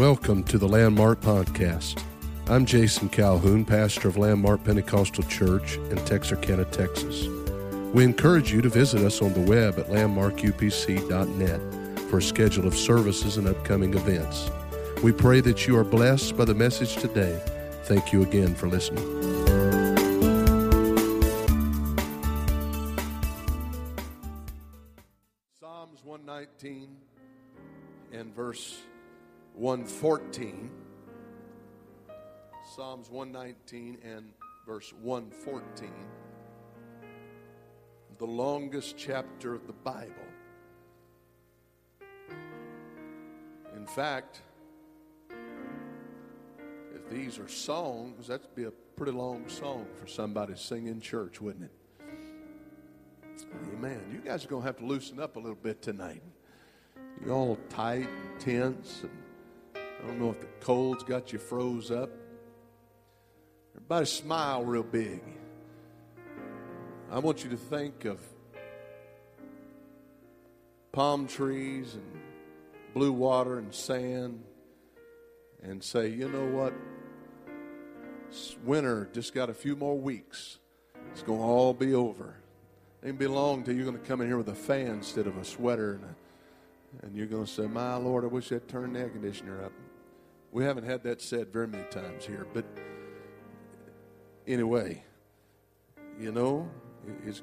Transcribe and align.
Welcome 0.00 0.42
to 0.44 0.56
the 0.56 0.66
Landmark 0.66 1.20
Podcast. 1.20 2.02
I'm 2.48 2.64
Jason 2.64 3.10
Calhoun, 3.10 3.66
pastor 3.66 4.08
of 4.08 4.16
Landmark 4.16 4.64
Pentecostal 4.64 5.24
Church 5.24 5.76
in 5.76 5.96
Texarkana, 6.06 6.64
Texas. 6.64 7.26
We 7.92 8.04
encourage 8.04 8.50
you 8.50 8.62
to 8.62 8.70
visit 8.70 9.02
us 9.02 9.20
on 9.20 9.34
the 9.34 9.42
web 9.42 9.78
at 9.78 9.88
landmarkupc.net 9.88 11.98
for 12.08 12.16
a 12.16 12.22
schedule 12.22 12.66
of 12.66 12.74
services 12.74 13.36
and 13.36 13.46
upcoming 13.46 13.92
events. 13.92 14.48
We 15.02 15.12
pray 15.12 15.42
that 15.42 15.66
you 15.66 15.76
are 15.76 15.84
blessed 15.84 16.34
by 16.34 16.46
the 16.46 16.54
message 16.54 16.96
today. 16.96 17.38
Thank 17.84 18.10
you 18.10 18.22
again 18.22 18.54
for 18.54 18.68
listening. 18.68 19.04
Psalms 25.60 26.02
119 26.02 26.88
and 28.14 28.34
verse 28.34 28.80
114. 29.60 30.70
Psalms 32.74 33.10
119 33.10 33.98
and 34.02 34.32
verse 34.66 34.94
114. 35.02 35.90
The 38.16 38.24
longest 38.24 38.96
chapter 38.96 39.54
of 39.54 39.66
the 39.66 39.74
Bible. 39.74 40.14
In 43.76 43.86
fact, 43.86 44.40
if 46.94 47.10
these 47.10 47.38
are 47.38 47.48
songs, 47.48 48.28
that'd 48.28 48.54
be 48.54 48.64
a 48.64 48.70
pretty 48.70 49.12
long 49.12 49.46
song 49.46 49.84
for 49.94 50.06
somebody 50.06 50.54
to 50.54 50.58
sing 50.58 50.86
in 50.86 51.02
church, 51.02 51.38
wouldn't 51.38 51.64
it? 51.64 53.46
Amen. 53.74 54.00
You 54.10 54.20
guys 54.20 54.42
are 54.42 54.48
going 54.48 54.62
to 54.62 54.66
have 54.66 54.78
to 54.78 54.86
loosen 54.86 55.20
up 55.20 55.36
a 55.36 55.38
little 55.38 55.54
bit 55.54 55.82
tonight. 55.82 56.22
You're 57.22 57.34
all 57.34 57.58
tight, 57.68 58.08
and 58.08 58.40
tense, 58.40 59.00
and 59.02 59.10
I 60.02 60.06
don't 60.06 60.18
know 60.18 60.30
if 60.30 60.40
the 60.40 60.46
cold's 60.60 61.04
got 61.04 61.32
you 61.32 61.38
froze 61.38 61.90
up. 61.90 62.10
Everybody 63.76 64.06
smile 64.06 64.64
real 64.64 64.82
big. 64.82 65.20
I 67.10 67.18
want 67.18 67.44
you 67.44 67.50
to 67.50 67.56
think 67.56 68.04
of 68.04 68.20
palm 70.92 71.26
trees 71.26 71.94
and 71.94 72.20
blue 72.94 73.12
water 73.12 73.58
and 73.58 73.74
sand 73.74 74.42
and 75.62 75.82
say, 75.82 76.08
you 76.08 76.28
know 76.28 76.46
what? 76.46 76.72
Winter 78.64 79.08
just 79.12 79.34
got 79.34 79.50
a 79.50 79.54
few 79.54 79.76
more 79.76 79.98
weeks. 79.98 80.58
It's 81.12 81.22
going 81.22 81.40
to 81.40 81.44
all 81.44 81.74
be 81.74 81.94
over. 81.94 82.36
It 83.02 83.08
ain't 83.08 83.18
be 83.18 83.26
long 83.26 83.64
till 83.64 83.74
you're 83.74 83.84
going 83.84 83.98
to 83.98 84.04
come 84.04 84.20
in 84.20 84.28
here 84.28 84.38
with 84.38 84.48
a 84.48 84.54
fan 84.54 84.88
instead 84.88 85.26
of 85.26 85.36
a 85.36 85.44
sweater 85.44 85.94
and, 85.94 86.04
a, 86.04 87.06
and 87.06 87.16
you're 87.16 87.26
going 87.26 87.44
to 87.44 87.50
say, 87.50 87.66
my 87.66 87.96
Lord, 87.96 88.24
I 88.24 88.28
wish 88.28 88.52
I'd 88.52 88.68
turned 88.68 88.94
the 88.94 89.00
air 89.00 89.08
conditioner 89.08 89.64
up. 89.64 89.72
We 90.52 90.64
haven't 90.64 90.84
had 90.84 91.04
that 91.04 91.22
said 91.22 91.52
very 91.52 91.68
many 91.68 91.84
times 91.84 92.26
here, 92.26 92.46
but 92.52 92.64
anyway, 94.46 95.02
you 96.18 96.32
know, 96.32 96.68
it's, 97.24 97.42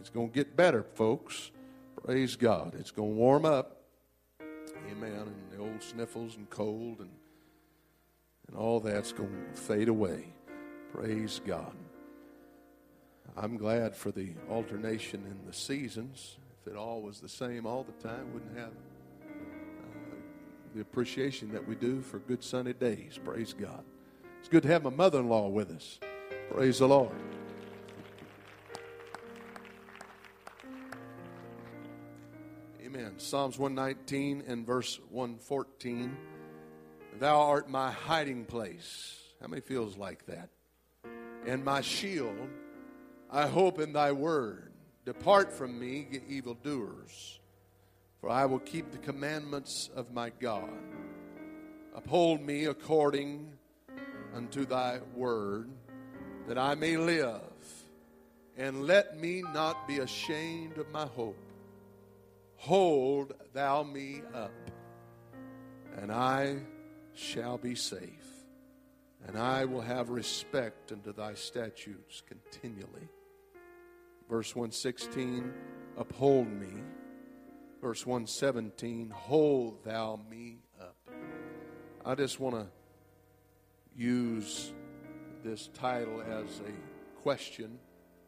it's 0.00 0.10
going 0.10 0.28
to 0.28 0.34
get 0.34 0.56
better, 0.56 0.82
folks. 0.82 1.50
Praise 2.04 2.36
God. 2.36 2.74
It's 2.78 2.90
going 2.90 3.10
to 3.10 3.16
warm 3.16 3.44
up. 3.44 3.82
Amen. 4.90 5.12
And 5.12 5.50
the 5.50 5.58
old 5.58 5.82
sniffles 5.82 6.36
and 6.36 6.48
cold 6.48 7.00
and, 7.00 7.10
and 8.48 8.56
all 8.56 8.78
that's 8.78 9.12
going 9.12 9.30
to 9.30 9.60
fade 9.60 9.88
away. 9.88 10.32
Praise 10.92 11.40
God. 11.44 11.74
I'm 13.36 13.56
glad 13.56 13.96
for 13.96 14.12
the 14.12 14.32
alternation 14.48 15.24
in 15.26 15.46
the 15.46 15.52
seasons. 15.52 16.36
If 16.60 16.72
it 16.72 16.76
all 16.76 17.02
was 17.02 17.20
the 17.20 17.28
same 17.28 17.66
all 17.66 17.82
the 17.84 18.08
time, 18.08 18.32
wouldn't 18.32 18.56
have 18.56 18.70
the 20.74 20.80
appreciation 20.80 21.52
that 21.52 21.66
we 21.66 21.76
do 21.76 22.00
for 22.00 22.18
good 22.18 22.42
sunny 22.42 22.72
days. 22.72 23.18
Praise 23.24 23.52
God. 23.52 23.84
It's 24.40 24.48
good 24.48 24.64
to 24.64 24.68
have 24.68 24.82
my 24.82 24.90
mother 24.90 25.20
in 25.20 25.28
law 25.28 25.48
with 25.48 25.70
us. 25.70 26.00
Praise 26.50 26.80
the 26.80 26.88
Lord. 26.88 27.12
Amen. 32.84 33.14
Psalms 33.18 33.58
119 33.58 34.44
and 34.46 34.66
verse 34.66 34.98
114. 35.10 36.16
Thou 37.20 37.40
art 37.40 37.70
my 37.70 37.90
hiding 37.90 38.44
place. 38.44 39.20
How 39.40 39.46
many 39.46 39.62
feels 39.62 39.96
like 39.96 40.26
that? 40.26 40.48
And 41.46 41.64
my 41.64 41.80
shield. 41.80 42.48
I 43.30 43.46
hope 43.46 43.80
in 43.80 43.92
thy 43.92 44.12
word. 44.12 44.72
Depart 45.04 45.52
from 45.52 45.78
me, 45.78 46.06
ye 46.10 46.20
evildoers, 46.28 47.40
for 48.24 48.30
I 48.30 48.46
will 48.46 48.60
keep 48.60 48.90
the 48.90 48.96
commandments 48.96 49.90
of 49.94 50.14
my 50.14 50.30
God. 50.40 50.72
Uphold 51.94 52.40
me 52.40 52.64
according 52.64 53.52
unto 54.34 54.64
thy 54.64 55.00
word 55.14 55.68
that 56.48 56.56
I 56.56 56.74
may 56.74 56.96
live, 56.96 57.42
and 58.56 58.86
let 58.86 59.20
me 59.20 59.42
not 59.52 59.86
be 59.86 59.98
ashamed 59.98 60.78
of 60.78 60.90
my 60.90 61.04
hope. 61.04 61.52
Hold 62.56 63.34
thou 63.52 63.82
me 63.82 64.22
up, 64.32 64.70
and 65.98 66.10
I 66.10 66.60
shall 67.12 67.58
be 67.58 67.74
safe, 67.74 68.46
and 69.26 69.36
I 69.36 69.66
will 69.66 69.82
have 69.82 70.08
respect 70.08 70.92
unto 70.92 71.12
thy 71.12 71.34
statutes 71.34 72.22
continually. 72.26 73.06
Verse 74.30 74.56
116, 74.56 75.52
uphold 75.98 76.48
me. 76.48 76.72
Verse 77.84 78.06
117, 78.06 79.10
hold 79.10 79.84
thou 79.84 80.18
me 80.30 80.56
up. 80.80 80.96
I 82.02 82.14
just 82.14 82.40
want 82.40 82.54
to 82.54 82.66
use 83.94 84.72
this 85.44 85.68
title 85.74 86.22
as 86.22 86.60
a 86.60 87.20
question, 87.20 87.78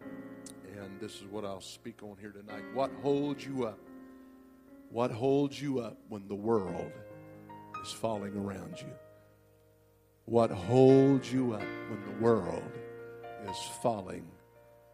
and 0.02 1.00
this 1.00 1.14
is 1.14 1.24
what 1.30 1.46
I'll 1.46 1.62
speak 1.62 2.02
on 2.02 2.18
here 2.20 2.32
tonight. 2.32 2.64
What 2.74 2.90
holds 3.00 3.46
you 3.46 3.64
up? 3.64 3.78
What 4.90 5.10
holds 5.10 5.58
you 5.58 5.78
up 5.80 5.96
when 6.10 6.28
the 6.28 6.34
world 6.34 6.92
is 7.82 7.92
falling 7.92 8.36
around 8.36 8.78
you? 8.78 8.92
What 10.26 10.50
holds 10.50 11.32
you 11.32 11.54
up 11.54 11.66
when 11.88 12.02
the 12.04 12.22
world 12.22 12.72
is 13.48 13.56
falling 13.80 14.26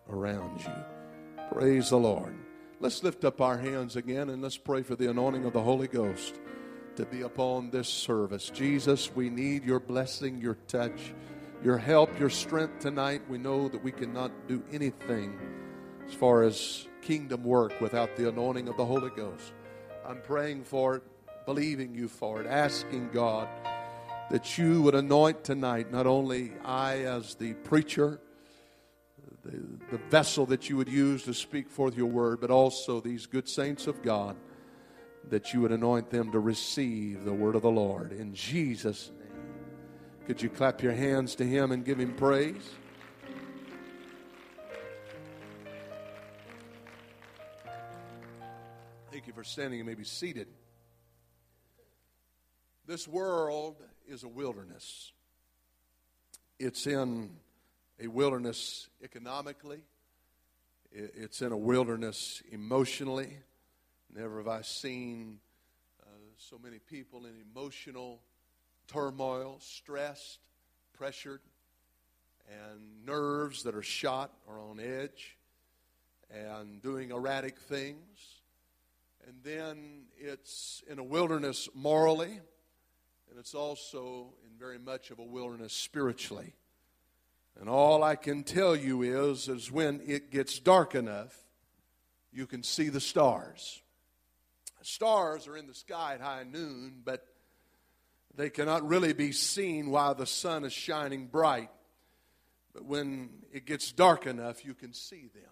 around 0.09 0.61
you? 0.61 1.47
Praise 1.51 1.91
the 1.91 1.99
Lord. 1.99 2.42
Let's 2.83 3.03
lift 3.03 3.25
up 3.25 3.41
our 3.41 3.57
hands 3.57 3.97
again 3.97 4.29
and 4.29 4.43
let's 4.43 4.59
pray 4.59 4.83
for 4.83 4.97
the 4.97 5.09
anointing 5.09 5.47
of 5.47 5.55
the 5.55 5.63
Holy 5.63 5.89
Ghost 5.89 6.39
to 6.97 7.07
be 7.07 7.23
upon 7.23 7.71
this 7.71 7.89
service. 7.89 8.51
Jesus, 8.51 9.15
we 9.15 9.31
need 9.31 9.65
your 9.65 9.81
blessing, 9.81 10.41
your 10.41 10.57
touch 10.67 11.15
your 11.63 11.79
help, 11.79 12.19
your 12.19 12.31
strength 12.31 12.81
tonight. 12.81 13.23
We 13.29 13.39
know 13.39 13.69
that 13.69 13.83
we 13.83 13.93
cannot 13.93 14.33
do 14.49 14.63
anything 14.73 15.39
as 16.07 16.15
far 16.15 16.43
as 16.43 16.89
kingdom 17.03 17.45
work 17.45 17.81
without 17.81 18.17
the 18.17 18.29
anointing 18.29 18.69
of 18.69 18.77
the 18.77 18.85
Holy 18.85 19.11
Ghost. 19.11 19.53
I'm 20.05 20.21
praying 20.21 20.65
for 20.65 20.97
it, 20.97 21.03
believing 21.47 21.95
you 21.95 22.09
for 22.09 22.41
it, 22.41 22.47
asking 22.47 23.11
God 23.13 23.49
that 24.31 24.59
you 24.59 24.83
would 24.83 24.95
anoint 24.95 25.45
tonight 25.45 25.93
not 25.93 26.07
only 26.07 26.53
I 26.65 27.01
as 27.05 27.37
the 27.37 27.55
preacher, 27.55 28.21
the, 29.45 29.63
the 29.93 29.99
vessel 30.09 30.47
that 30.47 30.71
you 30.71 30.77
would 30.79 30.89
use 30.89 31.23
to 31.25 31.35
speak 31.35 31.69
forth 31.69 31.95
your 31.95 32.07
word, 32.07 32.41
but 32.41 32.51
also 32.51 32.99
these 32.99 33.27
good 33.27 33.47
saints 33.47 33.87
of 33.87 34.03
God, 34.03 34.37
that 35.29 35.53
you 35.53 35.61
would 35.61 35.71
anoint 35.71 36.09
them 36.09 36.33
to 36.33 36.41
receive 36.41 37.25
the 37.25 37.33
word 37.33 37.55
of 37.55 37.61
the 37.61 37.71
Lord. 37.71 38.11
In 38.11 38.35
Jesus' 38.35 39.11
name. 39.11 39.29
Could 40.27 40.41
you 40.41 40.49
clap 40.49 40.83
your 40.83 40.95
hands 40.95 41.35
to 41.35 41.45
Him 41.45 41.73
and 41.73 41.85
give 41.85 42.01
Him 42.01 42.15
praise? 42.15 42.71
Thank 49.11 49.27
you 49.27 49.35
for 49.35 49.45
standing 49.45 49.79
and 49.79 49.87
maybe 49.87 50.05
seated. 50.05 50.49
This 52.87 53.07
world 53.07 53.77
is 54.09 54.25
a 54.25 54.29
wilderness. 54.29 55.13
It's 56.59 56.87
in 56.87 57.29
a 58.03 58.09
wilderness 58.09 58.89
economically, 59.05 59.81
it's 60.91 61.41
in 61.41 61.53
a 61.53 61.57
wilderness 61.57 62.43
emotionally. 62.51 63.37
Never 64.13 64.39
have 64.39 64.49
I 64.49 64.63
seen 64.63 65.39
uh, 66.03 66.07
so 66.37 66.59
many 66.63 66.81
people 66.81 67.27
in 67.27 67.35
emotional 67.55 68.21
turmoil, 68.89 69.59
stressed, 69.61 70.41
pressured, 70.99 71.41
and 72.49 73.07
nerves 73.07 73.63
that 73.63 73.77
are 73.77 73.83
shot 73.83 74.33
or 74.49 74.59
on 74.59 74.81
edge, 74.81 75.37
and 76.29 76.83
doing 76.83 77.11
erratic 77.13 77.57
things. 77.57 78.41
And 79.29 79.37
then 79.45 80.07
it's 80.19 80.83
in 80.91 80.99
a 80.99 81.05
wilderness 81.05 81.69
morally, 81.73 82.41
and 83.31 83.39
it's 83.39 83.55
also 83.55 84.35
in 84.45 84.59
very 84.59 84.79
much 84.79 85.13
of 85.13 85.21
a 85.21 85.25
wilderness 85.25 85.73
spiritually. 85.73 86.55
And 87.61 87.69
all 87.69 88.03
I 88.03 88.17
can 88.17 88.43
tell 88.43 88.75
you 88.75 89.03
is, 89.03 89.49
is 89.49 89.71
when 89.71 90.01
it 90.05 90.31
gets 90.31 90.59
dark 90.59 90.95
enough, 90.95 91.37
you 92.33 92.47
can 92.47 92.63
see 92.63 92.89
the 92.89 93.01
stars. 93.01 93.83
Stars 94.83 95.47
are 95.47 95.57
in 95.57 95.69
the 95.69 95.75
sky 95.75 96.15
at 96.15 96.21
high 96.21 96.45
noon, 96.45 97.03
but 97.05 97.25
They 98.35 98.49
cannot 98.51 98.87
really 98.89 99.13
be 99.13 99.33
seen 99.33 99.91
while 99.91 100.15
the 100.15 100.27
sun 100.27 100.65
is 100.65 100.73
shining 100.73 101.27
bright. 101.27 101.71
But 102.73 102.87
when 102.87 103.29
it 103.53 103.67
gets 103.67 103.93
dark 103.93 104.27
enough, 104.27 104.65
you 104.65 104.75
can 104.75 104.95
see 104.95 105.29
them. 105.35 105.43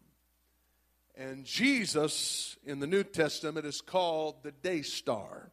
And 1.14 1.44
Jesus 1.44 2.56
in 2.64 2.81
the 2.81 2.87
New 2.87 3.05
Testament 3.05 3.67
is 3.67 3.82
called 3.82 4.43
the 4.43 4.52
day 4.52 4.81
star. 4.81 5.52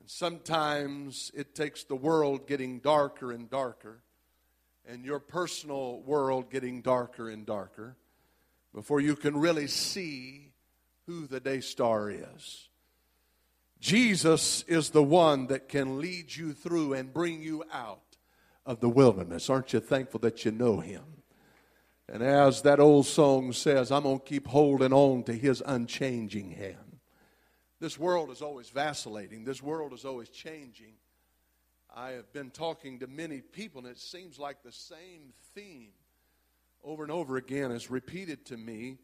And 0.00 0.08
sometimes 0.08 1.30
it 1.34 1.54
takes 1.54 1.84
the 1.84 1.96
world 1.96 2.46
getting 2.46 2.78
darker 2.78 3.30
and 3.30 3.50
darker, 3.50 4.02
and 4.88 5.04
your 5.04 5.20
personal 5.20 6.00
world 6.02 6.50
getting 6.50 6.82
darker 6.82 7.28
and 7.28 7.46
darker, 7.46 7.96
before 8.74 9.00
you 9.00 9.16
can 9.16 9.36
really 9.36 9.66
see 9.66 10.52
who 11.06 11.26
the 11.26 11.40
day 11.40 11.60
star 11.60 12.10
is. 12.10 12.68
Jesus 13.80 14.62
is 14.68 14.90
the 14.90 15.02
one 15.02 15.48
that 15.48 15.68
can 15.68 16.00
lead 16.00 16.34
you 16.34 16.52
through 16.52 16.94
and 16.94 17.12
bring 17.12 17.42
you 17.42 17.64
out 17.72 18.16
of 18.64 18.80
the 18.80 18.88
wilderness. 18.88 19.50
Aren't 19.50 19.72
you 19.72 19.80
thankful 19.80 20.20
that 20.20 20.44
you 20.44 20.52
know 20.52 20.78
him? 20.78 21.02
And 22.08 22.22
as 22.22 22.62
that 22.62 22.78
old 22.78 23.06
song 23.06 23.52
says, 23.52 23.90
I'm 23.90 24.04
going 24.04 24.20
to 24.20 24.24
keep 24.24 24.46
holding 24.46 24.92
on 24.92 25.24
to 25.24 25.32
his 25.32 25.62
unchanging 25.64 26.52
hand. 26.52 26.98
This 27.80 27.98
world 27.98 28.30
is 28.30 28.42
always 28.42 28.70
vacillating, 28.70 29.44
this 29.44 29.62
world 29.62 29.92
is 29.92 30.04
always 30.04 30.28
changing. 30.28 30.94
I 31.94 32.12
have 32.12 32.32
been 32.32 32.50
talking 32.50 33.00
to 33.00 33.06
many 33.06 33.40
people, 33.40 33.80
and 33.82 33.90
it 33.90 33.98
seems 33.98 34.38
like 34.38 34.62
the 34.62 34.72
same 34.72 35.34
theme 35.54 35.90
over 36.82 37.02
and 37.02 37.12
over 37.12 37.36
again 37.36 37.70
is 37.70 37.90
repeated 37.90 38.46
to 38.46 38.56
me 38.56 38.96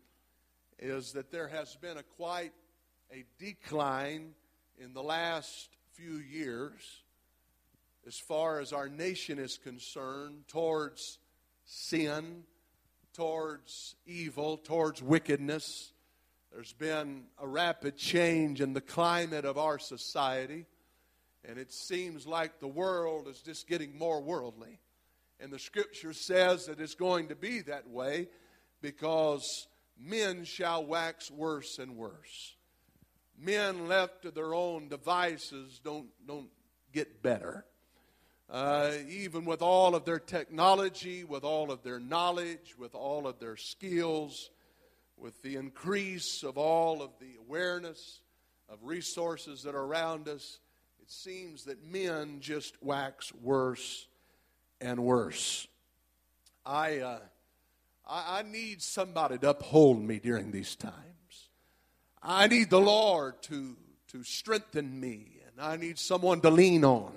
is 0.78 1.12
that 1.12 1.30
there 1.30 1.48
has 1.48 1.76
been 1.76 1.98
a 1.98 2.02
quite 2.02 2.52
a 3.12 3.24
decline 3.38 4.32
in 4.78 4.94
the 4.94 5.02
last 5.02 5.68
few 5.92 6.16
years 6.16 7.02
as 8.06 8.18
far 8.18 8.60
as 8.60 8.72
our 8.72 8.88
nation 8.88 9.38
is 9.38 9.58
concerned 9.58 10.44
towards 10.48 11.18
sin, 11.66 12.44
towards 13.12 13.96
evil, 14.06 14.56
towards 14.56 15.02
wickedness. 15.02 15.92
There's 16.52 16.72
been 16.72 17.24
a 17.38 17.46
rapid 17.46 17.98
change 17.98 18.60
in 18.62 18.72
the 18.72 18.80
climate 18.80 19.44
of 19.44 19.58
our 19.58 19.78
society, 19.78 20.64
and 21.48 21.58
it 21.58 21.72
seems 21.72 22.26
like 22.26 22.60
the 22.60 22.68
world 22.68 23.26
is 23.26 23.40
just 23.40 23.66
getting 23.66 23.98
more 23.98 24.20
worldly. 24.22 24.78
And 25.40 25.52
the 25.52 25.58
scripture 25.58 26.12
says 26.12 26.66
that 26.66 26.80
it's 26.80 26.94
going 26.94 27.28
to 27.28 27.34
be 27.34 27.62
that 27.62 27.88
way 27.88 28.28
because 28.80 29.66
men 29.98 30.44
shall 30.44 30.84
wax 30.84 31.30
worse 31.30 31.78
and 31.80 31.96
worse 31.96 32.56
men 33.38 33.86
left 33.86 34.22
to 34.22 34.30
their 34.30 34.54
own 34.54 34.88
devices 34.88 35.80
don't, 35.84 36.08
don't 36.26 36.50
get 36.92 37.22
better. 37.22 37.64
Uh, 38.50 38.92
even 39.08 39.44
with 39.44 39.60
all 39.60 39.94
of 39.94 40.04
their 40.04 40.18
technology, 40.18 41.22
with 41.22 41.44
all 41.44 41.70
of 41.70 41.82
their 41.82 42.00
knowledge, 42.00 42.76
with 42.78 42.94
all 42.94 43.26
of 43.26 43.38
their 43.38 43.56
skills, 43.56 44.50
with 45.16 45.40
the 45.42 45.56
increase 45.56 46.42
of 46.42 46.56
all 46.56 47.02
of 47.02 47.10
the 47.20 47.34
awareness 47.38 48.20
of 48.70 48.78
resources 48.82 49.62
that 49.62 49.74
are 49.74 49.84
around 49.84 50.28
us, 50.28 50.60
it 51.08 51.12
seems 51.12 51.64
that 51.64 51.82
men 51.82 52.36
just 52.40 52.74
wax 52.82 53.32
worse 53.42 54.06
and 54.78 55.02
worse. 55.02 55.66
I, 56.66 56.98
uh, 56.98 57.18
I, 58.06 58.40
I 58.40 58.42
need 58.42 58.82
somebody 58.82 59.38
to 59.38 59.48
uphold 59.48 60.02
me 60.02 60.18
during 60.18 60.50
these 60.50 60.76
times. 60.76 61.48
I 62.22 62.46
need 62.46 62.68
the 62.68 62.80
Lord 62.80 63.40
to, 63.44 63.74
to 64.08 64.22
strengthen 64.22 65.00
me, 65.00 65.40
and 65.46 65.64
I 65.64 65.76
need 65.76 65.98
someone 65.98 66.42
to 66.42 66.50
lean 66.50 66.84
on. 66.84 67.14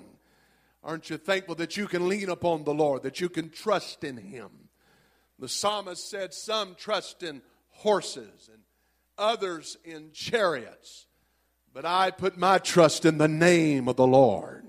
Aren't 0.82 1.10
you 1.10 1.18
thankful 1.18 1.56
that 1.56 1.76
you 1.76 1.86
can 1.86 2.08
lean 2.08 2.30
upon 2.30 2.64
the 2.64 2.72
Lord, 2.72 3.02
that 3.02 3.20
you 3.20 3.28
can 3.28 3.50
trust 3.50 4.04
in 4.04 4.16
Him? 4.16 4.48
The 5.38 5.50
psalmist 5.50 6.08
said, 6.08 6.32
Some 6.32 6.76
trust 6.76 7.22
in 7.22 7.42
horses 7.68 8.48
and 8.50 8.62
others 9.18 9.76
in 9.84 10.12
chariots, 10.12 11.08
but 11.74 11.84
I 11.84 12.10
put 12.10 12.36
my 12.36 12.58
trust 12.58 13.04
in 13.04 13.18
the 13.18 13.28
name 13.28 13.88
of 13.88 13.96
the 13.96 14.06
Lord. 14.06 14.64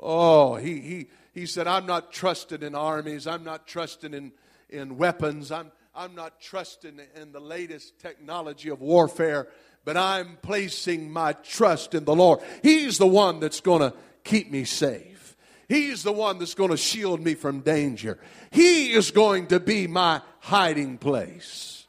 Oh, 0.00 0.56
he, 0.56 0.80
he, 0.80 1.06
he 1.34 1.46
said, 1.46 1.66
I'm 1.66 1.86
not 1.86 2.12
trusting 2.12 2.62
in 2.62 2.74
armies, 2.74 3.26
I'm 3.26 3.44
not 3.44 3.66
trusting 3.66 4.14
in, 4.14 4.32
in 4.70 4.96
weapons, 4.96 5.50
I'm, 5.50 5.72
I'm 5.94 6.14
not 6.14 6.40
trusting 6.40 7.00
in 7.20 7.32
the 7.32 7.40
latest 7.40 7.98
technology 7.98 8.68
of 8.68 8.80
warfare, 8.80 9.48
but 9.84 9.96
I'm 9.96 10.38
placing 10.42 11.10
my 11.10 11.32
trust 11.32 11.94
in 11.94 12.04
the 12.04 12.14
Lord. 12.14 12.40
He's 12.62 12.98
the 12.98 13.06
one 13.06 13.40
that's 13.40 13.60
going 13.60 13.80
to 13.80 13.94
keep 14.22 14.50
me 14.50 14.64
safe. 14.64 15.36
He's 15.68 16.02
the 16.02 16.12
one 16.12 16.38
that's 16.38 16.54
going 16.54 16.70
to 16.70 16.76
shield 16.76 17.20
me 17.20 17.34
from 17.34 17.60
danger. 17.60 18.18
He 18.50 18.92
is 18.92 19.10
going 19.10 19.48
to 19.48 19.60
be 19.60 19.86
my 19.86 20.22
hiding 20.40 20.96
place. 20.96 21.86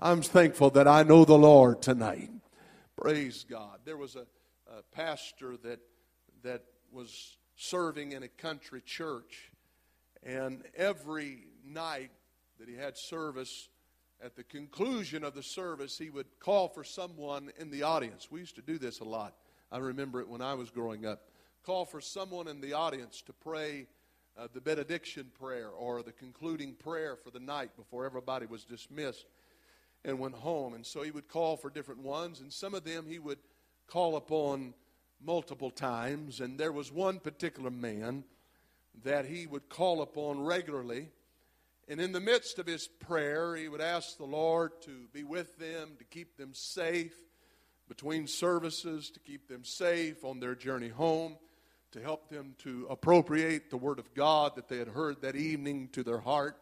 I'm 0.00 0.22
thankful 0.22 0.70
that 0.70 0.88
I 0.88 1.04
know 1.04 1.24
the 1.24 1.38
Lord 1.38 1.82
tonight. 1.82 2.30
Praise 2.96 3.44
God. 3.48 3.80
There 3.84 3.98
was 3.98 4.16
a, 4.16 4.26
a 4.74 4.82
pastor 4.92 5.58
that 5.64 5.80
that 6.42 6.62
was 6.90 7.36
serving 7.56 8.12
in 8.12 8.22
a 8.22 8.28
country 8.28 8.80
church, 8.80 9.52
and 10.22 10.62
every 10.74 11.44
night 11.62 12.10
that 12.58 12.68
he 12.68 12.74
had 12.74 12.96
service, 12.96 13.68
at 14.24 14.34
the 14.34 14.44
conclusion 14.44 15.24
of 15.24 15.34
the 15.34 15.42
service, 15.42 15.98
he 15.98 16.08
would 16.08 16.26
call 16.40 16.68
for 16.68 16.84
someone 16.84 17.52
in 17.58 17.70
the 17.70 17.82
audience. 17.82 18.30
We 18.30 18.40
used 18.40 18.56
to 18.56 18.62
do 18.62 18.78
this 18.78 19.00
a 19.00 19.04
lot. 19.04 19.34
I 19.70 19.76
remember 19.76 20.20
it 20.20 20.28
when 20.28 20.40
I 20.40 20.54
was 20.54 20.70
growing 20.70 21.04
up. 21.04 21.28
Call 21.64 21.84
for 21.84 22.00
someone 22.00 22.48
in 22.48 22.62
the 22.62 22.72
audience 22.72 23.20
to 23.26 23.34
pray 23.34 23.88
uh, 24.38 24.48
the 24.54 24.60
benediction 24.62 25.30
prayer 25.38 25.68
or 25.68 26.02
the 26.02 26.12
concluding 26.12 26.72
prayer 26.72 27.14
for 27.16 27.30
the 27.30 27.40
night 27.40 27.76
before 27.76 28.06
everybody 28.06 28.46
was 28.46 28.64
dismissed 28.64 29.26
and 30.06 30.18
went 30.18 30.36
home. 30.36 30.72
And 30.72 30.86
so 30.86 31.02
he 31.02 31.10
would 31.10 31.28
call 31.28 31.58
for 31.58 31.68
different 31.68 32.00
ones, 32.00 32.40
and 32.40 32.50
some 32.50 32.74
of 32.74 32.84
them 32.84 33.04
he 33.06 33.18
would 33.18 33.38
call 33.86 34.16
upon 34.16 34.72
multiple 35.22 35.70
times. 35.70 36.40
And 36.40 36.58
there 36.58 36.72
was 36.72 36.90
one 36.90 37.18
particular 37.18 37.70
man 37.70 38.24
that 39.04 39.26
he 39.26 39.46
would 39.46 39.68
call 39.68 40.00
upon 40.00 40.40
regularly 40.40 41.10
and 41.88 42.00
in 42.00 42.10
the 42.10 42.20
midst 42.20 42.58
of 42.58 42.66
his 42.66 42.88
prayer, 42.88 43.54
he 43.54 43.68
would 43.68 43.80
ask 43.80 44.16
the 44.16 44.24
Lord 44.24 44.72
to 44.82 45.06
be 45.12 45.22
with 45.22 45.56
them, 45.58 45.92
to 45.98 46.04
keep 46.04 46.36
them 46.36 46.52
safe 46.52 47.14
between 47.88 48.26
services, 48.26 49.08
to 49.10 49.20
keep 49.20 49.46
them 49.46 49.64
safe 49.64 50.24
on 50.24 50.40
their 50.40 50.56
journey 50.56 50.88
home, 50.88 51.36
to 51.92 52.00
help 52.00 52.28
them 52.28 52.56
to 52.58 52.88
appropriate 52.90 53.70
the 53.70 53.76
Word 53.76 54.00
of 54.00 54.12
God 54.14 54.56
that 54.56 54.68
they 54.68 54.78
had 54.78 54.88
heard 54.88 55.20
that 55.22 55.36
evening 55.36 55.88
to 55.92 56.02
their 56.02 56.18
heart. 56.18 56.58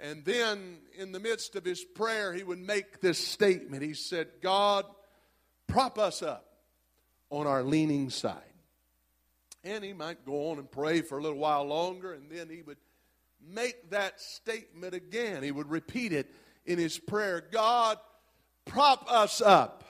And 0.00 0.24
then, 0.24 0.78
in 0.96 1.10
the 1.10 1.18
midst 1.18 1.56
of 1.56 1.64
his 1.64 1.84
prayer, 1.84 2.32
he 2.32 2.44
would 2.44 2.60
make 2.60 3.00
this 3.00 3.18
statement. 3.18 3.82
He 3.82 3.94
said, 3.94 4.28
God, 4.40 4.84
prop 5.66 5.98
us 5.98 6.22
up 6.22 6.46
on 7.30 7.46
our 7.46 7.64
leaning 7.64 8.10
side. 8.10 8.42
And 9.64 9.82
he 9.82 9.92
might 9.92 10.24
go 10.24 10.50
on 10.50 10.58
and 10.58 10.70
pray 10.70 11.00
for 11.00 11.18
a 11.18 11.22
little 11.22 11.38
while 11.38 11.64
longer, 11.64 12.12
and 12.12 12.30
then 12.30 12.48
he 12.48 12.62
would 12.62 12.78
make 13.44 13.90
that 13.90 14.20
statement 14.20 14.94
again. 14.94 15.42
He 15.42 15.50
would 15.50 15.68
repeat 15.68 16.12
it 16.12 16.32
in 16.64 16.78
his 16.78 16.98
prayer 16.98 17.42
God, 17.50 17.98
prop 18.66 19.10
us 19.10 19.40
up 19.40 19.84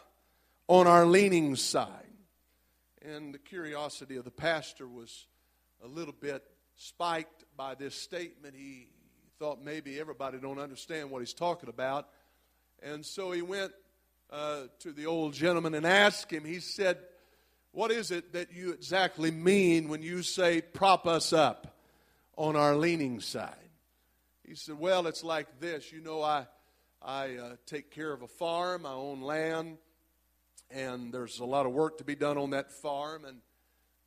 on 0.69 0.87
our 0.87 1.05
leaning 1.05 1.55
side. 1.55 1.89
And 3.03 3.35
the 3.35 3.39
curiosity 3.39 4.17
of 4.17 4.25
the 4.25 4.31
pastor 4.31 4.87
was 4.87 5.27
a 5.85 5.87
little 5.87 6.15
bit 6.19 6.43
spiked 6.77 7.45
by 7.57 7.75
this 7.75 7.95
statement. 7.95 8.55
He 8.55 8.89
thought 9.39 9.63
maybe 9.63 9.99
everybody 10.01 10.39
don't 10.39 10.59
understand 10.59 11.11
what 11.11 11.21
he's 11.21 11.35
talking 11.35 11.69
about. 11.69 12.09
And 12.83 13.05
so 13.05 13.33
he 13.33 13.43
went 13.43 13.73
uh, 14.31 14.65
to 14.81 14.93
the 14.93 15.07
old 15.07 15.33
gentleman 15.33 15.75
and 15.75 15.87
asked 15.87 16.31
him, 16.31 16.45
he 16.45 16.61
said, 16.61 16.99
What 17.73 17.91
is 17.91 18.11
it 18.11 18.33
that 18.33 18.53
you 18.53 18.73
exactly 18.73 19.31
mean 19.31 19.89
when 19.89 20.03
you 20.03 20.23
say 20.23 20.61
prop 20.61 21.07
us 21.07 21.33
up? 21.33 21.79
on 22.39 22.55
our 22.55 22.77
leaning 22.77 23.21
side. 23.21 23.53
He 24.47 24.55
said, 24.55 24.79
Well, 24.79 25.07
it's 25.07 25.25
like 25.25 25.61
this. 25.61 25.93
You 25.93 26.01
know, 26.01 26.23
I, 26.23 26.47
I 27.03 27.35
uh, 27.35 27.57
take 27.67 27.91
care 27.91 28.13
of 28.13 28.23
a 28.23 28.29
farm, 28.29 28.87
I 28.87 28.93
own 28.93 29.21
land, 29.21 29.77
and 30.71 31.13
there's 31.13 31.41
a 31.41 31.45
lot 31.45 31.67
of 31.67 31.73
work 31.73 31.99
to 31.99 32.05
be 32.05 32.15
done 32.15 32.39
on 32.39 32.51
that 32.51 32.71
farm. 32.71 33.25
And 33.25 33.39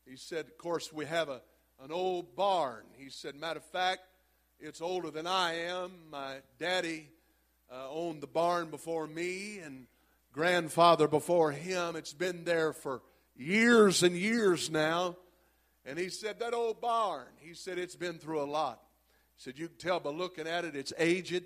he 0.10 0.16
said, 0.16 0.46
Of 0.46 0.58
course, 0.58 0.92
we 0.92 1.06
have 1.06 1.28
a, 1.28 1.42
an 1.84 1.92
old 1.92 2.36
barn. 2.36 2.86
He 2.98 3.10
said, 3.10 3.36
Matter 3.36 3.60
of 3.60 3.66
fact, 3.66 4.02
it's 4.62 4.82
older 4.82 5.10
than 5.10 5.26
I 5.26 5.54
am. 5.66 5.92
My 6.12 6.36
daddy 6.60 7.10
uh, 7.72 7.90
owned 7.90 8.22
the 8.22 8.28
barn 8.28 8.70
before 8.70 9.08
me, 9.08 9.60
and 9.60 9.88
grandfather 10.32 11.08
before 11.08 11.52
him. 11.52 11.96
It's 11.96 12.14
been 12.14 12.44
there 12.44 12.72
for 12.74 13.02
years 13.36 14.04
and 14.04 14.16
years 14.16 14.70
now. 14.70 15.18
And 15.86 15.98
he 15.98 16.10
said, 16.10 16.40
That 16.40 16.54
old 16.54 16.80
barn, 16.80 17.28
he 17.40 17.54
said, 17.54 17.80
it's 17.80 17.96
been 17.96 18.20
through 18.20 18.42
a 18.42 18.46
lot. 18.46 18.82
He 19.36 19.44
said, 19.44 19.58
You 19.58 19.68
can 19.68 19.78
tell 19.78 20.00
by 20.00 20.12
looking 20.12 20.48
at 20.48 20.64
it, 20.64 20.76
it's 20.76 20.94
aged. 20.98 21.44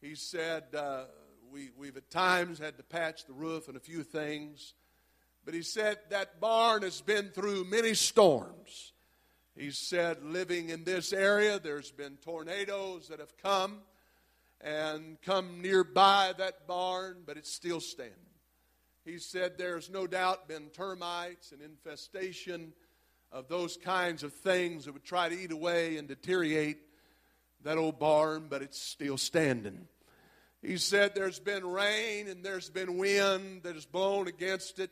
He 0.00 0.14
said, 0.14 0.64
uh, 0.74 1.04
we, 1.52 1.70
We've 1.76 1.96
at 1.96 2.10
times 2.10 2.58
had 2.58 2.78
to 2.78 2.82
patch 2.82 3.26
the 3.26 3.34
roof 3.34 3.68
and 3.68 3.76
a 3.76 3.80
few 3.80 4.02
things. 4.02 4.74
But 5.44 5.54
he 5.54 5.62
said 5.62 5.98
that 6.10 6.40
barn 6.40 6.82
has 6.82 7.00
been 7.00 7.28
through 7.28 7.64
many 7.64 7.94
storms. 7.94 8.92
He 9.56 9.70
said, 9.70 10.22
living 10.22 10.70
in 10.70 10.84
this 10.84 11.12
area, 11.12 11.58
there's 11.58 11.90
been 11.90 12.16
tornadoes 12.18 13.08
that 13.08 13.20
have 13.20 13.36
come 13.36 13.80
and 14.60 15.20
come 15.22 15.60
nearby 15.60 16.32
that 16.38 16.66
barn, 16.66 17.22
but 17.26 17.36
it's 17.36 17.52
still 17.52 17.80
standing. 17.80 18.14
He 19.04 19.18
said 19.18 19.56
there's 19.56 19.90
no 19.90 20.06
doubt 20.06 20.48
been 20.48 20.68
termites 20.68 21.52
and 21.52 21.62
infestation 21.62 22.72
of 23.32 23.48
those 23.48 23.76
kinds 23.76 24.22
of 24.22 24.32
things 24.32 24.84
that 24.84 24.92
would 24.92 25.04
try 25.04 25.28
to 25.28 25.38
eat 25.38 25.52
away 25.52 25.96
and 25.96 26.06
deteriorate 26.06 26.78
that 27.62 27.78
old 27.78 27.98
barn, 27.98 28.46
but 28.48 28.62
it's 28.62 28.80
still 28.80 29.16
standing. 29.16 29.86
He 30.62 30.76
said 30.76 31.14
there's 31.14 31.40
been 31.40 31.66
rain 31.66 32.28
and 32.28 32.44
there's 32.44 32.68
been 32.68 32.98
wind 32.98 33.62
that 33.62 33.74
has 33.74 33.86
blown 33.86 34.28
against 34.28 34.78
it, 34.78 34.90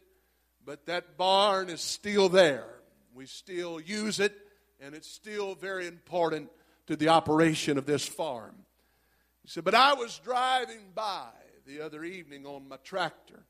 but 0.65 0.87
that 0.87 1.19
barn 1.19 1.69
is 1.69 1.81
still 1.81 2.29
there. 2.29 2.67
We 3.15 3.27
still 3.27 3.81
use 3.81 4.21
it, 4.21 4.35
and 4.80 4.94
it's 4.94 5.11
still 5.11 5.54
very 5.54 5.87
important 5.87 6.50
to 6.87 6.97
the 6.97 7.08
operation 7.08 7.78
of 7.78 7.87
this 7.87 8.06
farm. 8.06 8.54
He 9.42 9.49
said, 9.49 9.64
But 9.64 9.75
I 9.75 9.94
was 9.94 10.20
driving 10.25 10.92
by 10.94 11.28
the 11.66 11.80
other 11.80 12.04
evening 12.04 12.47
on 12.47 12.68
my 12.68 12.76
tractor, 12.78 13.44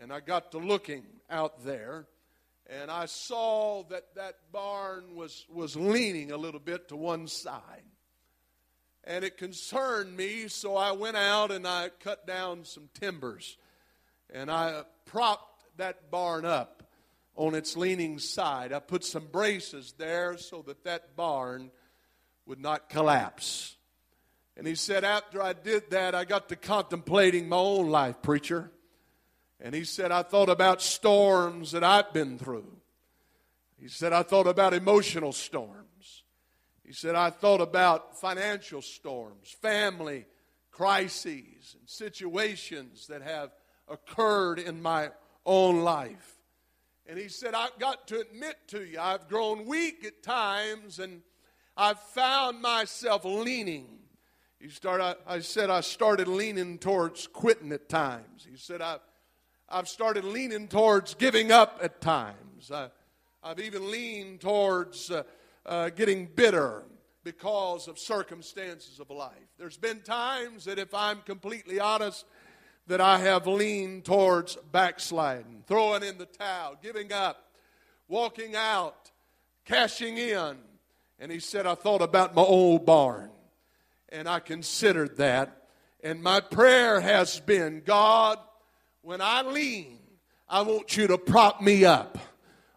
and 0.00 0.12
I 0.12 0.20
got 0.20 0.52
to 0.52 0.58
looking 0.58 1.04
out 1.30 1.64
there, 1.64 2.06
and 2.66 2.90
I 2.90 3.06
saw 3.06 3.84
that 3.90 4.14
that 4.16 4.36
barn 4.52 5.14
was, 5.14 5.46
was 5.52 5.76
leaning 5.76 6.32
a 6.32 6.36
little 6.36 6.60
bit 6.60 6.88
to 6.88 6.96
one 6.96 7.28
side. 7.28 7.82
And 9.04 9.22
it 9.22 9.36
concerned 9.36 10.16
me, 10.16 10.48
so 10.48 10.76
I 10.76 10.92
went 10.92 11.18
out 11.18 11.50
and 11.50 11.66
I 11.66 11.90
cut 12.00 12.26
down 12.26 12.64
some 12.64 12.88
timbers, 12.98 13.58
and 14.32 14.50
I 14.50 14.84
propped 15.04 15.64
that 15.76 16.10
barn 16.10 16.46
up 16.46 16.83
on 17.36 17.54
its 17.54 17.76
leaning 17.76 18.18
side. 18.18 18.72
I 18.72 18.78
put 18.78 19.04
some 19.04 19.26
braces 19.26 19.94
there 19.98 20.36
so 20.38 20.62
that 20.62 20.84
that 20.84 21.16
barn 21.16 21.70
would 22.46 22.60
not 22.60 22.88
collapse. 22.88 23.76
And 24.56 24.66
he 24.66 24.74
said, 24.74 25.04
after 25.04 25.42
I 25.42 25.52
did 25.52 25.90
that, 25.90 26.14
I 26.14 26.24
got 26.24 26.48
to 26.50 26.56
contemplating 26.56 27.48
my 27.48 27.56
own 27.56 27.90
life, 27.90 28.22
preacher. 28.22 28.70
And 29.60 29.74
he 29.74 29.84
said, 29.84 30.12
I 30.12 30.22
thought 30.22 30.48
about 30.48 30.80
storms 30.80 31.72
that 31.72 31.82
I've 31.82 32.12
been 32.12 32.38
through. 32.38 32.70
He 33.80 33.88
said, 33.88 34.12
I 34.12 34.22
thought 34.22 34.46
about 34.46 34.74
emotional 34.74 35.32
storms. 35.32 36.22
He 36.84 36.92
said, 36.92 37.14
I 37.14 37.30
thought 37.30 37.60
about 37.60 38.20
financial 38.20 38.82
storms, 38.82 39.56
family 39.60 40.26
crises, 40.70 41.76
and 41.78 41.88
situations 41.88 43.06
that 43.08 43.22
have 43.22 43.50
occurred 43.88 44.58
in 44.58 44.82
my 44.82 45.10
own 45.46 45.80
life. 45.80 46.33
And 47.06 47.18
he 47.18 47.28
said, 47.28 47.54
I've 47.54 47.78
got 47.78 48.08
to 48.08 48.20
admit 48.20 48.56
to 48.68 48.84
you, 48.84 48.98
I've 48.98 49.28
grown 49.28 49.66
weak 49.66 50.04
at 50.04 50.22
times 50.22 50.98
and 50.98 51.22
I've 51.76 52.00
found 52.00 52.62
myself 52.62 53.24
leaning 53.24 53.94
he 54.64 54.70
started, 54.70 55.04
I, 55.04 55.34
I 55.34 55.38
said 55.40 55.68
I 55.68 55.82
started 55.82 56.26
leaning 56.26 56.78
towards 56.78 57.26
quitting 57.26 57.70
at 57.72 57.90
times. 57.90 58.46
He 58.50 58.56
said 58.56 58.80
I, 58.80 58.96
I've 59.68 59.88
started 59.88 60.24
leaning 60.24 60.68
towards 60.68 61.12
giving 61.14 61.52
up 61.52 61.80
at 61.82 62.00
times. 62.00 62.70
I, 62.70 62.88
I've 63.42 63.60
even 63.60 63.90
leaned 63.90 64.40
towards 64.40 65.10
uh, 65.10 65.24
uh, 65.66 65.90
getting 65.90 66.24
bitter 66.34 66.84
because 67.24 67.88
of 67.88 67.98
circumstances 67.98 69.00
of 69.00 69.10
life. 69.10 69.32
There's 69.58 69.76
been 69.76 70.00
times 70.00 70.64
that, 70.64 70.78
if 70.78 70.94
I'm 70.94 71.20
completely 71.20 71.78
honest, 71.78 72.24
that 72.86 73.00
I 73.00 73.18
have 73.18 73.46
leaned 73.46 74.04
towards 74.04 74.56
backsliding, 74.70 75.64
throwing 75.66 76.02
in 76.02 76.18
the 76.18 76.26
towel, 76.26 76.76
giving 76.82 77.12
up, 77.12 77.52
walking 78.08 78.54
out, 78.54 79.10
cashing 79.64 80.18
in. 80.18 80.56
And 81.18 81.32
he 81.32 81.40
said, 81.40 81.66
I 81.66 81.74
thought 81.74 82.02
about 82.02 82.34
my 82.34 82.42
old 82.42 82.84
barn 82.84 83.30
and 84.10 84.28
I 84.28 84.40
considered 84.40 85.16
that. 85.16 85.62
And 86.02 86.22
my 86.22 86.40
prayer 86.40 87.00
has 87.00 87.40
been 87.40 87.82
God, 87.84 88.38
when 89.02 89.20
I 89.20 89.42
lean, 89.42 89.98
I 90.48 90.62
want 90.62 90.96
you 90.96 91.06
to 91.08 91.18
prop 91.18 91.62
me 91.62 91.84
up 91.84 92.18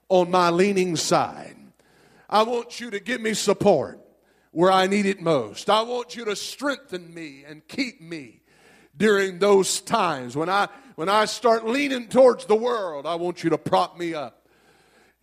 on 0.10 0.32
my 0.32 0.50
leaning 0.50 0.96
side. 0.96 1.56
I 2.30 2.44
want 2.44 2.80
you 2.80 2.90
to 2.92 3.00
give 3.00 3.22
me 3.22 3.34
support 3.34 4.00
where 4.52 4.72
I 4.72 4.88
need 4.88 5.06
it 5.06 5.22
most. 5.22 5.70
I 5.70 5.82
want 5.82 6.16
you 6.16 6.26
to 6.26 6.36
strengthen 6.36 7.14
me 7.14 7.44
and 7.48 7.66
keep 7.68 8.02
me 8.02 8.37
during 8.98 9.40
those 9.40 9.80
times. 9.82 10.36
When 10.36 10.50
I, 10.50 10.68
when 10.96 11.10
I 11.10 11.26
start 11.26 11.66
leaning 11.66 12.08
towards 12.08 12.46
the 12.46 12.56
world, 12.56 13.06
I 13.06 13.16
want 13.16 13.44
you 13.44 13.52
to 13.52 13.58
prop 13.58 13.98
me 13.98 14.14
up. 14.14 14.48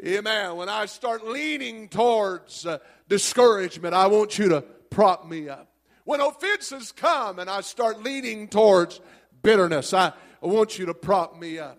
Amen. 0.04 0.56
When 0.56 0.68
I 0.68 0.86
start 0.86 1.26
leaning 1.26 1.88
towards 1.88 2.66
uh, 2.66 2.78
discouragement, 3.08 3.94
I 3.94 4.06
want 4.06 4.38
you 4.38 4.48
to 4.50 4.62
prop 4.90 5.28
me 5.28 5.48
up. 5.48 5.70
When 6.04 6.20
offenses 6.20 6.92
come 6.92 7.38
and 7.38 7.48
I 7.48 7.62
start 7.62 8.02
leaning 8.02 8.48
towards 8.48 9.00
bitterness, 9.42 9.94
I, 9.94 10.12
I 10.42 10.46
want 10.46 10.78
you 10.78 10.86
to 10.86 10.94
prop 10.94 11.38
me 11.38 11.58
up. 11.58 11.78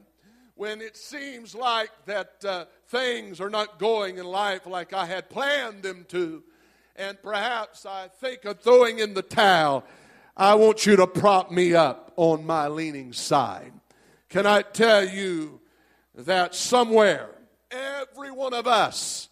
When 0.56 0.82
it 0.82 0.96
seems 0.96 1.54
like 1.54 1.92
that 2.06 2.46
uh, 2.46 2.66
things 2.88 3.42
are 3.42 3.50
not 3.50 3.78
going 3.78 4.18
in 4.18 4.26
life 4.26 4.66
like 4.66 4.94
I 4.94 5.06
had 5.06 5.30
planned 5.30 5.84
them 5.84 6.06
to, 6.10 6.42
and 6.96 7.22
perhaps 7.22 7.86
I 7.86 8.08
think 8.08 8.46
of 8.46 8.62
throwing 8.62 9.00
in 9.00 9.14
the 9.14 9.22
towel, 9.22 9.84
I 10.38 10.56
want 10.56 10.86
you 10.86 10.96
to 10.98 11.08
prop 11.08 11.52
me 11.52 11.74
up 11.74 12.14
on 12.16 12.46
my 12.46 12.68
leaning 12.68 13.14
side. 13.14 13.74
Can 14.30 14.46
I 14.46 14.62
tell 14.62 15.08
you 15.08 15.62
that 16.16 16.56
somewhere, 16.56 17.30
every 17.72 18.32
one 18.32 18.54
of 18.54 18.68
us 18.68 19.30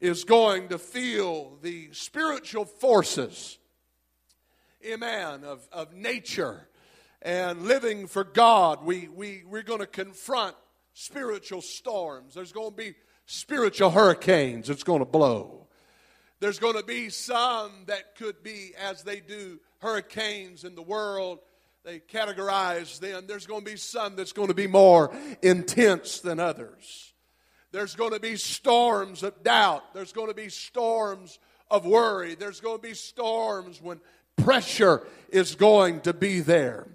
is 0.00 0.24
going 0.24 0.68
to 0.68 0.78
feel 0.78 1.58
the 1.62 1.88
spiritual 1.92 2.64
forces 2.64 3.58
amen, 4.86 5.44
of, 5.44 5.66
of 5.72 5.94
nature 5.94 6.68
and 7.22 7.62
living 7.62 8.06
for 8.06 8.24
God, 8.24 8.84
we, 8.84 9.08
we, 9.08 9.42
we're 9.46 9.62
going 9.62 9.80
to 9.80 9.86
confront 9.86 10.54
spiritual 10.92 11.62
storms. 11.62 12.34
There's 12.34 12.52
going 12.52 12.70
to 12.70 12.76
be 12.76 12.94
spiritual 13.26 13.90
hurricanes 13.90 14.68
It's 14.68 14.84
going 14.84 14.98
to 14.98 15.06
blow. 15.06 15.66
There's 16.40 16.58
going 16.58 16.76
to 16.76 16.84
be 16.84 17.08
some 17.08 17.84
that 17.86 18.16
could 18.16 18.42
be, 18.42 18.72
as 18.78 19.02
they 19.02 19.20
do 19.20 19.60
hurricanes 19.84 20.64
in 20.64 20.74
the 20.74 20.82
world, 20.82 21.38
they 21.84 22.00
categorize 22.00 22.98
them. 22.98 23.26
There's 23.28 23.46
going 23.46 23.64
to 23.64 23.70
be 23.70 23.76
some 23.76 24.16
that's 24.16 24.32
going 24.32 24.48
to 24.48 24.54
be 24.54 24.66
more 24.66 25.14
intense 25.42 26.20
than 26.20 26.40
others. 26.40 27.12
There's 27.70 27.94
going 27.94 28.12
to 28.12 28.20
be 28.20 28.36
storms 28.36 29.22
of 29.22 29.42
doubt. 29.42 29.92
There's 29.92 30.12
going 30.12 30.28
to 30.28 30.34
be 30.34 30.48
storms 30.48 31.38
of 31.70 31.84
worry. 31.84 32.34
There's 32.34 32.60
going 32.60 32.78
to 32.78 32.82
be 32.82 32.94
storms 32.94 33.82
when 33.82 34.00
pressure 34.36 35.06
is 35.28 35.54
going 35.54 36.00
to 36.02 36.14
be 36.14 36.40
there. 36.40 36.86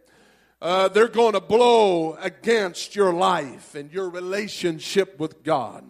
Uh, 0.61 0.87
they're 0.89 1.07
going 1.07 1.33
to 1.33 1.41
blow 1.41 2.15
against 2.15 2.95
your 2.95 3.13
life 3.13 3.75
and 3.75 3.91
your 3.91 4.09
relationship 4.09 5.19
with 5.19 5.43
God. 5.43 5.85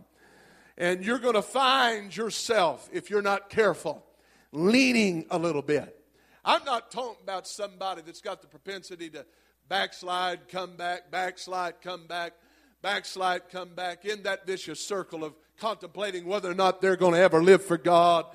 And 0.78 1.04
you're 1.04 1.20
going 1.20 1.36
to 1.36 1.42
find 1.42 2.16
yourself, 2.16 2.90
if 2.92 3.10
you're 3.10 3.22
not 3.22 3.50
careful, 3.50 4.04
leaning 4.52 5.26
a 5.32 5.40
little 5.40 5.62
bit. 5.62 5.99
I'm 6.50 6.64
not 6.66 6.92
talking 6.92 7.24
about 7.24 7.48
somebody 7.48 8.02
that's 8.02 8.22
got 8.22 8.42
the 8.42 8.48
propensity 8.48 9.10
to 9.12 9.26
backslide, 9.68 10.48
come 10.48 10.76
back, 10.76 11.12
backslide, 11.12 11.82
come 11.82 12.08
back, 12.08 12.34
backslide, 12.82 13.50
come 13.50 13.76
back 13.76 14.06
in 14.06 14.24
that 14.24 14.48
vicious 14.48 14.80
circle 14.80 15.24
of 15.24 15.36
contemplating 15.60 16.26
whether 16.26 16.50
or 16.50 16.56
not 16.56 16.82
they're 16.82 16.96
going 16.96 17.14
to 17.14 17.20
ever 17.20 17.44
live 17.44 17.64
for 17.64 17.78
God 17.78 18.26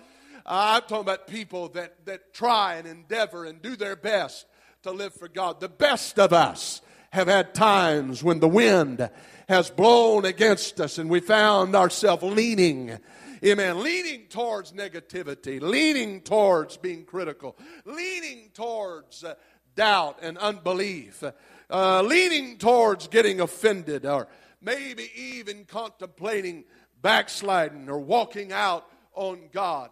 I'm 0.46 0.82
talking 0.82 0.98
about 0.98 1.26
people 1.26 1.68
that, 1.70 2.04
that 2.04 2.34
try 2.34 2.74
and 2.74 2.86
endeavor 2.86 3.46
and 3.46 3.62
do 3.62 3.76
their 3.76 3.96
best 3.96 4.46
to 4.82 4.90
live 4.90 5.14
for 5.14 5.28
God. 5.28 5.60
The 5.60 5.68
best 5.68 6.18
of 6.18 6.32
us 6.32 6.82
have 7.10 7.28
had 7.28 7.54
times 7.54 8.22
when 8.22 8.40
the 8.40 8.48
wind 8.48 9.08
has 9.48 9.70
blown 9.70 10.24
against 10.26 10.80
us 10.80 10.98
and 10.98 11.08
we 11.08 11.20
found 11.20 11.74
ourselves 11.74 12.22
leaning. 12.22 12.98
Amen. 13.44 13.82
Leaning 13.82 14.24
towards 14.28 14.72
negativity, 14.72 15.60
leaning 15.60 16.22
towards 16.22 16.78
being 16.78 17.04
critical, 17.04 17.54
leaning 17.84 18.48
towards 18.54 19.22
uh, 19.22 19.34
doubt 19.76 20.20
and 20.22 20.38
unbelief, 20.38 21.22
uh, 21.68 22.00
leaning 22.00 22.56
towards 22.56 23.06
getting 23.08 23.40
offended, 23.40 24.06
or 24.06 24.28
maybe 24.62 25.10
even 25.14 25.66
contemplating 25.66 26.64
backsliding 27.02 27.90
or 27.90 27.98
walking 27.98 28.50
out 28.50 28.86
on 29.12 29.40
God. 29.52 29.90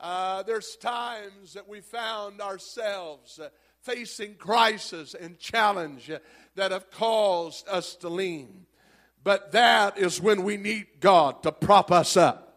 Uh, 0.00 0.42
there's 0.42 0.74
times 0.74 1.54
that 1.54 1.68
we 1.68 1.80
found 1.80 2.40
ourselves 2.40 3.38
uh, 3.38 3.48
facing 3.80 4.34
crisis 4.34 5.14
and 5.14 5.38
challenge 5.38 6.10
uh, 6.10 6.18
that 6.56 6.72
have 6.72 6.90
caused 6.90 7.68
us 7.68 7.94
to 7.94 8.08
lean. 8.08 8.66
But 9.22 9.52
that 9.52 9.98
is 9.98 10.20
when 10.20 10.42
we 10.42 10.56
need 10.56 10.86
God 10.98 11.44
to 11.44 11.52
prop 11.52 11.92
us 11.92 12.16
up 12.16 12.47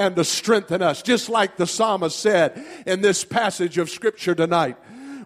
and 0.00 0.16
to 0.16 0.24
strengthen 0.24 0.80
us. 0.80 1.02
Just 1.02 1.28
like 1.28 1.58
the 1.58 1.66
psalmist 1.66 2.18
said 2.18 2.64
in 2.86 3.02
this 3.02 3.22
passage 3.22 3.76
of 3.76 3.90
Scripture 3.90 4.34
tonight, 4.34 4.78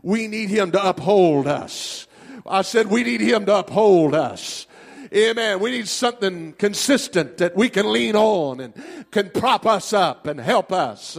we 0.02 0.26
need 0.26 0.50
Him 0.50 0.72
to 0.72 0.88
uphold 0.88 1.46
us. 1.46 2.08
I 2.44 2.62
said, 2.62 2.88
we 2.88 3.04
need 3.04 3.20
Him 3.20 3.46
to 3.46 3.58
uphold 3.58 4.16
us. 4.16 4.66
Amen. 5.14 5.60
We 5.60 5.70
need 5.70 5.86
something 5.86 6.54
consistent 6.54 7.36
that 7.36 7.54
we 7.54 7.68
can 7.68 7.92
lean 7.92 8.16
on 8.16 8.58
and 8.58 8.74
can 9.12 9.30
prop 9.30 9.64
us 9.64 9.92
up 9.92 10.26
and 10.26 10.40
help 10.40 10.72
us. 10.72 11.16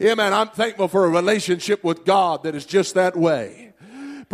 Amen. 0.00 0.32
I'm 0.32 0.48
thankful 0.48 0.88
for 0.88 1.04
a 1.04 1.10
relationship 1.10 1.84
with 1.84 2.06
God 2.06 2.44
that 2.44 2.54
is 2.54 2.64
just 2.64 2.94
that 2.94 3.16
way. 3.16 3.73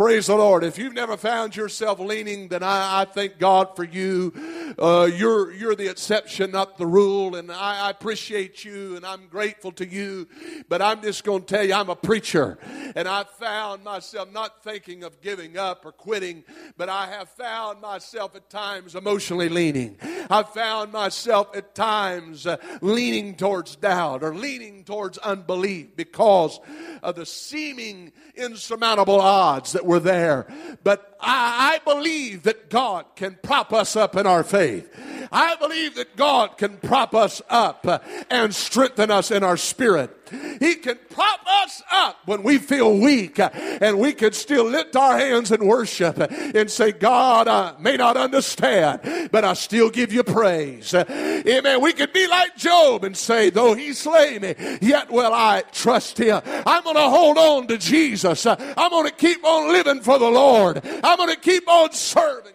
Praise 0.01 0.25
the 0.25 0.35
Lord. 0.35 0.63
If 0.63 0.79
you've 0.79 0.95
never 0.95 1.15
found 1.15 1.55
yourself 1.55 1.99
leaning, 1.99 2.47
then 2.47 2.63
I, 2.63 3.01
I 3.01 3.05
thank 3.05 3.37
God 3.37 3.75
for 3.75 3.83
you. 3.83 4.33
Uh, 4.79 5.07
you're, 5.15 5.51
you're 5.53 5.75
the 5.75 5.91
exception, 5.91 6.49
not 6.49 6.79
the 6.79 6.87
rule. 6.87 7.35
And 7.35 7.51
I, 7.51 7.85
I 7.85 7.91
appreciate 7.91 8.65
you 8.65 8.95
and 8.95 9.05
I'm 9.05 9.27
grateful 9.27 9.71
to 9.73 9.87
you. 9.87 10.27
But 10.67 10.81
I'm 10.81 11.03
just 11.03 11.23
going 11.23 11.43
to 11.43 11.45
tell 11.45 11.63
you, 11.63 11.75
I'm 11.75 11.89
a 11.91 11.95
preacher. 11.95 12.57
And 12.95 13.07
I 13.07 13.25
found 13.25 13.83
myself 13.83 14.31
not 14.33 14.63
thinking 14.63 15.03
of 15.03 15.21
giving 15.21 15.55
up 15.55 15.85
or 15.85 15.91
quitting, 15.91 16.45
but 16.77 16.89
I 16.89 17.05
have 17.05 17.29
found 17.29 17.79
myself 17.79 18.35
at 18.35 18.49
times 18.49 18.95
emotionally 18.95 19.49
leaning. 19.49 19.97
I've 20.31 20.49
found 20.49 20.91
myself 20.91 21.55
at 21.55 21.75
times 21.75 22.47
uh, 22.47 22.57
leaning 22.81 23.35
towards 23.35 23.75
doubt 23.75 24.23
or 24.23 24.33
leaning 24.33 24.83
towards 24.83 25.19
unbelief 25.19 25.95
because 25.95 26.59
of 27.03 27.15
the 27.15 27.27
seeming 27.27 28.13
insurmountable 28.35 29.21
odds 29.21 29.73
that 29.73 29.85
were 29.91 29.99
there. 29.99 30.47
But 30.83 31.17
I, 31.19 31.75
I 31.75 31.93
believe 31.93 32.43
that 32.43 32.69
God 32.69 33.05
can 33.15 33.37
prop 33.43 33.73
us 33.73 33.95
up 33.95 34.15
in 34.15 34.25
our 34.25 34.43
faith. 34.43 34.89
I 35.31 35.55
believe 35.55 35.95
that 35.95 36.15
God 36.15 36.57
can 36.57 36.77
prop 36.77 37.15
us 37.15 37.41
up 37.49 37.85
and 38.29 38.53
strengthen 38.53 39.11
us 39.11 39.31
in 39.31 39.43
our 39.43 39.57
spirit. 39.57 40.17
He 40.59 40.75
can 40.75 40.97
prop 41.09 41.41
us 41.45 41.81
up 41.91 42.19
when 42.25 42.43
we 42.43 42.57
feel 42.57 42.97
weak 42.97 43.37
and 43.39 43.99
we 43.99 44.13
can 44.13 44.33
still 44.33 44.65
lift 44.65 44.95
our 44.95 45.17
hands 45.17 45.51
and 45.51 45.63
worship 45.63 46.17
and 46.19 46.69
say, 46.69 46.91
God, 46.91 47.47
I 47.47 47.75
may 47.79 47.97
not 47.97 48.17
understand, 48.17 49.29
but 49.31 49.43
I 49.43 49.53
still 49.53 49.89
give 49.89 50.13
you 50.13 50.23
praise. 50.23 50.93
Amen. 50.93 51.81
We 51.81 51.93
could 51.93 52.13
be 52.13 52.27
like 52.27 52.55
Job 52.55 53.03
and 53.03 53.15
say, 53.15 53.49
though 53.49 53.73
he 53.73 53.93
slay 53.93 54.39
me, 54.39 54.55
yet 54.81 55.11
will 55.11 55.33
I 55.33 55.63
trust 55.71 56.17
him. 56.17 56.41
I'm 56.45 56.83
going 56.83 56.95
to 56.95 57.09
hold 57.09 57.37
on 57.37 57.67
to 57.67 57.77
Jesus. 57.77 58.45
I'm 58.45 58.89
going 58.89 59.07
to 59.07 59.15
keep 59.15 59.43
on 59.43 59.71
living 59.71 60.01
for 60.01 60.17
the 60.17 60.29
Lord. 60.29 60.81
I'm 61.03 61.17
going 61.17 61.33
to 61.33 61.39
keep 61.39 61.67
on 61.67 61.91
serving. 61.93 62.53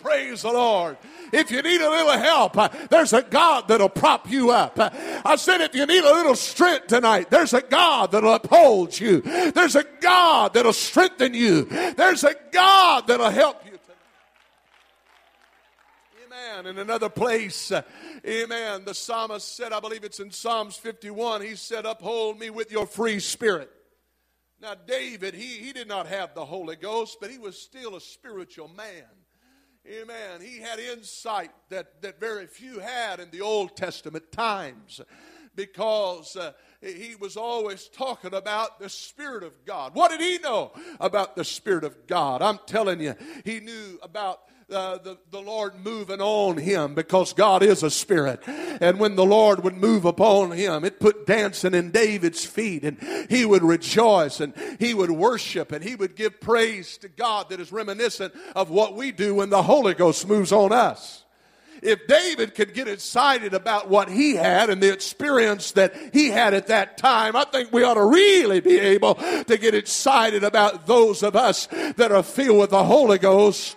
Praise 0.00 0.42
the 0.42 0.52
Lord. 0.52 0.96
If 1.32 1.50
you 1.50 1.60
need 1.60 1.80
a 1.80 1.90
little 1.90 2.12
help, 2.12 2.56
uh, 2.56 2.68
there's 2.88 3.12
a 3.12 3.22
God 3.22 3.68
that'll 3.68 3.90
prop 3.90 4.30
you 4.30 4.50
up. 4.50 4.78
Uh, 4.78 4.88
I 5.24 5.36
said, 5.36 5.60
if 5.60 5.74
you 5.74 5.84
need 5.84 6.02
a 6.02 6.14
little 6.14 6.34
strength 6.34 6.86
tonight, 6.86 7.30
there's 7.30 7.52
a 7.52 7.60
God 7.60 8.12
that'll 8.12 8.32
uphold 8.32 8.98
you. 8.98 9.20
There's 9.20 9.76
a 9.76 9.84
God 10.00 10.54
that'll 10.54 10.72
strengthen 10.72 11.34
you. 11.34 11.64
There's 11.64 12.24
a 12.24 12.34
God 12.50 13.06
that'll 13.06 13.30
help 13.30 13.64
you. 13.66 13.78
Tonight. 16.22 16.26
Amen. 16.26 16.66
In 16.66 16.78
another 16.78 17.10
place, 17.10 17.70
uh, 17.70 17.82
amen, 18.26 18.84
the 18.86 18.94
psalmist 18.94 19.54
said, 19.54 19.72
I 19.72 19.80
believe 19.80 20.02
it's 20.02 20.20
in 20.20 20.30
Psalms 20.30 20.76
51, 20.76 21.42
he 21.42 21.56
said, 21.56 21.84
Uphold 21.84 22.38
me 22.38 22.48
with 22.48 22.72
your 22.72 22.86
free 22.86 23.20
spirit. 23.20 23.70
Now, 24.62 24.74
David, 24.74 25.34
he, 25.34 25.58
he 25.58 25.72
did 25.72 25.88
not 25.88 26.06
have 26.06 26.34
the 26.34 26.44
Holy 26.44 26.76
Ghost, 26.76 27.18
but 27.20 27.30
he 27.30 27.38
was 27.38 27.58
still 27.58 27.96
a 27.96 28.00
spiritual 28.00 28.68
man. 28.68 29.04
Amen. 29.86 30.40
He 30.42 30.58
had 30.58 30.78
insight 30.78 31.50
that, 31.70 32.02
that 32.02 32.20
very 32.20 32.46
few 32.46 32.80
had 32.80 33.18
in 33.18 33.30
the 33.30 33.40
Old 33.40 33.76
Testament 33.76 34.30
times 34.30 35.00
because 35.56 36.36
uh, 36.36 36.52
he 36.82 37.16
was 37.18 37.36
always 37.36 37.88
talking 37.88 38.34
about 38.34 38.78
the 38.78 38.88
Spirit 38.88 39.42
of 39.42 39.64
God. 39.64 39.94
What 39.94 40.10
did 40.10 40.20
he 40.20 40.38
know 40.38 40.72
about 41.00 41.34
the 41.34 41.44
Spirit 41.44 41.84
of 41.84 42.06
God? 42.06 42.42
I'm 42.42 42.58
telling 42.66 43.00
you, 43.00 43.14
he 43.44 43.60
knew 43.60 43.98
about 44.02 44.40
uh, 44.70 44.98
the, 44.98 45.18
the 45.30 45.40
Lord 45.40 45.74
moving 45.84 46.20
on 46.20 46.56
him 46.56 46.94
because 46.94 47.32
God 47.32 47.62
is 47.62 47.82
a 47.82 47.90
spirit. 47.90 48.42
And 48.46 48.98
when 48.98 49.16
the 49.16 49.24
Lord 49.24 49.64
would 49.64 49.76
move 49.76 50.04
upon 50.04 50.52
him, 50.52 50.84
it 50.84 51.00
put 51.00 51.26
dancing 51.26 51.74
in 51.74 51.90
David's 51.90 52.44
feet 52.44 52.84
and 52.84 52.98
he 53.28 53.44
would 53.44 53.62
rejoice 53.62 54.40
and 54.40 54.54
he 54.78 54.94
would 54.94 55.10
worship 55.10 55.72
and 55.72 55.84
he 55.84 55.94
would 55.94 56.16
give 56.16 56.40
praise 56.40 56.98
to 56.98 57.08
God 57.08 57.50
that 57.50 57.60
is 57.60 57.72
reminiscent 57.72 58.34
of 58.54 58.70
what 58.70 58.94
we 58.94 59.12
do 59.12 59.34
when 59.36 59.50
the 59.50 59.62
Holy 59.62 59.94
Ghost 59.94 60.26
moves 60.26 60.52
on 60.52 60.72
us 60.72 61.24
if 61.82 62.06
David 62.06 62.54
could 62.54 62.74
get 62.74 62.88
excited 62.88 63.54
about 63.54 63.88
what 63.88 64.08
he 64.08 64.36
had 64.36 64.70
and 64.70 64.82
the 64.82 64.92
experience 64.92 65.72
that 65.72 65.94
he 66.12 66.28
had 66.28 66.54
at 66.54 66.66
that 66.68 66.98
time, 66.98 67.36
I 67.36 67.44
think 67.44 67.72
we 67.72 67.82
ought 67.82 67.94
to 67.94 68.04
really 68.04 68.60
be 68.60 68.78
able 68.78 69.14
to 69.14 69.58
get 69.58 69.74
excited 69.74 70.44
about 70.44 70.86
those 70.86 71.22
of 71.22 71.36
us 71.36 71.66
that 71.96 72.12
are 72.12 72.22
filled 72.22 72.58
with 72.58 72.70
the 72.70 72.84
Holy 72.84 73.18
Ghost 73.18 73.76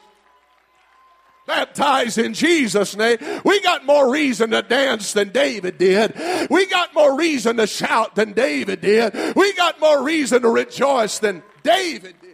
baptized 1.46 2.18
in 2.18 2.34
Jesus' 2.34 2.96
name, 2.96 3.18
we 3.44 3.62
got 3.62 3.86
more 3.86 4.12
reason 4.12 4.52
to 4.52 4.62
dance 4.62 5.14
than 5.14 5.30
David 5.30 5.78
did. 5.78 6.14
We 6.50 6.66
got 6.68 6.94
more 6.94 7.18
reason 7.18 7.58
to 7.58 7.68
shout 7.68 8.16
than 8.16 8.34
David 8.34 8.82
did. 8.82 9.36
We 9.36 9.54
got 9.54 9.80
more 9.80 10.04
reason 10.04 10.42
to 10.42 10.50
rejoice 10.50 11.20
than 11.20 11.44
David 11.64 12.16
did. 12.22 12.34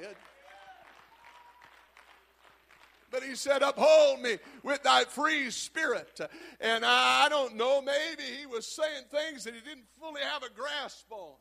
But 3.11 3.23
he 3.23 3.35
said, 3.35 3.61
Uphold 3.61 4.21
me 4.21 4.37
with 4.63 4.83
thy 4.83 5.03
free 5.05 5.49
spirit. 5.49 6.19
And 6.59 6.85
I 6.85 7.27
don't 7.29 7.55
know, 7.55 7.81
maybe 7.81 8.23
he 8.39 8.45
was 8.45 8.67
saying 8.67 9.05
things 9.09 9.43
that 9.43 9.53
he 9.53 9.61
didn't 9.61 9.87
fully 9.99 10.21
have 10.21 10.43
a 10.43 10.49
grasp 10.49 11.11
on. 11.11 11.33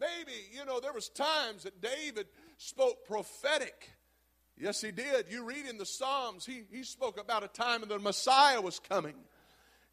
Maybe, 0.00 0.32
you 0.56 0.64
know, 0.64 0.80
there 0.80 0.92
was 0.92 1.08
times 1.08 1.64
that 1.64 1.82
David 1.82 2.26
spoke 2.56 3.04
prophetic 3.04 3.90
Yes, 4.60 4.82
he 4.82 4.90
did. 4.90 5.26
You 5.30 5.44
read 5.44 5.64
in 5.66 5.78
the 5.78 5.86
Psalms, 5.86 6.44
he, 6.44 6.64
he 6.70 6.82
spoke 6.82 7.18
about 7.18 7.42
a 7.42 7.48
time 7.48 7.80
when 7.80 7.88
the 7.88 7.98
Messiah 7.98 8.60
was 8.60 8.78
coming. 8.78 9.14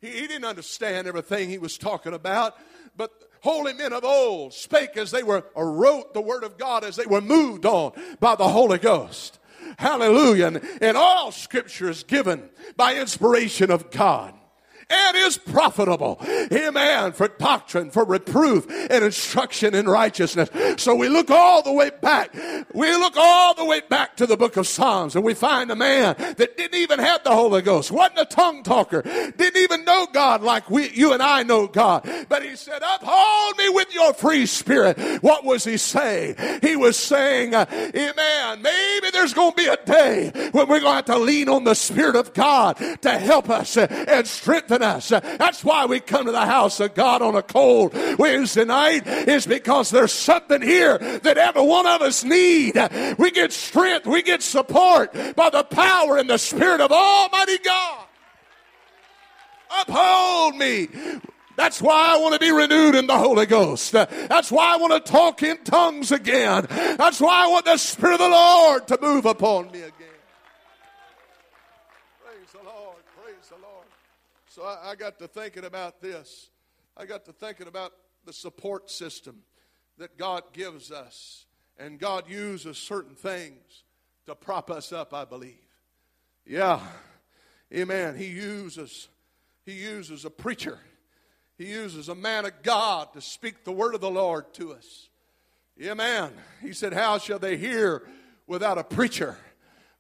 He, 0.02 0.10
he 0.10 0.28
didn't 0.28 0.44
understand 0.44 1.08
everything 1.08 1.50
he 1.50 1.58
was 1.58 1.78
talking 1.78 2.14
about, 2.14 2.56
but 2.98 3.12
holy 3.42 3.74
men 3.74 3.94
of 3.94 4.04
old 4.04 4.54
spake 4.54 4.98
as 4.98 5.12
they 5.12 5.24
were, 5.24 5.46
or 5.56 5.72
wrote 5.72 6.14
the 6.14 6.22
word 6.22 6.44
of 6.44 6.58
God 6.58 6.84
as 6.84 6.98
they 6.98 7.06
were 7.06 7.22
moved 7.22 7.66
on 7.66 7.94
by 8.20 8.36
the 8.36 8.48
Holy 8.48 8.78
Ghost. 8.78 9.40
Hallelujah. 9.78 10.48
And, 10.48 10.62
and 10.82 10.98
all 10.98 11.32
scripture 11.32 11.90
is 11.90 12.04
given 12.04 12.50
by 12.76 12.96
inspiration 12.96 13.72
of 13.72 13.90
God 13.90 14.34
and 14.89 15.17
is 15.17 15.38
profitable. 15.38 16.17
Amen. 16.52 17.12
For 17.12 17.28
doctrine, 17.28 17.91
for 17.91 18.06
reproof, 18.06 18.65
and 18.69 19.04
instruction 19.04 19.76
in 19.76 19.88
righteousness. 19.88 20.50
So 20.78 20.95
we 20.95 21.10
look 21.10 21.30
all 21.30 21.62
the 21.62 21.73
way 21.73 21.91
back. 22.02 22.34
We 22.73 22.91
look 22.91 23.15
all 23.17 23.54
the 23.54 23.65
way 23.65 23.82
back 23.82 24.17
to 24.17 24.26
the 24.26 24.38
book 24.38 24.58
of 24.58 24.67
Psalms 24.67 25.15
and 25.15 25.23
we 25.23 25.34
find 25.34 25.71
a 25.71 25.76
man 25.76 26.15
that 26.17 26.58
didn't 26.58 26.80
even 26.80 27.00
have 27.00 27.23
the 27.23 27.32
Holy 27.32 27.62
Ghost, 27.62 27.91
wasn't 27.91 28.19
a 28.19 28.26
tongue 28.26 28.63
talker, 28.63 29.02
didn't 29.02 29.58
even 29.58 29.84
know 29.86 30.08
God 30.12 30.41
like 30.41 30.69
we, 30.69 30.89
you 30.89 31.13
and 31.13 31.21
I 31.21 31.43
know 31.43 31.67
God. 31.67 32.08
But 32.30 32.43
he 32.43 32.56
said, 32.56 32.82
uphold 32.84 33.58
me 33.58 33.69
with 33.69 33.93
your 33.93 34.13
free 34.13 34.45
spirit. 34.45 34.97
What 35.21 35.43
was 35.43 35.63
he 35.63 35.78
saying? 35.78 36.36
He 36.62 36.76
was 36.76 36.97
saying, 36.97 37.56
uh, 37.56 37.65
amen, 37.71 38.62
maybe 38.62 39.10
there's 39.12 39.34
going 39.34 39.52
to 39.52 39.58
be 39.58 39.67
a 39.67 39.78
day 39.86 40.32
when 40.52 40.67
we're 40.67 40.80
going 40.80 40.82
to 40.82 40.95
have 40.95 41.06
to 41.06 41.17
lean 41.17 41.50
on 41.50 41.63
the 41.63 41.73
Spirit 41.73 42.15
of 42.15 42.34
God 42.34 42.78
to 43.02 43.17
help 43.17 43.50
us 43.50 43.78
and 43.78 44.28
strengthen 44.28 44.77
us. 44.82 45.10
That's 45.10 45.63
why 45.63 45.86
we 45.86 46.00
come 46.00 46.26
to 46.26 46.32
the 46.32 46.46
house 46.46 46.80
of 46.80 46.94
God 46.94 47.22
on 47.22 47.36
a 47.36 47.42
cold 47.42 47.94
Wednesday 48.18 48.66
night 48.66 49.08
is 49.08 49.46
because 49.46 49.90
there's 49.90 50.12
something 50.12 50.62
here 50.62 50.98
that 50.98 51.38
every 51.38 51.63
one 51.63 51.86
of 51.86 52.02
us 52.02 52.24
need. 52.24 52.76
We 53.18 53.32
get 53.32 53.54
strength, 53.54 54.06
we 54.06 54.22
get 54.22 54.42
support 54.44 55.13
by 55.36 55.50
the 55.50 55.63
power 55.63 56.18
and 56.18 56.30
the 56.30 56.38
Spirit 56.38 56.82
of 56.82 56.92
Almighty 56.92 57.58
God. 57.60 58.06
Uphold 59.82 60.56
me 60.56 60.88
that's 61.58 61.82
why 61.82 62.13
I 62.13 62.18
want 62.20 62.36
to 62.36 62.40
be 62.40 62.52
renewed 62.52 62.94
in 62.94 63.08
the 63.08 63.18
Holy 63.18 63.48
Ghost. 63.48 63.92
That's 63.92 64.52
why 64.52 64.76
I 64.76 64.78
want 64.78 64.94
to 64.94 65.12
talk 65.12 65.42
in 65.42 65.58
tongues 65.63 66.12
again. 66.12 66.68
That's 66.70 67.20
why 67.20 67.46
I 67.46 67.48
want 67.48 67.66
the 67.66 67.78
Spirit 67.78 68.13
of 68.13 68.20
the 68.20 68.30
Lord 68.30 68.88
to 68.90 69.00
move 69.02 69.26
upon 69.26 69.72
me 69.72 69.82
again. 69.82 70.08
So 74.50 74.64
I, 74.64 74.92
I 74.92 74.96
got 74.96 75.20
to 75.20 75.28
thinking 75.28 75.66
about 75.66 76.02
this. 76.02 76.50
I 76.96 77.06
got 77.06 77.26
to 77.26 77.34
thinking 77.34 77.68
about 77.68 77.94
the 78.26 78.34
support 78.34 78.90
system 78.90 79.38
that 79.98 80.18
God 80.18 80.44
gives 80.54 80.92
us. 80.92 81.46
And 81.80 82.00
God 82.00 82.30
uses 82.30 82.78
certain 82.78 83.16
things 83.16 83.84
to 84.26 84.36
prop 84.36 84.72
us 84.72 84.92
up, 84.92 85.14
I 85.14 85.26
believe. 85.26 85.60
Yeah. 86.46 86.80
Amen. 87.74 88.18
He 88.18 88.28
uses 88.28 89.10
he 89.66 89.74
uses 89.74 90.24
a 90.24 90.30
preacher. 90.30 90.80
He 91.58 91.66
uses 91.66 92.08
a 92.08 92.16
man 92.16 92.46
of 92.46 92.64
God 92.64 93.12
to 93.14 93.22
speak 93.22 93.66
the 93.66 93.72
word 93.74 93.96
of 93.96 94.02
the 94.02 94.10
Lord 94.10 94.54
to 94.54 94.72
us. 94.74 95.10
Amen. 95.82 96.32
He 96.62 96.72
said, 96.72 96.94
How 96.94 97.18
shall 97.18 97.38
they 97.38 97.58
hear 97.58 98.08
without 98.48 98.78
a 98.78 98.84
preacher? 98.84 99.38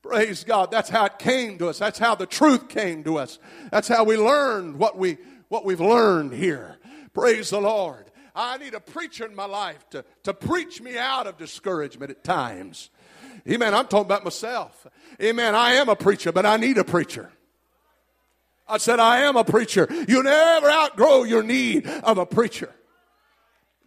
Praise 0.07 0.45
God. 0.45 0.71
That's 0.71 0.89
how 0.89 1.05
it 1.05 1.19
came 1.19 1.57
to 1.57 1.67
us. 1.67 1.79
That's 1.79 1.99
how 1.99 2.15
the 2.15 2.25
truth 2.25 2.69
came 2.69 3.03
to 3.03 3.17
us. 3.17 3.39
That's 3.71 3.89
how 3.89 4.05
we 4.05 4.15
learned 4.15 4.79
what 4.79 4.97
we 4.97 5.17
what 5.49 5.65
we've 5.65 5.81
learned 5.81 6.33
here. 6.33 6.77
Praise 7.13 7.49
the 7.49 7.59
Lord. 7.59 8.09
I 8.33 8.57
need 8.57 8.73
a 8.73 8.79
preacher 8.79 9.25
in 9.25 9.35
my 9.35 9.45
life 9.45 9.89
to, 9.89 10.05
to 10.23 10.33
preach 10.33 10.81
me 10.81 10.97
out 10.97 11.27
of 11.27 11.37
discouragement 11.37 12.11
at 12.11 12.23
times. 12.23 12.89
Amen. 13.49 13.73
I'm 13.73 13.87
talking 13.87 14.05
about 14.05 14.23
myself. 14.23 14.87
Amen. 15.21 15.55
I 15.55 15.73
am 15.73 15.89
a 15.89 15.95
preacher, 15.95 16.31
but 16.31 16.45
I 16.45 16.57
need 16.57 16.77
a 16.77 16.83
preacher. 16.83 17.31
I 18.67 18.77
said, 18.77 18.99
I 18.99 19.19
am 19.21 19.35
a 19.35 19.43
preacher. 19.43 19.87
You 20.07 20.23
never 20.23 20.69
outgrow 20.69 21.23
your 21.23 21.43
need 21.43 21.87
of 21.87 22.17
a 22.17 22.25
preacher. 22.25 22.73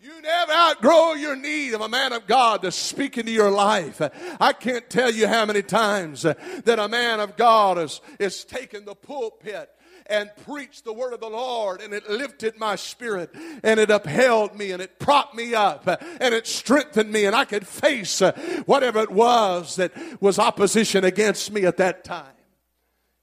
You 0.02 0.22
never 0.22 0.52
outgrow 0.52 1.12
your 1.12 1.36
need 1.36 1.74
of 1.74 1.82
a 1.82 1.88
man 1.88 2.14
of 2.14 2.26
God 2.26 2.62
to 2.62 2.72
speak 2.72 3.18
into 3.18 3.32
your 3.32 3.50
life. 3.50 4.00
I 4.40 4.54
can't 4.54 4.88
tell 4.88 5.10
you 5.10 5.28
how 5.28 5.44
many 5.44 5.60
times 5.60 6.22
that 6.22 6.78
a 6.78 6.88
man 6.88 7.20
of 7.20 7.36
God 7.36 7.76
has, 7.76 8.00
has 8.18 8.44
taken 8.44 8.86
the 8.86 8.94
pulpit 8.94 9.68
and 10.06 10.30
preached 10.46 10.84
the 10.84 10.92
word 10.94 11.12
of 11.12 11.20
the 11.20 11.28
Lord, 11.28 11.82
and 11.82 11.92
it 11.92 12.08
lifted 12.08 12.58
my 12.58 12.76
spirit, 12.76 13.30
and 13.62 13.78
it 13.78 13.90
upheld 13.90 14.56
me, 14.56 14.72
and 14.72 14.80
it 14.80 14.98
propped 14.98 15.34
me 15.34 15.54
up, 15.54 15.86
and 15.86 16.34
it 16.34 16.46
strengthened 16.46 17.12
me, 17.12 17.26
and 17.26 17.36
I 17.36 17.44
could 17.44 17.66
face 17.66 18.20
whatever 18.64 19.00
it 19.00 19.10
was 19.10 19.76
that 19.76 19.92
was 20.20 20.38
opposition 20.38 21.04
against 21.04 21.52
me 21.52 21.66
at 21.66 21.76
that 21.76 22.04
time. 22.04 22.32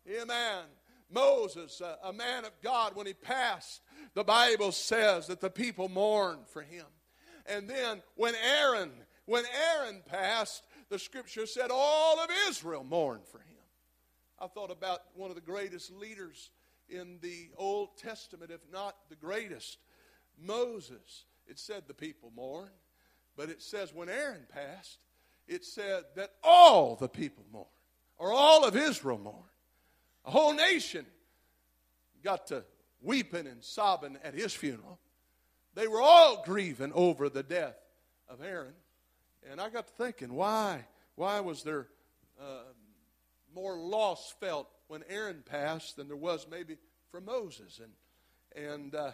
Amen. 0.07 0.63
Moses, 1.11 1.81
a 2.03 2.13
man 2.13 2.45
of 2.45 2.51
God, 2.61 2.95
when 2.95 3.07
he 3.07 3.13
passed, 3.13 3.81
the 4.13 4.23
Bible 4.23 4.71
says 4.71 5.27
that 5.27 5.41
the 5.41 5.49
people 5.49 5.89
mourned 5.89 6.47
for 6.47 6.61
him. 6.61 6.85
And 7.45 7.69
then 7.69 8.01
when 8.15 8.33
Aaron, 8.35 8.91
when 9.25 9.43
Aaron 9.75 10.01
passed, 10.05 10.63
the 10.89 10.99
scripture 10.99 11.45
said 11.45 11.69
all 11.71 12.19
of 12.19 12.29
Israel 12.49 12.83
mourned 12.83 13.25
for 13.25 13.39
him. 13.39 13.45
I 14.39 14.47
thought 14.47 14.71
about 14.71 14.99
one 15.15 15.29
of 15.29 15.35
the 15.35 15.41
greatest 15.41 15.91
leaders 15.91 16.51
in 16.89 17.19
the 17.21 17.49
Old 17.57 17.97
Testament, 17.97 18.51
if 18.51 18.61
not 18.71 18.95
the 19.09 19.15
greatest, 19.15 19.77
Moses. 20.39 21.25
It 21.47 21.59
said 21.59 21.83
the 21.87 21.93
people 21.93 22.31
mourned, 22.35 22.69
but 23.35 23.49
it 23.49 23.61
says 23.61 23.93
when 23.93 24.09
Aaron 24.09 24.45
passed, 24.53 24.99
it 25.47 25.63
said 25.63 26.03
that 26.15 26.33
all 26.43 26.95
the 26.95 27.07
people 27.07 27.45
mourned, 27.51 27.67
or 28.17 28.33
all 28.33 28.65
of 28.65 28.75
Israel 28.75 29.17
mourned. 29.17 29.43
A 30.25 30.31
whole 30.31 30.53
nation 30.53 31.05
got 32.23 32.47
to 32.47 32.63
weeping 33.01 33.47
and 33.47 33.63
sobbing 33.63 34.17
at 34.23 34.33
his 34.33 34.53
funeral. 34.53 34.99
They 35.75 35.87
were 35.87 36.01
all 36.01 36.43
grieving 36.43 36.91
over 36.93 37.29
the 37.29 37.43
death 37.43 37.77
of 38.27 38.41
Aaron. 38.41 38.73
And 39.49 39.61
I 39.61 39.69
got 39.69 39.87
to 39.87 39.93
thinking, 39.93 40.33
why? 40.33 40.85
Why 41.15 41.39
was 41.39 41.63
there 41.63 41.87
uh, 42.41 42.63
more 43.53 43.77
loss 43.77 44.33
felt 44.39 44.67
when 44.87 45.03
Aaron 45.09 45.43
passed 45.45 45.95
than 45.95 46.07
there 46.07 46.17
was 46.17 46.47
maybe 46.49 46.77
for 47.11 47.21
Moses? 47.21 47.79
And, 47.81 48.71
and 48.71 48.95
uh, 48.95 49.11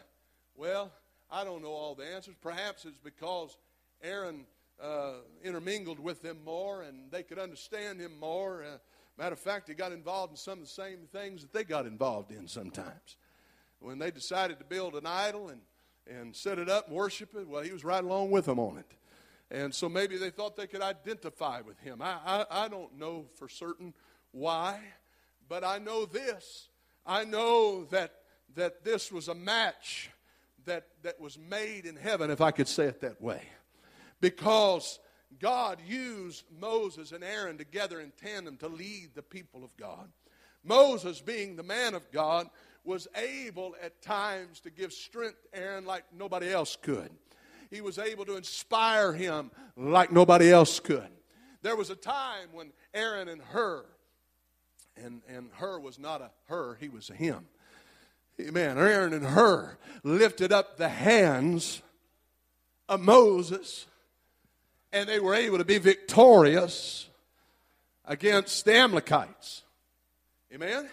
well, 0.55 0.91
I 1.29 1.43
don't 1.43 1.61
know 1.61 1.71
all 1.71 1.95
the 1.95 2.05
answers. 2.05 2.35
Perhaps 2.41 2.85
it's 2.85 2.99
because 2.99 3.57
Aaron 4.01 4.45
uh, 4.81 5.15
intermingled 5.43 5.99
with 5.99 6.21
them 6.21 6.37
more 6.45 6.83
and 6.83 7.11
they 7.11 7.23
could 7.23 7.39
understand 7.39 7.99
him 7.99 8.19
more. 8.19 8.63
Uh, 8.63 8.77
Matter 9.17 9.33
of 9.33 9.39
fact, 9.39 9.67
he 9.67 9.75
got 9.75 9.91
involved 9.91 10.33
in 10.33 10.37
some 10.37 10.53
of 10.53 10.65
the 10.65 10.71
same 10.71 11.07
things 11.11 11.41
that 11.41 11.53
they 11.53 11.63
got 11.63 11.85
involved 11.85 12.31
in 12.31 12.47
sometimes. 12.47 13.17
When 13.83 13.99
they 13.99 14.11
decided 14.11 14.59
to 14.59 14.65
build 14.65 14.95
an 14.95 15.05
idol 15.05 15.49
and, 15.49 15.59
and 16.07 16.33
set 16.33 16.57
it 16.57 16.69
up 16.69 16.87
and 16.87 16.95
worship 16.95 17.35
it, 17.35 17.47
well, 17.47 17.61
he 17.61 17.71
was 17.71 17.83
right 17.83 18.03
along 18.03 18.31
with 18.31 18.45
them 18.45 18.57
on 18.57 18.77
it. 18.77 18.89
And 19.51 19.75
so 19.75 19.89
maybe 19.89 20.17
they 20.17 20.29
thought 20.29 20.55
they 20.55 20.67
could 20.67 20.81
identify 20.81 21.59
with 21.61 21.77
him. 21.79 22.01
I, 22.01 22.17
I, 22.25 22.45
I 22.49 22.67
don't 22.69 22.97
know 22.97 23.25
for 23.35 23.49
certain 23.49 23.93
why, 24.31 24.79
but 25.49 25.65
I 25.65 25.79
know 25.79 26.05
this. 26.05 26.69
I 27.05 27.25
know 27.25 27.83
that, 27.91 28.13
that 28.55 28.85
this 28.85 29.11
was 29.11 29.27
a 29.27 29.35
match 29.35 30.09
that, 30.65 30.87
that 31.03 31.19
was 31.19 31.37
made 31.37 31.85
in 31.85 31.97
heaven, 31.97 32.31
if 32.31 32.39
I 32.39 32.51
could 32.51 32.69
say 32.69 32.85
it 32.85 33.01
that 33.01 33.21
way. 33.21 33.41
Because 34.21 34.97
God 35.39 35.79
used 35.85 36.45
Moses 36.57 37.11
and 37.11 37.21
Aaron 37.21 37.57
together 37.57 37.99
in 37.99 38.13
tandem 38.23 38.55
to 38.57 38.69
lead 38.69 39.09
the 39.13 39.21
people 39.21 39.65
of 39.65 39.75
God. 39.75 40.09
Moses, 40.63 41.19
being 41.19 41.57
the 41.57 41.63
man 41.63 41.93
of 41.93 42.09
God, 42.11 42.49
was 42.83 43.07
able 43.15 43.75
at 43.81 44.01
times 44.01 44.59
to 44.61 44.69
give 44.69 44.91
strength 44.91 45.37
to 45.43 45.59
Aaron 45.59 45.85
like 45.85 46.03
nobody 46.15 46.51
else 46.51 46.75
could. 46.75 47.09
He 47.69 47.81
was 47.81 47.97
able 47.97 48.25
to 48.25 48.35
inspire 48.35 49.13
him 49.13 49.51
like 49.75 50.11
nobody 50.11 50.51
else 50.51 50.79
could. 50.79 51.07
There 51.61 51.75
was 51.75 51.89
a 51.89 51.95
time 51.95 52.49
when 52.51 52.71
Aaron 52.93 53.29
and 53.29 53.41
Hur, 53.41 53.85
and, 54.97 55.21
and 55.27 55.49
her 55.53 55.79
was 55.79 55.97
not 55.97 56.21
a 56.21 56.29
her, 56.45 56.77
he 56.79 56.89
was 56.89 57.09
a 57.09 57.13
him. 57.13 57.45
Amen. 58.39 58.77
Aaron 58.77 59.13
and 59.13 59.25
Hur 59.25 59.77
lifted 60.03 60.51
up 60.51 60.77
the 60.77 60.89
hands 60.89 61.81
of 62.89 62.99
Moses 62.99 63.85
and 64.93 65.09
they 65.09 65.19
were 65.19 65.33
able 65.33 65.57
to 65.57 65.65
be 65.65 65.79
victorious 65.79 67.09
against 68.05 68.63
the 68.63 68.75
Amalekites. 68.75 69.63
Amen? 70.53 70.87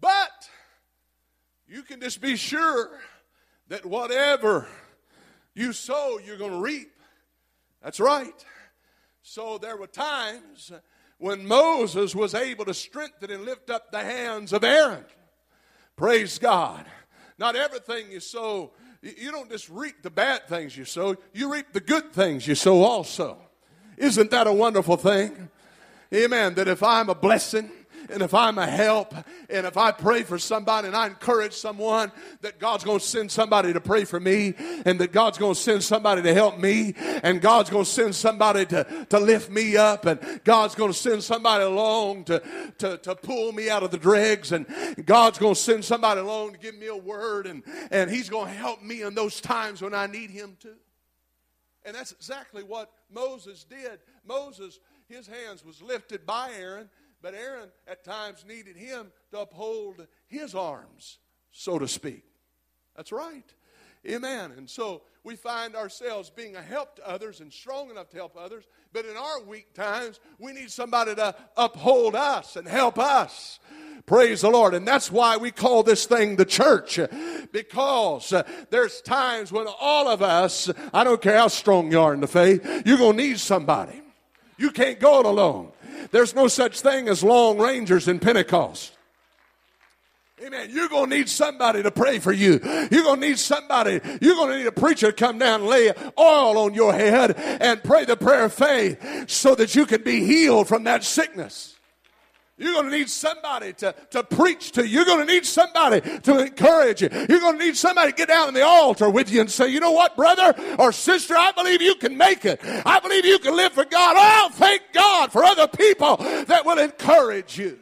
But 0.00 0.48
you 1.72 1.82
can 1.82 2.00
just 2.00 2.20
be 2.20 2.36
sure 2.36 2.90
that 3.68 3.86
whatever 3.86 4.66
you 5.54 5.72
sow, 5.72 6.18
you're 6.24 6.36
going 6.36 6.52
to 6.52 6.60
reap. 6.60 6.92
That's 7.82 7.98
right. 7.98 8.44
So 9.22 9.56
there 9.56 9.76
were 9.76 9.86
times 9.86 10.70
when 11.18 11.46
Moses 11.46 12.14
was 12.14 12.34
able 12.34 12.66
to 12.66 12.74
strengthen 12.74 13.30
and 13.30 13.44
lift 13.44 13.70
up 13.70 13.90
the 13.90 14.00
hands 14.00 14.52
of 14.52 14.64
Aaron. 14.64 15.04
Praise 15.96 16.38
God. 16.38 16.84
Not 17.38 17.56
everything 17.56 18.10
you 18.10 18.20
sow 18.20 18.72
you 19.02 19.32
don't 19.32 19.50
just 19.50 19.68
reap 19.68 20.02
the 20.02 20.10
bad 20.10 20.46
things 20.46 20.76
you 20.76 20.84
sow, 20.84 21.16
you 21.32 21.52
reap 21.52 21.72
the 21.72 21.80
good 21.80 22.12
things 22.12 22.46
you 22.46 22.54
sow 22.54 22.82
also. 22.82 23.36
Isn't 23.96 24.30
that 24.30 24.46
a 24.46 24.52
wonderful 24.52 24.96
thing? 24.96 25.48
Amen. 26.14 26.54
That 26.54 26.68
if 26.68 26.82
I'm 26.82 27.08
a 27.08 27.14
blessing, 27.14 27.68
and 28.10 28.22
if 28.22 28.34
I'm 28.34 28.58
a 28.58 28.66
help, 28.66 29.14
and 29.50 29.66
if 29.66 29.76
I 29.76 29.92
pray 29.92 30.22
for 30.22 30.38
somebody 30.38 30.88
and 30.88 30.96
I 30.96 31.06
encourage 31.06 31.52
someone, 31.52 32.12
that 32.40 32.58
God's 32.58 32.84
going 32.84 32.98
to 32.98 33.04
send 33.04 33.30
somebody 33.30 33.72
to 33.72 33.80
pray 33.80 34.04
for 34.04 34.20
me, 34.20 34.54
and 34.84 35.00
that 35.00 35.12
God's 35.12 35.38
going 35.38 35.54
to 35.54 35.60
send 35.60 35.82
somebody 35.82 36.22
to 36.22 36.34
help 36.34 36.58
me, 36.58 36.94
and 36.96 37.40
God's 37.40 37.70
going 37.70 37.84
to 37.84 37.90
send 37.90 38.14
somebody 38.14 38.66
to, 38.66 39.06
to 39.10 39.18
lift 39.18 39.50
me 39.50 39.76
up, 39.76 40.06
and 40.06 40.42
God's 40.44 40.74
going 40.74 40.90
to 40.92 40.98
send 40.98 41.22
somebody 41.22 41.64
along 41.64 42.24
to, 42.24 42.42
to, 42.78 42.98
to 42.98 43.14
pull 43.14 43.52
me 43.52 43.70
out 43.70 43.82
of 43.82 43.90
the 43.90 43.98
dregs, 43.98 44.52
and 44.52 44.66
God's 45.04 45.38
going 45.38 45.54
to 45.54 45.60
send 45.60 45.84
somebody 45.84 46.20
along 46.20 46.52
to 46.52 46.58
give 46.58 46.76
me 46.76 46.86
a 46.88 46.96
word, 46.96 47.46
and, 47.46 47.62
and 47.90 48.10
He's 48.10 48.28
going 48.28 48.46
to 48.46 48.54
help 48.54 48.82
me 48.82 49.02
in 49.02 49.14
those 49.14 49.40
times 49.40 49.82
when 49.82 49.94
I 49.94 50.06
need 50.06 50.30
Him 50.30 50.56
to. 50.60 50.70
And 51.84 51.96
that's 51.96 52.12
exactly 52.12 52.62
what 52.62 52.90
Moses 53.10 53.64
did. 53.64 53.98
Moses, 54.24 54.78
his 55.08 55.26
hands 55.26 55.64
was 55.64 55.82
lifted 55.82 56.24
by 56.26 56.50
Aaron, 56.58 56.88
but 57.22 57.34
Aaron 57.34 57.70
at 57.86 58.04
times 58.04 58.44
needed 58.46 58.76
him 58.76 59.12
to 59.30 59.40
uphold 59.40 60.06
his 60.26 60.54
arms, 60.54 61.18
so 61.52 61.78
to 61.78 61.88
speak. 61.88 62.24
That's 62.96 63.12
right. 63.12 63.44
Amen. 64.08 64.52
And 64.56 64.68
so 64.68 65.02
we 65.22 65.36
find 65.36 65.76
ourselves 65.76 66.28
being 66.28 66.56
a 66.56 66.62
help 66.62 66.96
to 66.96 67.08
others 67.08 67.40
and 67.40 67.52
strong 67.52 67.88
enough 67.88 68.10
to 68.10 68.16
help 68.16 68.36
others. 68.36 68.64
But 68.92 69.04
in 69.04 69.16
our 69.16 69.42
weak 69.44 69.74
times, 69.74 70.18
we 70.40 70.52
need 70.52 70.72
somebody 70.72 71.14
to 71.14 71.34
uphold 71.56 72.16
us 72.16 72.56
and 72.56 72.66
help 72.66 72.98
us. 72.98 73.60
Praise 74.04 74.40
the 74.40 74.50
Lord. 74.50 74.74
And 74.74 74.86
that's 74.86 75.12
why 75.12 75.36
we 75.36 75.52
call 75.52 75.84
this 75.84 76.06
thing 76.06 76.34
the 76.34 76.44
church. 76.44 76.98
Because 77.52 78.32
uh, 78.32 78.42
there's 78.70 79.00
times 79.00 79.52
when 79.52 79.68
all 79.80 80.08
of 80.08 80.20
us, 80.20 80.68
I 80.92 81.04
don't 81.04 81.22
care 81.22 81.36
how 81.36 81.48
strong 81.48 81.92
you 81.92 82.00
are 82.00 82.12
in 82.12 82.20
the 82.20 82.26
faith, 82.26 82.64
you're 82.84 82.98
going 82.98 83.16
to 83.16 83.22
need 83.22 83.38
somebody. 83.38 84.02
You 84.58 84.72
can't 84.72 84.98
go 84.98 85.20
it 85.20 85.26
alone. 85.26 85.72
There's 86.10 86.34
no 86.34 86.48
such 86.48 86.80
thing 86.80 87.08
as 87.08 87.22
long 87.22 87.58
rangers 87.58 88.08
in 88.08 88.18
Pentecost. 88.18 88.92
Amen. 90.44 90.70
You're 90.72 90.88
going 90.88 91.08
to 91.08 91.16
need 91.16 91.28
somebody 91.28 91.84
to 91.84 91.90
pray 91.92 92.18
for 92.18 92.32
you. 92.32 92.58
You're 92.90 93.04
going 93.04 93.20
to 93.20 93.28
need 93.28 93.38
somebody. 93.38 94.00
You're 94.20 94.34
going 94.34 94.50
to 94.50 94.58
need 94.58 94.66
a 94.66 94.72
preacher 94.72 95.12
to 95.12 95.12
come 95.12 95.38
down 95.38 95.60
and 95.60 95.68
lay 95.68 95.92
oil 96.18 96.58
on 96.58 96.74
your 96.74 96.92
head 96.92 97.36
and 97.36 97.82
pray 97.84 98.04
the 98.04 98.16
prayer 98.16 98.46
of 98.46 98.52
faith 98.52 99.30
so 99.30 99.54
that 99.54 99.76
you 99.76 99.86
can 99.86 100.02
be 100.02 100.24
healed 100.24 100.66
from 100.66 100.84
that 100.84 101.04
sickness. 101.04 101.76
You're 102.58 102.74
going 102.74 102.90
to 102.90 102.96
need 102.96 103.08
somebody 103.08 103.72
to, 103.74 103.94
to 104.10 104.22
preach 104.22 104.72
to 104.72 104.86
you. 104.86 104.98
You're 104.98 105.04
going 105.04 105.26
to 105.26 105.32
need 105.32 105.46
somebody 105.46 106.00
to 106.20 106.44
encourage 106.44 107.02
you. 107.02 107.08
You're 107.12 107.40
going 107.40 107.58
to 107.58 107.64
need 107.64 107.76
somebody 107.76 108.12
to 108.12 108.16
get 108.16 108.28
down 108.28 108.48
on 108.48 108.54
the 108.54 108.64
altar 108.64 109.08
with 109.08 109.32
you 109.32 109.40
and 109.40 109.50
say, 109.50 109.68
you 109.68 109.80
know 109.80 109.92
what, 109.92 110.16
brother 110.16 110.54
or 110.78 110.92
sister, 110.92 111.34
I 111.36 111.52
believe 111.52 111.80
you 111.80 111.94
can 111.94 112.16
make 112.16 112.44
it. 112.44 112.60
I 112.62 113.00
believe 113.00 113.24
you 113.24 113.38
can 113.38 113.56
live 113.56 113.72
for 113.72 113.84
God. 113.84 114.16
Oh, 114.18 114.50
thank 114.52 114.82
God 115.22 115.32
for 115.32 115.44
other 115.44 115.68
people 115.68 116.16
that 116.16 116.64
will 116.64 116.78
encourage 116.78 117.58
you. 117.58 117.78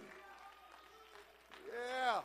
Yeah. 1.69 2.21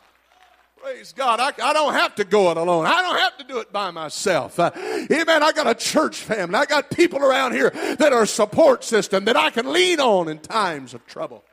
Praise 0.82 1.13
God. 1.13 1.39
I, 1.39 1.54
I 1.63 1.73
don't 1.73 1.93
have 1.93 2.15
to 2.15 2.23
go 2.23 2.51
it 2.51 2.58
alone. 2.58 2.86
I 2.86 3.01
don't 3.01 3.19
have 3.19 3.38
to 3.38 3.43
do 3.43 3.60
it 3.60 3.71
by 3.71 3.91
myself. 3.91 4.60
Uh, 4.60 4.71
amen. 4.75 5.43
I 5.43 5.51
got 5.51 5.67
a 5.67 5.75
church 5.75 6.17
family. 6.17 6.56
I 6.56 6.65
got 6.65 6.89
people 6.91 7.19
around 7.19 7.54
here 7.54 7.69
that 7.69 8.12
are 8.12 8.23
a 8.23 8.28
support 8.28 8.84
system 8.84 9.25
that 9.25 9.38
I 9.38 9.49
can 9.49 9.71
lean 9.71 9.99
on 9.99 10.28
in 10.28 10.39
times 10.39 10.93
of 10.93 11.06
trouble 11.08 11.43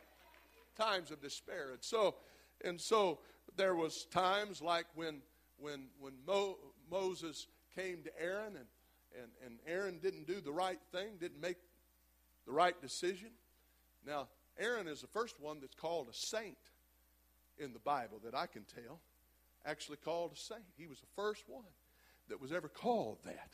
times 0.75 1.11
of 1.13 1.21
despair. 1.21 1.71
And 1.73 1.83
so, 1.83 2.17
and 2.65 2.81
so 2.81 3.21
there 3.57 3.75
was 3.77 4.07
times 4.07 4.61
like 4.61 4.87
when 4.95 5.21
when 5.59 5.87
when 6.01 6.15
Mo, 6.27 6.57
Moses 6.91 7.47
came 7.77 8.03
to 8.03 8.11
Aaron, 8.21 8.57
and, 8.57 8.67
and, 9.23 9.31
and 9.45 9.59
Aaron 9.67 9.99
didn't 10.03 10.27
do 10.27 10.41
the 10.41 10.51
right 10.51 10.81
thing, 10.91 11.19
didn't 11.21 11.41
make 11.41 11.59
the 12.47 12.53
right 12.53 12.81
decision. 12.81 13.29
Now, 14.07 14.29
Aaron 14.59 14.89
is 14.89 15.01
the 15.01 15.07
first 15.07 15.41
one 15.41 15.61
that's 15.61 15.75
called 15.75 16.09
a 16.11 16.15
saint 16.15 16.57
in 17.59 17.73
the 17.73 17.79
Bible 17.79 18.21
that 18.25 18.35
I 18.35 18.47
can 18.47 18.65
tell. 18.65 19.01
Actually, 19.65 19.99
called 19.99 20.33
a 20.35 20.39
saint. 20.39 20.65
He 20.77 20.87
was 20.87 20.99
the 21.01 21.07
first 21.15 21.45
one 21.47 21.65
that 22.29 22.41
was 22.41 22.53
ever 22.53 22.69
called 22.69 23.19
that. 23.25 23.51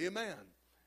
Amen. 0.00 0.36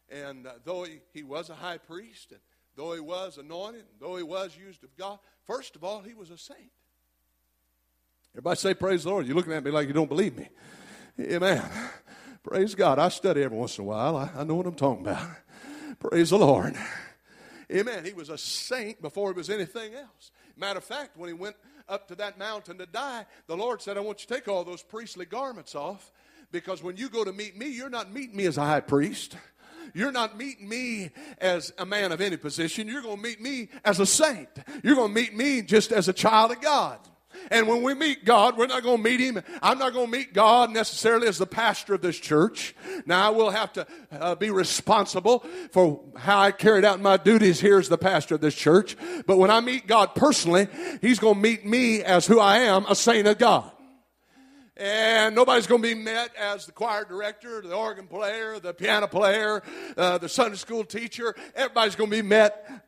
And 0.09 0.45
uh, 0.45 0.53
though 0.63 0.83
he, 0.83 0.99
he 1.13 1.23
was 1.23 1.49
a 1.49 1.55
high 1.55 1.77
priest, 1.77 2.31
and 2.31 2.41
though 2.75 2.93
he 2.93 2.99
was 2.99 3.37
anointed, 3.37 3.81
and 3.81 3.99
though 3.99 4.17
he 4.17 4.23
was 4.23 4.55
used 4.57 4.83
of 4.83 4.95
God, 4.97 5.19
first 5.47 5.75
of 5.75 5.83
all, 5.83 6.01
he 6.01 6.13
was 6.13 6.29
a 6.29 6.37
saint. 6.37 6.71
Everybody 8.33 8.57
say, 8.57 8.73
Praise 8.73 9.03
the 9.03 9.09
Lord. 9.09 9.25
You're 9.25 9.35
looking 9.35 9.53
at 9.53 9.63
me 9.63 9.71
like 9.71 9.87
you 9.87 9.93
don't 9.93 10.09
believe 10.09 10.37
me. 10.37 10.49
Amen. 11.19 11.63
Praise 12.43 12.75
God. 12.75 12.99
I 12.99 13.09
study 13.09 13.43
every 13.43 13.57
once 13.57 13.77
in 13.77 13.83
a 13.83 13.87
while. 13.87 14.17
I, 14.17 14.31
I 14.35 14.43
know 14.43 14.55
what 14.55 14.65
I'm 14.65 14.75
talking 14.75 15.05
about. 15.05 15.27
Praise 15.99 16.29
the 16.29 16.37
Lord. 16.37 16.75
Amen. 17.71 18.03
He 18.03 18.13
was 18.13 18.29
a 18.29 18.37
saint 18.37 19.01
before 19.01 19.31
he 19.31 19.37
was 19.37 19.49
anything 19.49 19.93
else. 19.93 20.31
Matter 20.57 20.79
of 20.79 20.83
fact, 20.83 21.17
when 21.17 21.29
he 21.29 21.33
went 21.33 21.55
up 21.87 22.07
to 22.09 22.15
that 22.15 22.37
mountain 22.37 22.77
to 22.77 22.85
die, 22.85 23.25
the 23.47 23.55
Lord 23.55 23.81
said, 23.81 23.97
I 23.97 24.01
want 24.01 24.21
you 24.21 24.27
to 24.27 24.33
take 24.33 24.47
all 24.47 24.63
those 24.63 24.83
priestly 24.83 25.25
garments 25.25 25.75
off 25.75 26.11
because 26.51 26.83
when 26.83 26.97
you 26.97 27.09
go 27.09 27.23
to 27.23 27.31
meet 27.31 27.57
me, 27.57 27.67
you're 27.67 27.89
not 27.89 28.11
meeting 28.11 28.35
me 28.35 28.45
as 28.45 28.57
a 28.57 28.61
high 28.61 28.81
priest. 28.81 29.37
You're 29.93 30.11
not 30.11 30.37
meeting 30.37 30.69
me 30.69 31.11
as 31.39 31.73
a 31.77 31.85
man 31.85 32.11
of 32.11 32.21
any 32.21 32.37
position. 32.37 32.87
You're 32.87 33.01
going 33.01 33.17
to 33.17 33.23
meet 33.23 33.41
me 33.41 33.69
as 33.83 33.99
a 33.99 34.05
saint. 34.05 34.49
You're 34.83 34.95
going 34.95 35.13
to 35.13 35.21
meet 35.21 35.35
me 35.35 35.61
just 35.61 35.91
as 35.91 36.07
a 36.07 36.13
child 36.13 36.51
of 36.51 36.61
God. 36.61 36.99
And 37.49 37.67
when 37.67 37.81
we 37.81 37.93
meet 37.93 38.25
God, 38.25 38.57
we're 38.57 38.67
not 38.67 38.83
going 38.83 38.97
to 38.97 39.03
meet 39.03 39.19
Him. 39.19 39.41
I'm 39.61 39.79
not 39.79 39.93
going 39.93 40.11
to 40.11 40.17
meet 40.17 40.33
God 40.33 40.71
necessarily 40.71 41.27
as 41.27 41.37
the 41.37 41.47
pastor 41.47 41.93
of 41.93 42.01
this 42.01 42.17
church. 42.17 42.75
Now, 43.05 43.27
I 43.27 43.29
will 43.29 43.49
have 43.49 43.73
to 43.73 43.87
uh, 44.11 44.35
be 44.35 44.49
responsible 44.49 45.45
for 45.71 46.03
how 46.15 46.39
I 46.39 46.51
carried 46.51 46.85
out 46.85 47.01
my 47.01 47.17
duties 47.17 47.59
here 47.59 47.79
as 47.79 47.89
the 47.89 47.97
pastor 47.97 48.35
of 48.35 48.41
this 48.41 48.55
church. 48.55 48.95
But 49.25 49.37
when 49.37 49.49
I 49.49 49.59
meet 49.61 49.87
God 49.87 50.15
personally, 50.15 50.67
He's 51.01 51.19
going 51.19 51.35
to 51.35 51.41
meet 51.41 51.65
me 51.65 52.03
as 52.03 52.27
who 52.27 52.39
I 52.39 52.59
am, 52.59 52.85
a 52.87 52.95
saint 52.95 53.27
of 53.27 53.37
God. 53.37 53.71
And 54.77 55.35
nobody's 55.35 55.67
going 55.67 55.83
to 55.83 55.87
be 55.87 55.93
met 55.93 56.35
as 56.35 56.65
the 56.65 56.71
choir 56.71 57.05
director, 57.05 57.61
the 57.61 57.75
organ 57.75 58.07
player, 58.07 58.59
the 58.59 58.73
piano 58.73 59.07
player, 59.07 59.61
uh, 59.95 60.17
the 60.17 60.27
Sunday 60.27 60.57
school 60.57 60.83
teacher. 60.83 61.35
Everybody's 61.55 61.95
going 61.95 62.09
to 62.09 62.15
be 62.15 62.27
met 62.27 62.87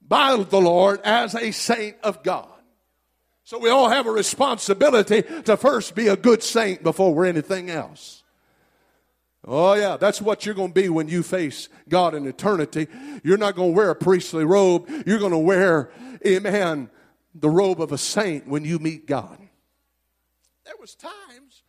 by 0.00 0.36
the 0.36 0.60
Lord 0.60 1.00
as 1.04 1.34
a 1.34 1.50
saint 1.50 1.96
of 2.02 2.22
God. 2.22 2.55
So 3.46 3.60
we 3.60 3.70
all 3.70 3.88
have 3.88 4.08
a 4.08 4.10
responsibility 4.10 5.22
to 5.22 5.56
first 5.56 5.94
be 5.94 6.08
a 6.08 6.16
good 6.16 6.42
saint 6.42 6.82
before 6.82 7.14
we're 7.14 7.26
anything 7.26 7.70
else. 7.70 8.24
Oh, 9.44 9.74
yeah, 9.74 9.96
that's 9.96 10.20
what 10.20 10.44
you're 10.44 10.56
going 10.56 10.72
to 10.72 10.82
be 10.82 10.88
when 10.88 11.06
you 11.06 11.22
face 11.22 11.68
God 11.88 12.16
in 12.16 12.26
eternity. 12.26 12.88
You're 13.22 13.38
not 13.38 13.54
going 13.54 13.70
to 13.70 13.76
wear 13.76 13.90
a 13.90 13.94
priestly 13.94 14.44
robe. 14.44 14.88
You're 15.06 15.20
going 15.20 15.30
to 15.30 15.38
wear, 15.38 15.92
amen, 16.26 16.90
the 17.36 17.48
robe 17.48 17.80
of 17.80 17.92
a 17.92 17.98
saint 17.98 18.48
when 18.48 18.64
you 18.64 18.80
meet 18.80 19.06
God. 19.06 19.38
There 20.64 20.74
was 20.80 20.96
times 20.96 21.62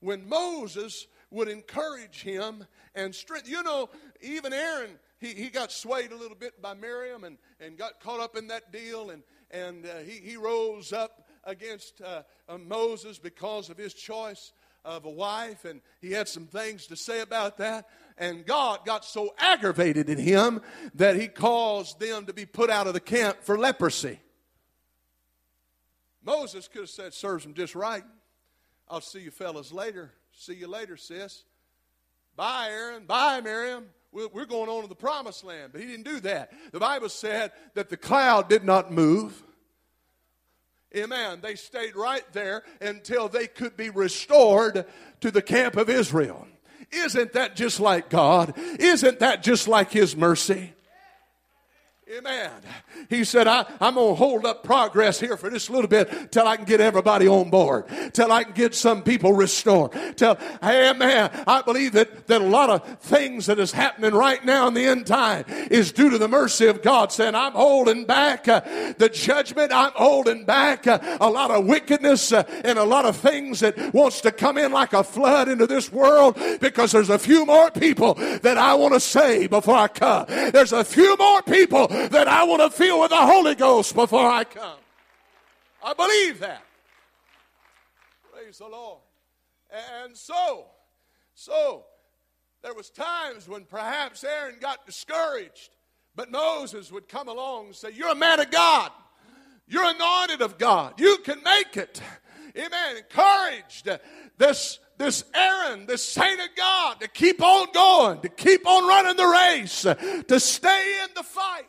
when 0.00 0.28
Moses 0.28 1.06
would 1.30 1.48
encourage 1.48 2.20
him 2.20 2.66
and 2.94 3.14
strengthen. 3.14 3.50
You 3.50 3.62
know, 3.62 3.88
even 4.20 4.52
Aaron, 4.52 4.98
he, 5.18 5.28
he 5.28 5.48
got 5.48 5.72
swayed 5.72 6.12
a 6.12 6.16
little 6.16 6.36
bit 6.36 6.60
by 6.60 6.74
Miriam 6.74 7.24
and, 7.24 7.38
and 7.58 7.78
got 7.78 8.00
caught 8.00 8.20
up 8.20 8.36
in 8.36 8.48
that 8.48 8.70
deal, 8.70 9.08
and, 9.08 9.22
and 9.52 9.86
uh, 9.86 9.98
he, 9.98 10.30
he 10.30 10.36
rose 10.36 10.92
up 10.92 11.26
against 11.44 12.00
uh, 12.00 12.22
uh, 12.48 12.58
Moses 12.58 13.18
because 13.18 13.68
of 13.70 13.76
his 13.76 13.94
choice 13.94 14.52
of 14.84 15.04
a 15.04 15.10
wife, 15.10 15.64
and 15.64 15.80
he 16.00 16.12
had 16.12 16.28
some 16.28 16.46
things 16.46 16.86
to 16.88 16.96
say 16.96 17.20
about 17.20 17.58
that. 17.58 17.88
And 18.18 18.44
God 18.44 18.84
got 18.84 19.04
so 19.04 19.34
aggravated 19.38 20.08
in 20.08 20.18
him 20.18 20.60
that 20.94 21.16
he 21.16 21.28
caused 21.28 22.00
them 22.00 22.26
to 22.26 22.32
be 22.32 22.46
put 22.46 22.70
out 22.70 22.86
of 22.86 22.94
the 22.94 23.00
camp 23.00 23.38
for 23.42 23.58
leprosy. 23.58 24.20
Moses 26.24 26.68
could 26.68 26.82
have 26.82 26.90
said, 26.90 27.14
Serves 27.14 27.44
him 27.44 27.54
just 27.54 27.74
right. 27.74 28.04
I'll 28.88 29.00
see 29.00 29.20
you 29.20 29.30
fellas 29.30 29.72
later. 29.72 30.12
See 30.32 30.54
you 30.54 30.68
later, 30.68 30.96
sis. 30.96 31.44
Bye, 32.36 32.68
Aaron. 32.70 33.04
Bye, 33.06 33.40
Miriam. 33.40 33.86
We're 34.12 34.44
going 34.44 34.68
on 34.68 34.82
to 34.82 34.88
the 34.88 34.94
promised 34.94 35.42
land. 35.42 35.72
But 35.72 35.80
he 35.80 35.86
didn't 35.86 36.04
do 36.04 36.20
that. 36.20 36.52
The 36.70 36.80
Bible 36.80 37.08
said 37.08 37.52
that 37.74 37.88
the 37.88 37.96
cloud 37.96 38.48
did 38.48 38.62
not 38.62 38.92
move. 38.92 39.42
Amen. 40.94 41.40
They 41.40 41.54
stayed 41.54 41.96
right 41.96 42.24
there 42.32 42.62
until 42.80 43.28
they 43.28 43.46
could 43.46 43.76
be 43.76 43.88
restored 43.88 44.84
to 45.22 45.30
the 45.30 45.40
camp 45.40 45.76
of 45.76 45.88
Israel. 45.88 46.46
Isn't 46.90 47.32
that 47.32 47.56
just 47.56 47.80
like 47.80 48.10
God? 48.10 48.52
Isn't 48.78 49.20
that 49.20 49.42
just 49.42 49.66
like 49.66 49.90
His 49.90 50.14
mercy? 50.14 50.74
Amen. 52.14 52.50
He 53.08 53.24
said, 53.24 53.46
I, 53.46 53.64
am 53.80 53.94
going 53.94 54.10
to 54.10 54.14
hold 54.14 54.44
up 54.44 54.64
progress 54.64 55.18
here 55.18 55.34
for 55.38 55.50
just 55.50 55.70
a 55.70 55.72
little 55.72 55.88
bit 55.88 56.30
till 56.30 56.46
I 56.46 56.56
can 56.56 56.66
get 56.66 56.78
everybody 56.78 57.26
on 57.26 57.48
board, 57.48 57.86
till 58.12 58.30
I 58.30 58.44
can 58.44 58.52
get 58.52 58.74
some 58.74 59.02
people 59.02 59.32
restored. 59.32 59.92
Till, 60.16 60.36
hey, 60.60 60.92
man, 60.92 61.30
I 61.46 61.62
believe 61.62 61.92
that, 61.92 62.26
that 62.26 62.42
a 62.42 62.44
lot 62.44 62.68
of 62.68 62.98
things 62.98 63.46
that 63.46 63.58
is 63.58 63.72
happening 63.72 64.12
right 64.12 64.44
now 64.44 64.68
in 64.68 64.74
the 64.74 64.84
end 64.84 65.06
time 65.06 65.46
is 65.70 65.90
due 65.90 66.10
to 66.10 66.18
the 66.18 66.28
mercy 66.28 66.66
of 66.66 66.82
God 66.82 67.12
saying, 67.12 67.34
I'm 67.34 67.52
holding 67.52 68.04
back 68.04 68.46
uh, 68.46 68.60
the 68.98 69.08
judgment. 69.08 69.72
I'm 69.72 69.92
holding 69.94 70.44
back 70.44 70.86
uh, 70.86 70.98
a 71.18 71.30
lot 71.30 71.50
of 71.50 71.64
wickedness 71.64 72.30
uh, 72.30 72.42
and 72.62 72.78
a 72.78 72.84
lot 72.84 73.06
of 73.06 73.16
things 73.16 73.60
that 73.60 73.94
wants 73.94 74.20
to 74.20 74.32
come 74.32 74.58
in 74.58 74.70
like 74.70 74.92
a 74.92 75.02
flood 75.02 75.48
into 75.48 75.66
this 75.66 75.90
world 75.90 76.38
because 76.60 76.92
there's 76.92 77.10
a 77.10 77.18
few 77.18 77.46
more 77.46 77.70
people 77.70 78.14
that 78.14 78.58
I 78.58 78.74
want 78.74 78.92
to 78.92 79.00
save 79.00 79.48
before 79.48 79.76
I 79.76 79.88
come. 79.88 80.26
There's 80.28 80.74
a 80.74 80.84
few 80.84 81.16
more 81.16 81.40
people 81.40 81.88
that 82.10 82.28
I 82.28 82.44
want 82.44 82.62
to 82.62 82.70
fill 82.70 83.00
with 83.00 83.10
the 83.10 83.16
Holy 83.16 83.54
Ghost 83.54 83.94
before 83.94 84.28
I 84.28 84.44
come. 84.44 84.78
I 85.84 85.94
believe 85.94 86.40
that. 86.40 86.64
Praise 88.32 88.58
the 88.58 88.68
Lord. 88.68 89.00
And 90.00 90.16
so, 90.16 90.66
so 91.34 91.84
there 92.62 92.74
was 92.74 92.90
times 92.90 93.48
when 93.48 93.64
perhaps 93.64 94.22
Aaron 94.24 94.56
got 94.60 94.86
discouraged, 94.86 95.70
but 96.14 96.30
Moses 96.30 96.92
would 96.92 97.08
come 97.08 97.28
along 97.28 97.66
and 97.66 97.74
say, 97.74 97.90
"You're 97.90 98.10
a 98.10 98.14
man 98.14 98.40
of 98.40 98.50
God. 98.50 98.92
You're 99.66 99.84
anointed 99.84 100.42
of 100.42 100.58
God. 100.58 101.00
You 101.00 101.18
can 101.18 101.42
make 101.42 101.76
it." 101.76 102.00
Amen. 102.56 102.96
Encouraged 102.98 103.88
this 104.36 104.78
this 104.98 105.24
Aaron, 105.34 105.86
this 105.86 106.04
saint 106.04 106.40
of 106.40 106.54
God, 106.54 107.00
to 107.00 107.08
keep 107.08 107.42
on 107.42 107.72
going, 107.72 108.20
to 108.20 108.28
keep 108.28 108.66
on 108.66 108.86
running 108.86 109.16
the 109.16 109.26
race, 109.26 109.82
to 109.82 110.38
stay 110.38 111.02
in 111.02 111.08
the 111.16 111.24
fight. 111.24 111.68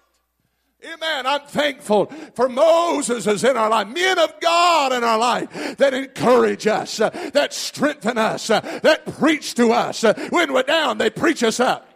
Amen. 0.86 1.26
I'm 1.26 1.42
thankful 1.42 2.08
for 2.36 2.50
Moses 2.50 3.26
is 3.26 3.44
in 3.46 3.56
our 3.56 3.70
life, 3.70 3.88
men 3.88 4.20
of 4.20 4.38
God 4.42 4.92
in 4.92 5.04
our 5.04 5.18
life 5.18 5.78
that 5.78 5.94
encourage 5.94 6.68
us, 6.68 7.00
uh, 7.00 7.10
that 7.34 7.54
strengthen 7.54 8.18
us, 8.18 8.50
uh, 8.50 8.60
that 8.84 9.06
preach 9.06 9.56
to 9.56 9.72
us. 9.72 10.04
Uh, 10.04 10.14
when 10.30 10.52
we're 10.52 10.64
down, 10.64 10.98
they 10.98 11.10
preach 11.10 11.42
us 11.42 11.62
up. 11.62 11.88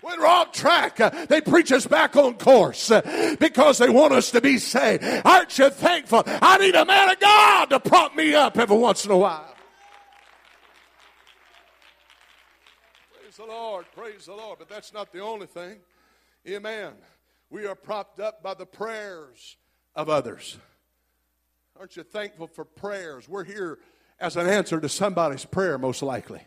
When 0.00 0.18
we're 0.18 0.26
off 0.26 0.52
track, 0.52 0.98
uh, 0.98 1.10
they 1.26 1.42
preach 1.42 1.72
us 1.72 1.86
back 1.86 2.16
on 2.16 2.34
course 2.34 2.90
uh, 2.90 3.36
because 3.38 3.78
they 3.78 3.90
want 3.90 4.14
us 4.14 4.30
to 4.30 4.40
be 4.40 4.56
saved. 4.56 5.04
Aren't 5.24 5.58
you 5.58 5.68
thankful? 5.68 6.22
I 6.26 6.56
need 6.58 6.74
a 6.74 6.86
man 6.86 7.10
of 7.10 7.20
God 7.20 7.70
to 7.70 7.80
prop 7.80 8.14
me 8.14 8.34
up 8.34 8.56
every 8.56 8.76
once 8.76 9.04
in 9.04 9.10
a 9.10 9.16
while. 9.16 9.54
Praise 13.12 13.36
the 13.36 13.44
Lord. 13.44 13.84
Praise 13.94 14.24
the 14.24 14.34
Lord. 14.34 14.58
But 14.58 14.70
that's 14.70 14.94
not 14.94 15.12
the 15.12 15.20
only 15.20 15.46
thing. 15.46 15.80
Amen. 16.48 16.92
We 17.50 17.66
are 17.66 17.74
propped 17.74 18.18
up 18.18 18.42
by 18.42 18.54
the 18.54 18.66
prayers 18.66 19.56
of 19.94 20.08
others. 20.08 20.58
Aren't 21.78 21.96
you 21.96 22.02
thankful 22.02 22.46
for 22.46 22.64
prayers? 22.64 23.28
We're 23.28 23.44
here 23.44 23.78
as 24.18 24.36
an 24.36 24.48
answer 24.48 24.80
to 24.80 24.88
somebody's 24.88 25.44
prayer, 25.44 25.78
most 25.78 26.02
likely. 26.02 26.40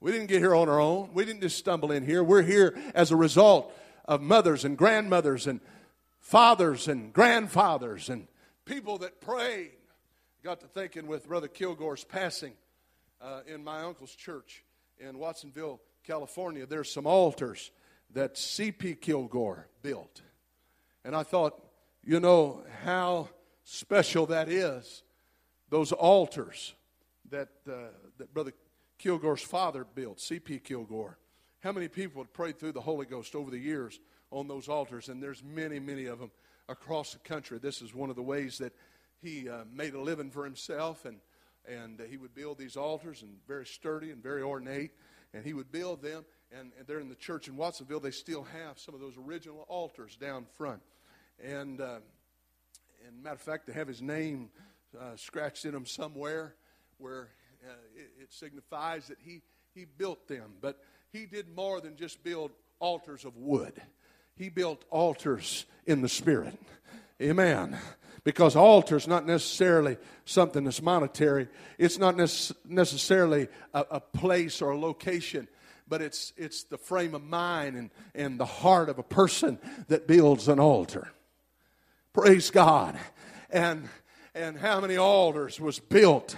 We 0.00 0.12
didn't 0.12 0.26
get 0.26 0.40
here 0.40 0.54
on 0.54 0.68
our 0.68 0.80
own. 0.80 1.10
We 1.14 1.24
didn't 1.24 1.42
just 1.42 1.58
stumble 1.58 1.92
in 1.92 2.04
here. 2.04 2.24
We're 2.24 2.42
here 2.42 2.76
as 2.94 3.10
a 3.10 3.16
result 3.16 3.72
of 4.04 4.20
mothers 4.20 4.64
and 4.64 4.76
grandmothers 4.76 5.46
and 5.46 5.60
fathers 6.20 6.88
and 6.88 7.12
grandfathers 7.12 8.08
and 8.08 8.26
people 8.64 8.98
that 8.98 9.20
prayed. 9.20 9.72
Got 10.42 10.60
to 10.60 10.66
thinking 10.66 11.06
with 11.06 11.28
Brother 11.28 11.48
Kilgore's 11.48 12.04
passing 12.04 12.52
uh, 13.20 13.40
in 13.46 13.62
my 13.62 13.82
uncle's 13.82 14.14
church 14.14 14.64
in 14.98 15.18
Watsonville, 15.18 15.80
California. 16.04 16.66
There's 16.66 16.92
some 16.92 17.06
altars 17.06 17.70
that 18.12 18.38
C.P. 18.38 18.94
Kilgore 18.96 19.68
built. 19.82 20.22
And 21.04 21.14
I 21.16 21.22
thought, 21.22 21.60
you 22.02 22.20
know, 22.20 22.62
how 22.84 23.28
special 23.64 24.26
that 24.26 24.48
is. 24.48 25.02
Those 25.70 25.92
altars 25.92 26.74
that, 27.30 27.48
uh, 27.68 27.88
that 28.18 28.32
Brother 28.32 28.52
Kilgore's 28.98 29.42
father 29.42 29.84
built, 29.84 30.20
C.P. 30.20 30.60
Kilgore. 30.60 31.18
How 31.60 31.72
many 31.72 31.88
people 31.88 32.22
have 32.22 32.32
prayed 32.32 32.58
through 32.58 32.72
the 32.72 32.80
Holy 32.80 33.06
Ghost 33.06 33.34
over 33.34 33.50
the 33.50 33.58
years 33.58 33.98
on 34.30 34.46
those 34.46 34.68
altars? 34.68 35.08
And 35.08 35.22
there's 35.22 35.42
many, 35.42 35.80
many 35.80 36.04
of 36.06 36.18
them 36.18 36.30
across 36.68 37.12
the 37.12 37.18
country. 37.20 37.58
This 37.58 37.82
is 37.82 37.94
one 37.94 38.10
of 38.10 38.16
the 38.16 38.22
ways 38.22 38.58
that 38.58 38.72
he 39.20 39.48
uh, 39.48 39.64
made 39.72 39.94
a 39.94 40.00
living 40.00 40.30
for 40.30 40.44
himself, 40.44 41.06
and, 41.06 41.16
and 41.66 42.00
uh, 42.00 42.04
he 42.04 42.18
would 42.18 42.34
build 42.34 42.58
these 42.58 42.76
altars, 42.76 43.22
and 43.22 43.32
very 43.48 43.66
sturdy 43.66 44.10
and 44.10 44.22
very 44.22 44.42
ornate. 44.42 44.92
and 45.34 45.44
he 45.44 45.52
would 45.52 45.72
build 45.72 46.02
them. 46.02 46.24
And, 46.58 46.70
and 46.78 46.86
they're 46.86 47.00
in 47.00 47.08
the 47.08 47.16
church 47.16 47.48
in 47.48 47.56
Watsonville. 47.56 48.00
They 48.00 48.12
still 48.12 48.44
have 48.44 48.78
some 48.78 48.94
of 48.94 49.00
those 49.00 49.14
original 49.16 49.64
altars 49.68 50.16
down 50.16 50.46
front. 50.56 50.82
And, 51.42 51.80
uh, 51.80 51.98
and 53.06 53.22
matter 53.22 53.34
of 53.34 53.40
fact, 53.40 53.66
they 53.66 53.72
have 53.72 53.88
his 53.88 54.00
name 54.00 54.50
uh, 54.98 55.16
scratched 55.16 55.64
in 55.64 55.72
them 55.72 55.86
somewhere 55.86 56.54
where 56.98 57.28
uh, 57.66 57.72
it, 57.96 58.22
it 58.22 58.32
signifies 58.32 59.08
that 59.08 59.18
he, 59.20 59.42
he 59.74 59.84
built 59.84 60.28
them. 60.28 60.52
But 60.60 60.78
he 61.12 61.26
did 61.26 61.48
more 61.54 61.80
than 61.80 61.96
just 61.96 62.22
build 62.22 62.52
altars 62.78 63.24
of 63.24 63.36
wood, 63.36 63.80
he 64.36 64.48
built 64.48 64.84
altars 64.90 65.64
in 65.86 66.02
the 66.02 66.08
Spirit. 66.08 66.58
Amen. 67.20 67.78
Because 68.24 68.56
altar 68.56 68.96
is 68.96 69.06
not 69.06 69.26
necessarily 69.26 69.98
something 70.24 70.64
that's 70.64 70.80
monetary. 70.80 71.48
It's 71.78 71.98
not 71.98 72.16
necessarily 72.16 73.48
a, 73.74 73.84
a 73.92 74.00
place 74.00 74.62
or 74.62 74.70
a 74.70 74.78
location 74.78 75.46
but 75.88 76.02
it's, 76.02 76.32
it's 76.36 76.64
the 76.64 76.78
frame 76.78 77.14
of 77.14 77.22
mind 77.22 77.76
and, 77.76 77.90
and 78.14 78.40
the 78.40 78.46
heart 78.46 78.88
of 78.88 78.98
a 78.98 79.02
person 79.02 79.58
that 79.88 80.06
builds 80.06 80.48
an 80.48 80.58
altar. 80.58 81.08
Praise 82.12 82.50
God. 82.50 82.98
And, 83.50 83.88
and 84.34 84.58
how 84.58 84.80
many 84.80 84.96
altars 84.96 85.60
was 85.60 85.78
built 85.78 86.36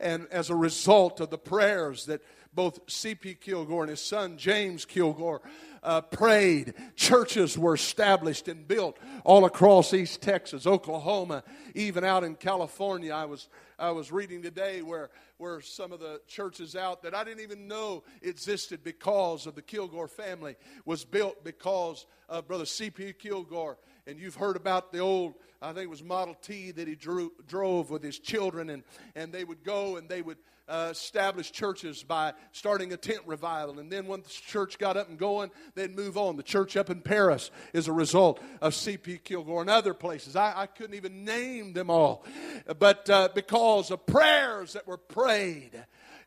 and 0.00 0.26
as 0.30 0.50
a 0.50 0.54
result 0.54 1.20
of 1.20 1.30
the 1.30 1.38
prayers 1.38 2.06
that 2.06 2.20
both 2.52 2.80
C.P. 2.88 3.34
Kilgore 3.34 3.82
and 3.82 3.90
his 3.90 4.00
son 4.00 4.38
James 4.38 4.84
Kilgore 4.84 5.42
uh, 5.82 6.00
prayed, 6.00 6.74
churches 6.96 7.56
were 7.56 7.74
established 7.74 8.48
and 8.48 8.66
built 8.66 8.98
all 9.24 9.44
across 9.44 9.94
East 9.94 10.22
Texas, 10.22 10.66
Oklahoma, 10.66 11.44
even 11.74 12.02
out 12.02 12.24
in 12.24 12.34
California. 12.34 13.12
I 13.12 13.26
was 13.26 13.48
I 13.78 13.90
was 13.90 14.10
reading 14.10 14.42
today 14.42 14.80
where 14.80 15.10
where 15.38 15.60
some 15.60 15.92
of 15.92 16.00
the 16.00 16.20
churches 16.26 16.74
out 16.74 17.02
that 17.02 17.14
I 17.14 17.24
didn't 17.24 17.42
even 17.42 17.68
know 17.68 18.04
existed 18.22 18.82
because 18.82 19.46
of 19.46 19.54
the 19.54 19.62
Kilgore 19.62 20.08
family 20.08 20.56
was 20.84 21.04
built 21.04 21.44
because 21.44 22.06
of 22.28 22.48
Brother 22.48 22.66
C.P. 22.66 23.12
Kilgore. 23.14 23.78
And 24.06 24.18
you've 24.18 24.36
heard 24.36 24.56
about 24.56 24.92
the 24.92 25.00
old, 25.00 25.34
I 25.60 25.72
think 25.72 25.84
it 25.84 25.90
was 25.90 26.02
Model 26.02 26.34
T 26.34 26.70
that 26.70 26.86
he 26.86 26.94
drew, 26.94 27.32
drove 27.46 27.90
with 27.90 28.02
his 28.02 28.18
children, 28.18 28.70
and, 28.70 28.84
and 29.14 29.32
they 29.32 29.44
would 29.44 29.64
go 29.64 29.96
and 29.96 30.08
they 30.08 30.22
would 30.22 30.38
uh, 30.68 30.88
establish 30.90 31.52
churches 31.52 32.02
by 32.02 32.32
starting 32.52 32.92
a 32.92 32.96
tent 32.96 33.20
revival. 33.26 33.78
And 33.78 33.90
then 33.90 34.06
once 34.06 34.26
the 34.26 34.42
church 34.50 34.78
got 34.78 34.96
up 34.96 35.08
and 35.08 35.18
going, 35.18 35.50
they'd 35.74 35.94
move 35.94 36.16
on. 36.16 36.36
The 36.36 36.42
church 36.42 36.76
up 36.76 36.90
in 36.90 37.00
Paris 37.00 37.50
is 37.72 37.88
a 37.88 37.92
result 37.92 38.40
of 38.60 38.74
C.P. 38.74 39.18
Kilgore 39.18 39.60
and 39.60 39.70
other 39.70 39.94
places. 39.94 40.34
I, 40.34 40.62
I 40.62 40.66
couldn't 40.66 40.96
even 40.96 41.24
name 41.24 41.72
them 41.72 41.90
all. 41.90 42.24
But 42.78 43.08
uh, 43.08 43.28
because 43.34 43.90
of 43.90 44.06
prayers 44.06 44.72
that 44.72 44.86
were 44.86 44.96
prayed, 44.96 45.25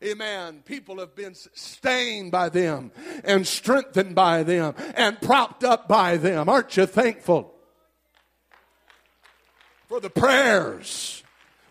Amen. 0.02 0.62
People 0.64 0.98
have 0.98 1.14
been 1.14 1.34
sustained 1.34 2.32
by 2.32 2.48
them 2.48 2.90
and 3.24 3.46
strengthened 3.46 4.14
by 4.14 4.42
them 4.42 4.74
and 4.94 5.20
propped 5.20 5.62
up 5.62 5.88
by 5.88 6.16
them. 6.16 6.48
Aren't 6.48 6.76
you 6.76 6.86
thankful 6.86 7.54
for 9.88 10.00
the 10.00 10.08
prayers 10.08 11.22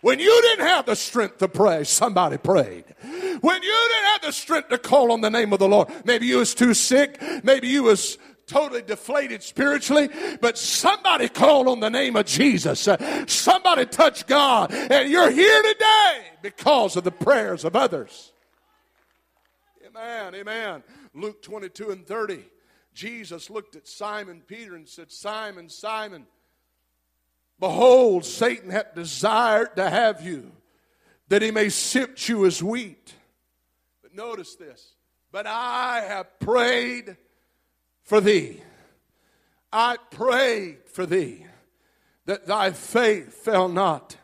when 0.01 0.19
you 0.19 0.41
didn't 0.41 0.65
have 0.65 0.85
the 0.85 0.95
strength 0.95 1.39
to 1.39 1.47
pray, 1.47 1.83
somebody 1.83 2.37
prayed. 2.37 2.85
When 3.01 3.63
you 3.63 3.89
didn't 3.89 4.05
have 4.11 4.21
the 4.21 4.31
strength 4.31 4.69
to 4.69 4.77
call 4.77 5.11
on 5.11 5.21
the 5.21 5.29
name 5.29 5.51
of 5.51 5.59
the 5.59 5.67
Lord, 5.67 5.89
maybe 6.05 6.25
you 6.25 6.37
was 6.37 6.55
too 6.55 6.73
sick, 6.73 7.21
maybe 7.43 7.67
you 7.67 7.83
was 7.83 8.17
totally 8.49 8.81
deflated 8.81 9.43
spiritually, 9.43 10.09
but 10.41 10.57
somebody 10.57 11.29
called 11.29 11.67
on 11.67 11.79
the 11.79 11.89
name 11.89 12.15
of 12.15 12.25
Jesus. 12.25 12.87
Uh, 12.87 13.25
somebody 13.27 13.85
touched 13.85 14.27
God, 14.27 14.73
and 14.73 15.09
you're 15.09 15.31
here 15.31 15.61
today 15.61 16.23
because 16.41 16.95
of 16.95 17.03
the 17.03 17.11
prayers 17.11 17.63
of 17.63 17.75
others. 17.75 18.33
Amen, 19.87 20.35
amen. 20.35 20.83
Luke 21.13 21.41
22 21.41 21.91
and 21.91 22.05
30. 22.05 22.43
Jesus 22.93 23.49
looked 23.49 23.75
at 23.75 23.87
Simon 23.87 24.41
Peter 24.45 24.75
and 24.75 24.87
said, 24.87 25.11
Simon, 25.11 25.69
Simon, 25.69 26.25
Behold, 27.59 28.23
Satan 28.23 28.71
hath 28.71 28.95
desired 28.95 29.75
to 29.75 29.89
have 29.89 30.21
you, 30.21 30.51
that 31.27 31.41
he 31.41 31.51
may 31.51 31.69
sift 31.69 32.27
you 32.29 32.45
as 32.45 32.63
wheat. 32.63 33.13
But 34.01 34.15
notice 34.15 34.55
this. 34.55 34.95
But 35.31 35.45
I 35.45 36.01
have 36.07 36.39
prayed 36.39 37.17
for 38.09 38.19
thee. 38.19 38.59
I 39.71 39.97
prayed 40.09 40.79
for 40.87 41.05
thee 41.05 41.45
that 42.25 42.47
thy 42.47 42.71
faith 42.71 43.35
fail 43.35 43.69
not. 43.69 44.17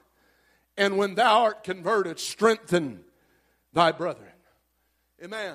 And 0.76 0.98
when 0.98 1.14
thou 1.14 1.44
art 1.44 1.64
converted, 1.64 2.20
strengthen 2.20 3.02
thy 3.74 3.92
brethren. 3.92 4.32
Amen. 5.24 5.54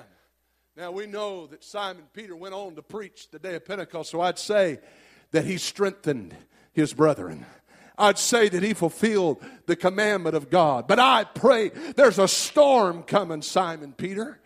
Now 0.77 0.91
we 0.91 1.07
know 1.07 1.45
that 1.47 1.61
Simon 1.61 2.05
Peter 2.13 2.33
went 2.33 2.55
on 2.55 2.75
to 2.75 2.81
preach 2.81 3.29
the 3.29 3.37
day 3.37 3.55
of 3.55 3.65
Pentecost, 3.65 4.11
so 4.11 4.21
I'd 4.21 4.39
say 4.39 4.79
that 5.31 5.43
he 5.43 5.57
strengthened 5.57 6.33
his 6.71 6.93
brethren. 6.93 7.45
I'd 8.01 8.17
say 8.17 8.49
that 8.49 8.63
he 8.63 8.73
fulfilled 8.73 9.43
the 9.67 9.75
commandment 9.75 10.35
of 10.35 10.49
God. 10.49 10.87
But 10.87 10.99
I 10.99 11.23
pray 11.23 11.69
there's 11.69 12.19
a 12.19 12.27
storm 12.27 13.03
coming, 13.03 13.41
Simon 13.41 13.93
Peter. 13.93 14.39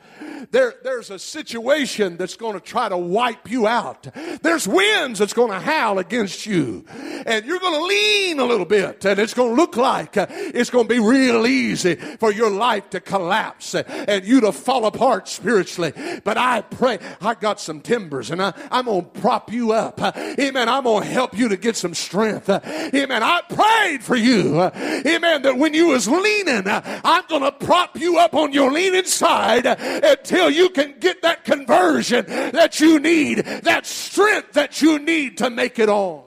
There, 0.51 0.75
there's 0.83 1.09
a 1.09 1.19
situation 1.19 2.17
that's 2.17 2.35
going 2.35 2.53
to 2.53 2.59
try 2.59 2.89
to 2.89 2.97
wipe 2.97 3.49
you 3.49 3.67
out. 3.67 4.07
There's 4.41 4.67
winds 4.67 5.19
that's 5.19 5.33
going 5.33 5.51
to 5.51 5.59
howl 5.59 5.99
against 5.99 6.45
you. 6.45 6.85
And 7.25 7.45
you're 7.45 7.59
going 7.59 7.73
to 7.73 7.85
lean 7.85 8.39
a 8.39 8.45
little 8.45 8.65
bit. 8.65 9.03
And 9.05 9.19
it's 9.19 9.33
going 9.33 9.49
to 9.49 9.55
look 9.55 9.75
like 9.75 10.17
uh, 10.17 10.27
it's 10.29 10.69
going 10.69 10.87
to 10.87 10.93
be 10.93 10.99
real 10.99 11.47
easy 11.47 11.95
for 11.95 12.31
your 12.31 12.49
life 12.49 12.89
to 12.91 12.99
collapse 12.99 13.75
and 13.75 14.25
you 14.25 14.41
to 14.41 14.51
fall 14.51 14.85
apart 14.85 15.27
spiritually. 15.27 15.93
But 16.23 16.37
I 16.37 16.61
pray, 16.61 16.99
I 17.21 17.33
got 17.33 17.59
some 17.59 17.81
timbers 17.81 18.31
and 18.31 18.41
I, 18.41 18.53
I'm 18.71 18.85
going 18.85 19.05
to 19.05 19.19
prop 19.21 19.51
you 19.51 19.71
up. 19.71 19.99
Amen. 20.01 20.69
I'm 20.69 20.83
going 20.83 21.03
to 21.03 21.09
help 21.09 21.37
you 21.37 21.49
to 21.49 21.57
get 21.57 21.75
some 21.75 21.93
strength. 21.93 22.49
Amen. 22.49 23.23
I 23.23 23.41
prayed 23.49 24.03
for 24.03 24.15
you. 24.15 24.61
Amen. 24.61 25.41
That 25.41 25.57
when 25.57 25.73
you 25.73 25.87
was 25.87 26.07
leaning, 26.07 26.63
I'm 26.67 27.23
going 27.27 27.43
to 27.43 27.51
prop 27.51 27.97
you 27.99 28.17
up 28.17 28.35
on 28.35 28.53
your 28.53 28.71
leaning 28.71 29.05
side 29.05 29.65
until 29.65 30.49
you 30.49 30.69
can 30.69 30.95
get 30.99 31.21
that 31.21 31.43
conversion 31.45 32.25
that 32.25 32.79
you 32.79 32.99
need, 32.99 33.39
that 33.39 33.85
strength 33.85 34.53
that 34.53 34.81
you 34.81 34.99
need 34.99 35.37
to 35.39 35.49
make 35.49 35.79
it 35.79 35.89
on. 35.89 36.24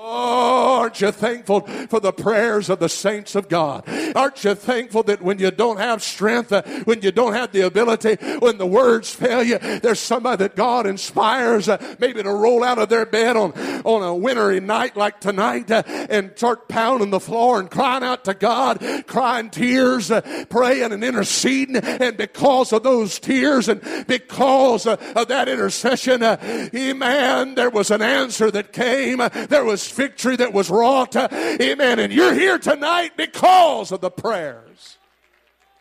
Oh, 0.00 0.78
aren't 0.78 1.00
you 1.00 1.10
thankful 1.10 1.62
for 1.88 1.98
the 1.98 2.12
prayers 2.12 2.70
of 2.70 2.78
the 2.78 2.88
saints 2.88 3.34
of 3.34 3.48
God? 3.48 3.82
Aren't 4.14 4.44
you 4.44 4.54
thankful 4.54 5.02
that 5.02 5.20
when 5.20 5.40
you 5.40 5.50
don't 5.50 5.78
have 5.78 6.04
strength, 6.04 6.52
uh, 6.52 6.62
when 6.84 7.02
you 7.02 7.10
don't 7.10 7.32
have 7.32 7.50
the 7.50 7.62
ability, 7.62 8.14
when 8.38 8.58
the 8.58 8.66
words 8.66 9.12
fail 9.12 9.42
you, 9.42 9.58
there's 9.58 9.98
somebody 9.98 10.44
that 10.44 10.54
God 10.54 10.86
inspires 10.86 11.68
uh, 11.68 11.96
maybe 11.98 12.22
to 12.22 12.30
roll 12.30 12.62
out 12.62 12.78
of 12.78 12.88
their 12.88 13.06
bed 13.06 13.36
on, 13.36 13.50
on 13.84 14.04
a 14.04 14.14
wintry 14.14 14.60
night 14.60 14.96
like 14.96 15.18
tonight 15.18 15.68
uh, 15.68 15.82
and 15.84 16.30
start 16.36 16.68
pounding 16.68 17.10
the 17.10 17.18
floor 17.18 17.58
and 17.58 17.68
crying 17.68 18.04
out 18.04 18.24
to 18.26 18.34
God, 18.34 18.80
crying 19.08 19.50
tears, 19.50 20.12
uh, 20.12 20.20
praying 20.48 20.92
and 20.92 21.02
interceding. 21.02 21.74
And 21.76 22.16
because 22.16 22.72
of 22.72 22.84
those 22.84 23.18
tears 23.18 23.68
and 23.68 23.82
because 24.06 24.86
uh, 24.86 24.96
of 25.16 25.26
that 25.26 25.48
intercession, 25.48 26.22
uh, 26.22 26.36
amen, 26.72 27.56
there 27.56 27.70
was 27.70 27.90
an 27.90 28.00
answer 28.00 28.52
that 28.52 28.72
came. 28.72 29.18
There 29.48 29.64
was 29.64 29.87
victory 29.90 30.36
that 30.36 30.52
was 30.52 30.70
wrought. 30.70 31.14
Amen. 31.16 31.98
And 31.98 32.12
you're 32.12 32.34
here 32.34 32.58
tonight 32.58 33.16
because 33.16 33.92
of 33.92 34.00
the 34.00 34.10
prayers 34.10 34.98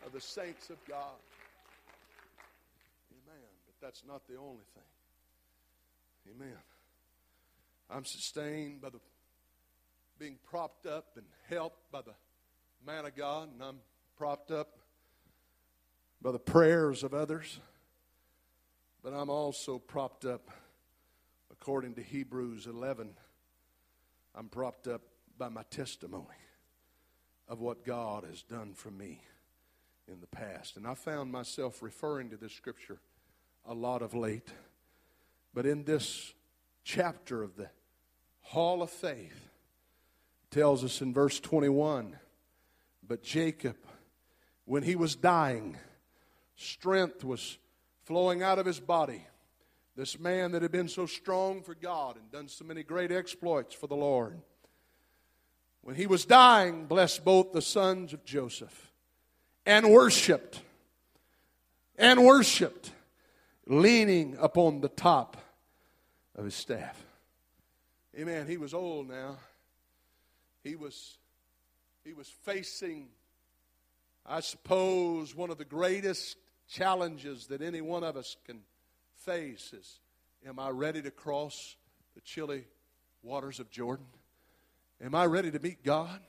of 0.06 0.14
the 0.14 0.22
saints 0.22 0.70
of 0.70 0.78
God. 0.88 1.20
Amen. 3.12 3.44
But 3.66 3.86
that's 3.86 4.04
not 4.08 4.26
the 4.28 4.36
only 4.38 4.64
thing. 4.74 4.84
Amen. 6.36 6.58
I'm 7.90 8.06
sustained 8.06 8.82
by 8.82 8.90
the 8.90 9.00
being 10.20 10.38
propped 10.50 10.86
up 10.88 11.06
and 11.16 11.26
helped 11.50 11.92
by 11.92 12.02
the 12.02 12.14
man 12.86 13.06
of 13.06 13.16
God, 13.16 13.50
and 13.54 13.62
I'm 13.62 13.78
propped 14.18 14.52
up 14.52 14.80
by 16.22 16.32
the 16.32 16.40
prayers 16.40 17.04
of 17.04 17.14
others. 17.14 17.60
But 19.04 19.14
I'm 19.14 19.30
also 19.30 19.78
propped 19.78 20.26
up 20.26 20.50
according 21.52 21.94
to 21.96 22.02
Hebrews 22.02 22.66
11 22.66 23.10
I'm 24.38 24.50
propped 24.50 24.88
up 24.88 25.02
by 25.38 25.50
my 25.50 25.64
testimony 25.72 26.26
of 27.48 27.60
what 27.60 27.84
God 27.84 28.24
has 28.24 28.44
done 28.44 28.74
for 28.74 28.92
me 28.92 29.24
in 30.08 30.20
the 30.22 30.28
past. 30.28 30.78
And 30.78 30.86
I 30.86 30.94
found 30.94 31.32
myself 31.32 31.82
referring 31.82 32.30
to 32.30 32.38
this 32.38 32.54
scripture 32.54 33.00
a 33.66 33.74
lot 33.74 34.04
of 34.04 34.14
late. 34.14 34.50
But 35.56 35.66
in 35.66 35.86
this 35.86 36.34
chapter 36.84 37.42
of 37.42 37.56
the 37.56 37.70
Hall 38.42 38.84
of 38.84 38.92
Faith, 38.92 39.50
tells 40.52 40.84
us 40.84 41.02
in 41.02 41.14
verse 41.14 41.40
21 41.40 42.16
But 43.06 43.24
Jacob, 43.24 43.78
when 44.66 44.84
he 44.84 44.96
was 44.96 45.16
dying, 45.16 45.78
strength 46.56 47.24
was 47.24 47.58
flowing 48.06 48.44
out 48.44 48.60
of 48.60 48.66
his 48.66 48.80
body 48.80 49.26
this 49.98 50.20
man 50.20 50.52
that 50.52 50.62
had 50.62 50.72
been 50.72 50.88
so 50.88 51.08
strong 51.08 51.64
for 51.64 51.74
God 51.74 52.18
and 52.18 52.32
done 52.32 52.48
so 52.48 52.64
many 52.64 52.84
great 52.84 53.12
exploits 53.12 53.74
for 53.74 53.88
the 53.88 53.96
Lord. 53.96 54.40
When 55.82 55.96
he 55.96 56.06
was 56.06 56.24
dying, 56.24 56.86
blessed 56.86 57.26
both 57.26 57.52
the 57.52 57.64
sons 57.64 58.14
of 58.14 58.24
Joseph 58.24 58.92
and 59.66 59.90
worshiped. 59.90 60.62
and 61.98 62.24
worshiped, 62.24 62.92
leaning 63.66 64.38
upon 64.40 64.82
the 64.82 64.88
top 64.88 65.36
of 66.36 66.46
his 66.46 66.54
staff. 66.54 67.04
Amen. 68.18 68.48
He 68.48 68.58
was 68.58 68.76
old 68.76 69.10
now. 69.10 69.38
He 70.64 70.76
was, 70.76 71.18
he 72.06 72.14
was 72.14 72.28
facing, 72.28 73.08
I 74.28 74.42
suppose, 74.42 75.34
one 75.36 75.50
of 75.50 75.58
the 75.58 75.66
greatest 75.66 76.38
challenges 76.70 77.48
that 77.48 77.64
any 77.64 77.82
one 77.82 78.04
of 78.04 78.16
us 78.16 78.36
can 78.46 78.60
face 79.28 79.74
is 79.74 80.00
Am 80.48 80.58
I 80.58 80.70
ready 80.70 81.02
to 81.02 81.12
cross 81.12 81.76
the 82.16 82.22
chilly 82.22 82.64
waters 83.22 83.60
of 83.60 83.70
Jordan? 83.70 84.06
Am 85.04 85.14
I 85.14 85.26
ready 85.26 85.52
to 85.52 85.60
meet 85.60 85.84
God? 85.84 86.22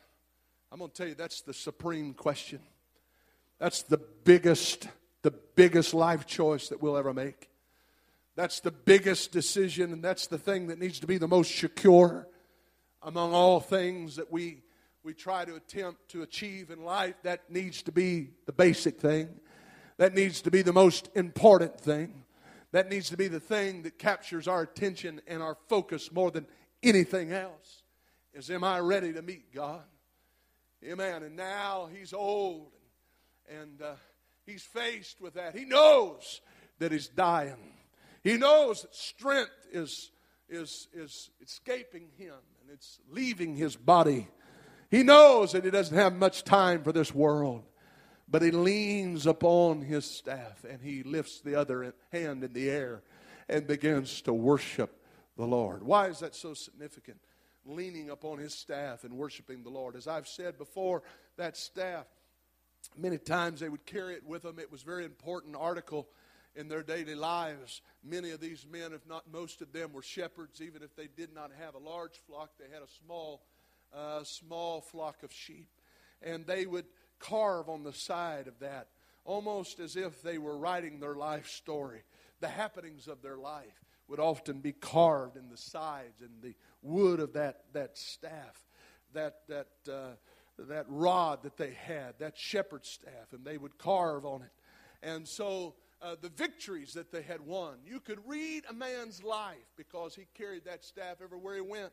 I'm 0.72 0.80
going 0.80 0.90
to 0.90 0.96
tell 0.96 1.06
you 1.06 1.14
that's 1.14 1.42
the 1.42 1.54
supreme 1.54 2.12
question. 2.12 2.58
That's 3.60 3.82
the 3.82 3.98
biggest, 3.98 4.88
the 5.22 5.30
biggest 5.30 5.94
life 5.94 6.26
choice 6.26 6.70
that 6.70 6.82
we'll 6.82 6.96
ever 6.96 7.14
make. 7.14 7.48
That's 8.34 8.58
the 8.58 8.72
biggest 8.72 9.30
decision, 9.30 9.92
and 9.92 10.02
that's 10.02 10.26
the 10.26 10.38
thing 10.38 10.66
that 10.66 10.80
needs 10.80 10.98
to 10.98 11.06
be 11.06 11.18
the 11.18 11.28
most 11.28 11.56
secure 11.56 12.26
among 13.02 13.32
all 13.32 13.60
things 13.60 14.16
that 14.16 14.32
we, 14.32 14.62
we 15.04 15.14
try 15.14 15.44
to 15.44 15.54
attempt 15.54 16.08
to 16.08 16.22
achieve 16.22 16.70
in 16.70 16.82
life. 16.82 17.14
That 17.22 17.48
needs 17.48 17.82
to 17.82 17.92
be 17.92 18.30
the 18.46 18.52
basic 18.52 19.00
thing. 19.00 19.28
That 19.98 20.14
needs 20.14 20.42
to 20.42 20.50
be 20.50 20.62
the 20.62 20.72
most 20.72 21.10
important 21.14 21.80
thing. 21.80 22.24
That 22.72 22.90
needs 22.90 23.10
to 23.10 23.16
be 23.16 23.28
the 23.28 23.40
thing 23.40 23.82
that 23.82 23.98
captures 23.98 24.46
our 24.46 24.62
attention 24.62 25.20
and 25.26 25.42
our 25.42 25.56
focus 25.68 26.12
more 26.12 26.30
than 26.30 26.46
anything 26.82 27.32
else. 27.32 27.82
Is 28.34 28.50
am 28.50 28.62
I 28.62 28.78
ready 28.80 29.12
to 29.14 29.22
meet 29.22 29.54
God? 29.54 29.82
Amen. 30.84 31.22
And 31.22 31.36
now 31.36 31.88
he's 31.92 32.12
old 32.12 32.70
and, 33.50 33.60
and 33.60 33.82
uh, 33.82 33.94
he's 34.46 34.62
faced 34.62 35.20
with 35.20 35.34
that. 35.34 35.56
He 35.56 35.64
knows 35.64 36.40
that 36.78 36.92
he's 36.92 37.08
dying. 37.08 37.72
He 38.22 38.36
knows 38.36 38.82
that 38.82 38.94
strength 38.94 39.66
is, 39.72 40.10
is, 40.48 40.88
is 40.92 41.30
escaping 41.40 42.08
him 42.16 42.34
and 42.60 42.70
it's 42.70 43.00
leaving 43.10 43.56
his 43.56 43.76
body. 43.76 44.28
He 44.90 45.02
knows 45.02 45.52
that 45.52 45.64
he 45.64 45.70
doesn't 45.70 45.96
have 45.96 46.14
much 46.14 46.44
time 46.44 46.82
for 46.82 46.92
this 46.92 47.14
world, 47.14 47.64
but 48.30 48.42
he 48.42 48.50
leans 48.50 49.26
upon 49.26 49.82
his 49.82 50.04
staff 50.04 50.64
and 50.68 50.82
he 50.82 51.02
lifts 51.02 51.40
the 51.40 51.54
other 51.54 51.94
hand 52.12 52.44
in 52.44 52.52
the 52.52 52.68
air 52.68 53.02
and 53.48 53.66
begins 53.66 54.20
to 54.22 54.32
worship 54.32 55.02
the 55.36 55.46
Lord. 55.46 55.82
Why 55.82 56.08
is 56.08 56.18
that 56.18 56.34
so 56.34 56.52
significant? 56.52 57.18
Leaning 57.64 58.10
upon 58.10 58.38
his 58.38 58.54
staff 58.54 59.04
and 59.04 59.14
worshiping 59.14 59.62
the 59.62 59.70
Lord. 59.70 59.96
As 59.96 60.06
I've 60.06 60.28
said 60.28 60.58
before, 60.58 61.02
that 61.36 61.56
staff, 61.56 62.06
many 62.96 63.18
times 63.18 63.60
they 63.60 63.68
would 63.68 63.86
carry 63.86 64.14
it 64.14 64.26
with 64.26 64.42
them. 64.42 64.58
It 64.58 64.70
was 64.70 64.82
a 64.82 64.86
very 64.86 65.04
important 65.04 65.56
article 65.56 66.08
in 66.54 66.68
their 66.68 66.82
daily 66.82 67.14
lives. 67.14 67.80
Many 68.04 68.30
of 68.30 68.40
these 68.40 68.66
men, 68.70 68.92
if 68.92 69.06
not 69.06 69.30
most 69.32 69.62
of 69.62 69.72
them, 69.72 69.92
were 69.92 70.02
shepherds. 70.02 70.60
Even 70.60 70.82
if 70.82 70.94
they 70.96 71.06
did 71.06 71.32
not 71.34 71.50
have 71.58 71.74
a 71.74 71.78
large 71.78 72.18
flock, 72.26 72.50
they 72.58 72.72
had 72.72 72.82
a 72.82 73.04
small, 73.04 73.42
uh, 73.94 74.24
small 74.24 74.80
flock 74.80 75.22
of 75.22 75.32
sheep. 75.32 75.68
And 76.20 76.46
they 76.46 76.66
would 76.66 76.86
carve 77.18 77.68
on 77.68 77.82
the 77.82 77.92
side 77.92 78.48
of 78.48 78.58
that, 78.60 78.88
almost 79.24 79.80
as 79.80 79.96
if 79.96 80.22
they 80.22 80.38
were 80.38 80.56
writing 80.56 81.00
their 81.00 81.14
life 81.14 81.48
story. 81.48 82.02
The 82.40 82.48
happenings 82.48 83.08
of 83.08 83.22
their 83.22 83.36
life 83.36 83.84
would 84.08 84.20
often 84.20 84.60
be 84.60 84.72
carved 84.72 85.36
in 85.36 85.48
the 85.48 85.56
sides 85.56 86.22
and 86.22 86.30
the 86.42 86.54
wood 86.82 87.20
of 87.20 87.34
that, 87.34 87.64
that 87.72 87.98
staff, 87.98 88.66
that, 89.12 89.40
that, 89.48 89.68
uh, 89.90 90.14
that 90.58 90.86
rod 90.88 91.42
that 91.42 91.56
they 91.56 91.72
had, 91.72 92.18
that 92.18 92.38
shepherd's 92.38 92.88
staff, 92.88 93.32
and 93.32 93.44
they 93.44 93.58
would 93.58 93.76
carve 93.78 94.24
on 94.24 94.42
it. 94.42 94.52
And 95.02 95.28
so 95.28 95.74
uh, 96.00 96.14
the 96.20 96.28
victories 96.28 96.92
that 96.94 97.10
they 97.10 97.22
had 97.22 97.40
won. 97.40 97.76
You 97.84 98.00
could 98.00 98.20
read 98.26 98.64
a 98.70 98.72
man's 98.72 99.22
life 99.22 99.56
because 99.76 100.14
he 100.14 100.26
carried 100.34 100.64
that 100.64 100.84
staff 100.84 101.16
everywhere 101.22 101.56
he 101.56 101.60
went. 101.60 101.92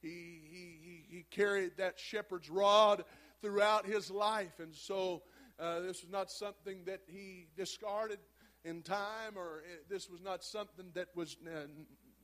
He, 0.00 0.08
he, 0.08 0.78
he, 0.82 1.16
he 1.16 1.24
carried 1.30 1.76
that 1.76 1.98
shepherd's 1.98 2.48
rod 2.48 3.04
throughout 3.40 3.86
his 3.86 4.10
life. 4.10 4.58
And 4.58 4.74
so 4.74 5.22
uh, 5.58 5.80
this 5.80 6.02
was 6.02 6.10
not 6.10 6.30
something 6.30 6.84
that 6.86 7.00
he 7.06 7.46
discarded 7.56 8.18
in 8.64 8.82
time, 8.82 9.36
or 9.36 9.62
uh, 9.64 9.76
this 9.88 10.08
was 10.08 10.20
not 10.20 10.44
something 10.44 10.86
that 10.94 11.08
was. 11.14 11.36
Uh, 11.46 11.66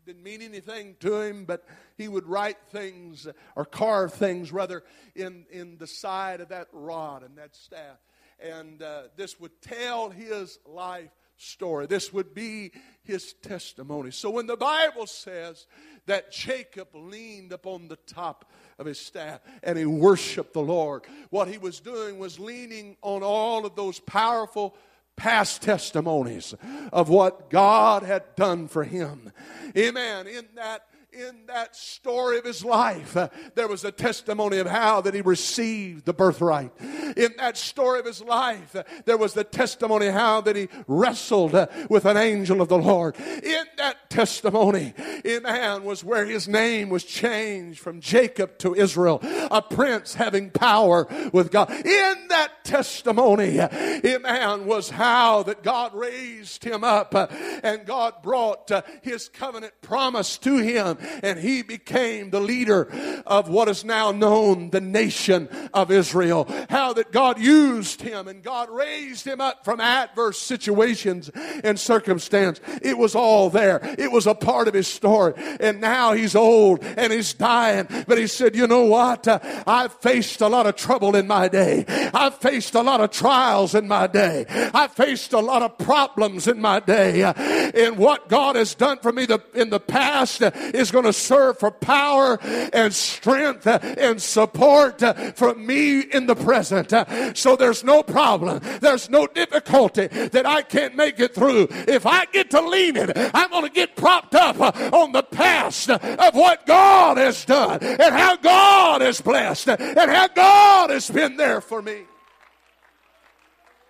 didn't 0.04 0.22
mean 0.22 0.40
anything 0.40 0.94
to 1.00 1.20
him, 1.20 1.44
but 1.44 1.64
he 1.98 2.06
would 2.06 2.28
write 2.28 2.58
things 2.70 3.26
or 3.56 3.64
carve 3.64 4.14
things 4.14 4.52
rather 4.52 4.84
in, 5.16 5.46
in 5.50 5.78
the 5.78 5.86
side 5.88 6.40
of 6.40 6.50
that 6.50 6.68
rod 6.70 7.24
and 7.24 7.36
that 7.36 7.56
staff 7.56 7.98
and 8.38 8.82
uh, 8.82 9.02
this 9.16 9.40
would 9.40 9.60
tell 9.62 10.10
his 10.10 10.58
life 10.66 11.10
story. 11.36 11.86
This 11.86 12.12
would 12.12 12.34
be 12.34 12.72
his 13.02 13.34
testimony. 13.34 14.10
So 14.10 14.30
when 14.30 14.46
the 14.46 14.56
Bible 14.56 15.06
says 15.06 15.66
that 16.06 16.32
Jacob 16.32 16.88
leaned 16.94 17.52
upon 17.52 17.88
the 17.88 17.96
top 17.96 18.50
of 18.78 18.86
his 18.86 18.98
staff 18.98 19.40
and 19.62 19.78
he 19.78 19.86
worshiped 19.86 20.52
the 20.52 20.60
Lord, 20.60 21.02
what 21.30 21.48
he 21.48 21.58
was 21.58 21.80
doing 21.80 22.18
was 22.18 22.38
leaning 22.38 22.96
on 23.02 23.22
all 23.22 23.66
of 23.66 23.76
those 23.76 24.00
powerful 24.00 24.76
past 25.16 25.62
testimonies 25.62 26.54
of 26.92 27.08
what 27.08 27.50
God 27.50 28.02
had 28.02 28.36
done 28.36 28.68
for 28.68 28.84
him. 28.84 29.32
Amen. 29.76 30.26
In 30.26 30.46
that 30.56 30.86
in 31.16 31.46
that 31.46 31.74
story 31.74 32.36
of 32.36 32.44
his 32.44 32.62
life, 32.62 33.16
uh, 33.16 33.28
there 33.54 33.68
was 33.68 33.84
a 33.84 33.92
testimony 33.92 34.58
of 34.58 34.66
how 34.66 35.00
that 35.00 35.14
he 35.14 35.22
received 35.22 36.04
the 36.04 36.12
birthright. 36.12 36.70
In 37.16 37.32
that 37.38 37.56
story 37.56 38.00
of 38.00 38.06
his 38.06 38.20
life, 38.20 38.76
uh, 38.76 38.82
there 39.06 39.16
was 39.16 39.32
the 39.32 39.44
testimony 39.44 40.08
how 40.08 40.42
that 40.42 40.56
he 40.56 40.68
wrestled 40.86 41.54
uh, 41.54 41.68
with 41.88 42.04
an 42.04 42.18
angel 42.18 42.60
of 42.60 42.68
the 42.68 42.76
Lord. 42.76 43.16
In 43.18 43.64
that 43.78 44.10
testimony, 44.10 44.92
amen, 45.26 45.84
was 45.84 46.04
where 46.04 46.26
his 46.26 46.48
name 46.48 46.90
was 46.90 47.04
changed 47.04 47.80
from 47.80 48.00
Jacob 48.00 48.58
to 48.58 48.74
Israel, 48.74 49.20
a 49.50 49.62
prince 49.62 50.14
having 50.14 50.50
power 50.50 51.06
with 51.32 51.50
God. 51.50 51.70
In 51.70 52.28
that 52.28 52.64
testimony, 52.64 53.58
amen, 53.58 54.66
was 54.66 54.90
how 54.90 55.44
that 55.44 55.62
God 55.62 55.94
raised 55.94 56.62
him 56.62 56.84
up 56.84 57.14
and 57.14 57.86
God 57.86 58.22
brought 58.22 58.70
his 59.02 59.30
covenant 59.30 59.72
promise 59.80 60.36
to 60.38 60.58
him 60.58 60.98
and 61.22 61.38
he 61.38 61.62
became 61.62 62.30
the 62.30 62.40
leader 62.40 62.88
of 63.26 63.48
what 63.48 63.68
is 63.68 63.84
now 63.84 64.12
known 64.12 64.70
the 64.70 64.80
nation 64.80 65.48
of 65.72 65.90
Israel. 65.90 66.48
How 66.68 66.92
that 66.94 67.12
God 67.12 67.38
used 67.38 68.02
him 68.02 68.28
and 68.28 68.42
God 68.42 68.70
raised 68.70 69.26
him 69.26 69.40
up 69.40 69.64
from 69.64 69.80
adverse 69.80 70.38
situations 70.38 71.30
and 71.64 71.78
circumstance. 71.78 72.60
It 72.82 72.96
was 72.98 73.14
all 73.14 73.50
there. 73.50 73.80
It 73.98 74.10
was 74.10 74.26
a 74.26 74.34
part 74.34 74.68
of 74.68 74.74
his 74.74 74.86
story. 74.86 75.34
And 75.60 75.80
now 75.80 76.12
he's 76.12 76.34
old 76.34 76.82
and 76.82 77.12
he's 77.12 77.34
dying. 77.34 77.86
But 78.06 78.18
he 78.18 78.26
said, 78.26 78.54
you 78.54 78.66
know 78.66 78.84
what? 78.84 79.26
Uh, 79.26 79.38
I've 79.66 79.92
faced 79.94 80.40
a 80.40 80.48
lot 80.48 80.66
of 80.66 80.76
trouble 80.76 81.16
in 81.16 81.26
my 81.26 81.48
day. 81.48 81.84
I've 81.88 82.36
faced 82.36 82.74
a 82.74 82.82
lot 82.82 83.00
of 83.00 83.10
trials 83.10 83.74
in 83.74 83.88
my 83.88 84.06
day. 84.06 84.46
I've 84.48 84.92
faced 84.92 85.32
a 85.32 85.40
lot 85.40 85.62
of 85.62 85.78
problems 85.78 86.46
in 86.46 86.60
my 86.60 86.80
day. 86.80 87.22
And 87.22 87.96
what 87.96 88.28
God 88.28 88.56
has 88.56 88.74
done 88.74 88.98
for 88.98 89.12
me 89.12 89.26
the, 89.26 89.40
in 89.54 89.70
the 89.70 89.80
past 89.80 90.42
is 90.42 90.90
going 90.96 91.04
to 91.04 91.12
serve 91.12 91.58
for 91.58 91.70
power 91.70 92.38
and 92.42 92.94
strength 92.94 93.66
and 93.66 94.20
support 94.20 95.02
for 95.36 95.54
me 95.54 96.00
in 96.00 96.26
the 96.26 96.34
present. 96.34 96.90
So 97.36 97.54
there's 97.54 97.84
no 97.84 98.02
problem. 98.02 98.60
There's 98.80 99.10
no 99.10 99.26
difficulty 99.26 100.06
that 100.06 100.46
I 100.46 100.62
can't 100.62 100.96
make 100.96 101.20
it 101.20 101.34
through. 101.34 101.68
If 101.70 102.06
I 102.06 102.24
get 102.26 102.50
to 102.52 102.62
lean 102.62 102.96
it, 102.96 103.12
I'm 103.34 103.50
going 103.50 103.64
to 103.64 103.70
get 103.70 103.94
propped 103.94 104.34
up 104.34 104.58
on 104.58 105.12
the 105.12 105.22
past 105.22 105.90
of 105.90 106.34
what 106.34 106.64
God 106.64 107.18
has 107.18 107.44
done 107.44 107.80
and 107.82 108.14
how 108.14 108.36
God 108.36 109.02
has 109.02 109.20
blessed 109.20 109.68
and 109.68 110.10
how 110.10 110.28
God 110.28 110.88
has 110.88 111.10
been 111.10 111.36
there 111.36 111.60
for 111.60 111.82
me. 111.82 112.04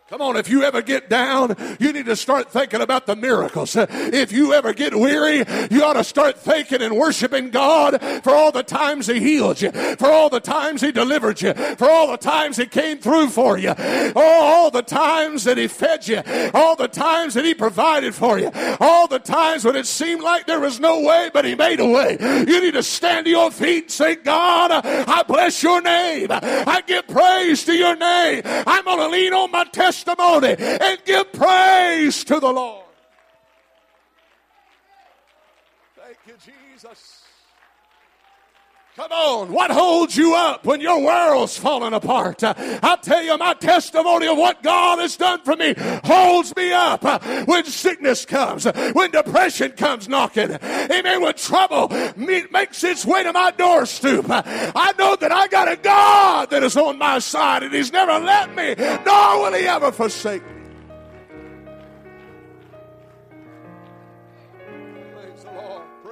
Come 0.09 0.23
on, 0.23 0.37
if 0.37 0.49
you 0.49 0.63
ever 0.63 0.83
get 0.83 1.11
down, 1.11 1.57
you 1.81 1.93
need 1.93 2.07
to 2.07 2.15
start 2.15 2.53
thinking 2.53 2.81
about 2.81 3.07
the 3.07 3.17
miracles. 3.17 3.75
If 3.75 4.31
you 4.31 4.53
ever 4.53 4.73
get 4.73 4.95
weary, 4.95 5.39
you 5.69 5.83
ought 5.83 5.95
to 5.95 6.05
start 6.05 6.39
thanking 6.39 6.81
and 6.81 6.97
worshiping 6.97 7.51
God 7.51 8.01
for 8.23 8.33
all 8.33 8.53
the 8.53 8.63
times 8.63 9.09
He 9.09 9.19
healed 9.19 9.61
you, 9.61 9.73
for 9.73 10.07
all 10.07 10.31
the 10.31 10.39
times 10.39 10.81
He 10.81 10.93
delivered 10.93 11.43
you, 11.43 11.55
for 11.55 11.91
all 11.91 12.13
the 12.13 12.19
times 12.19 12.57
He 12.57 12.67
came 12.67 12.99
through 12.99 13.31
for 13.31 13.59
you, 13.59 13.75
all 14.15 14.71
the 14.71 14.83
times 14.83 15.43
that 15.43 15.59
He 15.59 15.67
fed 15.67 16.07
you, 16.07 16.23
all 16.55 16.77
the 16.77 16.87
times 16.87 17.35
that 17.35 17.45
He 17.45 17.53
provided 17.53 18.15
for 18.15 18.39
you, 18.39 18.53
all 18.79 19.09
the 19.09 19.19
times 19.19 19.65
when 19.65 19.75
it 19.75 19.87
seemed 19.87 20.23
like 20.23 20.47
there 20.47 20.61
was 20.61 20.79
no 20.79 21.01
way, 21.01 21.31
but 21.35 21.45
He 21.45 21.57
made 21.57 21.81
a 21.81 21.87
way. 21.87 22.17
You 22.47 22.61
need 22.61 22.75
to 22.75 22.85
stand 22.85 23.25
to 23.25 23.31
your 23.31 23.51
feet 23.51 23.85
and 23.85 23.91
say, 23.91 24.15
God, 24.15 24.71
I 24.71 25.25
bless 25.25 25.65
your 25.65 25.83
name. 25.83 26.29
I 26.31 26.81
give 26.87 27.09
praise 27.09 27.65
to 27.65 27.75
your 27.75 27.97
name. 27.97 28.43
I'm 28.45 28.85
going 28.85 28.99
to 28.99 29.09
lean 29.09 29.35
on 29.35 29.51
my 29.51 29.65
testimony 29.65 29.96
testimony 29.97 30.57
and 30.59 30.99
give 31.05 31.33
praise 31.33 32.25
to 32.25 32.41
the 32.41 32.53
Lord. 32.53 32.85
Thank 35.97 36.19
you, 36.27 36.35
Jesus. 36.75 37.26
Come 38.97 39.13
on, 39.13 39.53
what 39.53 39.71
holds 39.71 40.17
you 40.17 40.35
up 40.35 40.65
when 40.65 40.81
your 40.81 41.05
world's 41.05 41.59
falling 41.59 41.93
apart? 41.93 42.43
I 42.43 42.97
tell 43.03 43.23
you, 43.23 43.37
my 43.37 43.53
testimony 43.53 44.27
of 44.27 44.39
what 44.39 44.63
God 44.63 45.01
has 45.01 45.19
done 45.19 45.43
for 45.43 45.55
me 45.55 45.75
holds 46.03 46.57
me 46.57 46.73
up 46.73 47.05
when 47.47 47.67
sickness 47.67 48.25
comes, 48.25 48.65
when 48.65 49.11
depression 49.11 49.73
comes 49.73 50.09
knocking, 50.09 50.51
amen, 50.63 51.21
when 51.21 51.35
trouble 51.35 51.89
makes 52.17 52.83
its 52.83 53.05
way 53.05 53.23
to 53.23 53.35
my 53.35 53.51
doorstep. 53.51 54.25
I 54.31 54.95
know 54.99 55.15
that 55.17 55.31
I 55.31 55.47
got 55.49 55.71
a 55.71 55.77
God 55.77 56.49
that 56.49 56.63
is 56.63 56.75
on 56.75 56.97
my 56.97 57.19
side 57.19 57.65
and 57.65 57.75
He's 57.75 57.93
never 57.93 58.19
let 58.19 58.55
me, 58.55 58.75
nor 59.05 59.43
will 59.43 59.53
He 59.53 59.67
ever 59.67 59.93
forsake 59.93 60.43
me. 60.43 60.56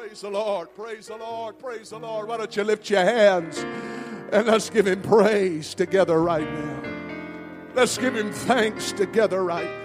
Praise 0.05 0.21
the 0.21 0.29
Lord, 0.29 0.69
praise 0.77 1.07
the 1.07 1.17
Lord, 1.17 1.59
praise 1.59 1.89
the 1.89 1.99
Lord. 1.99 2.29
Why 2.29 2.37
don't 2.37 2.55
you 2.55 2.63
lift 2.63 2.91
your 2.91 3.03
hands 3.03 3.65
and 4.33 4.47
let's 4.47 4.69
give 4.69 4.87
him 4.87 5.01
praise 5.01 5.73
together 5.73 6.21
right 6.23 6.47
now. 6.47 6.83
Let's 7.75 7.97
give 7.97 8.15
him 8.15 8.31
thanks 8.31 8.93
together 8.93 9.43
right 9.43 9.65
now. 9.65 9.81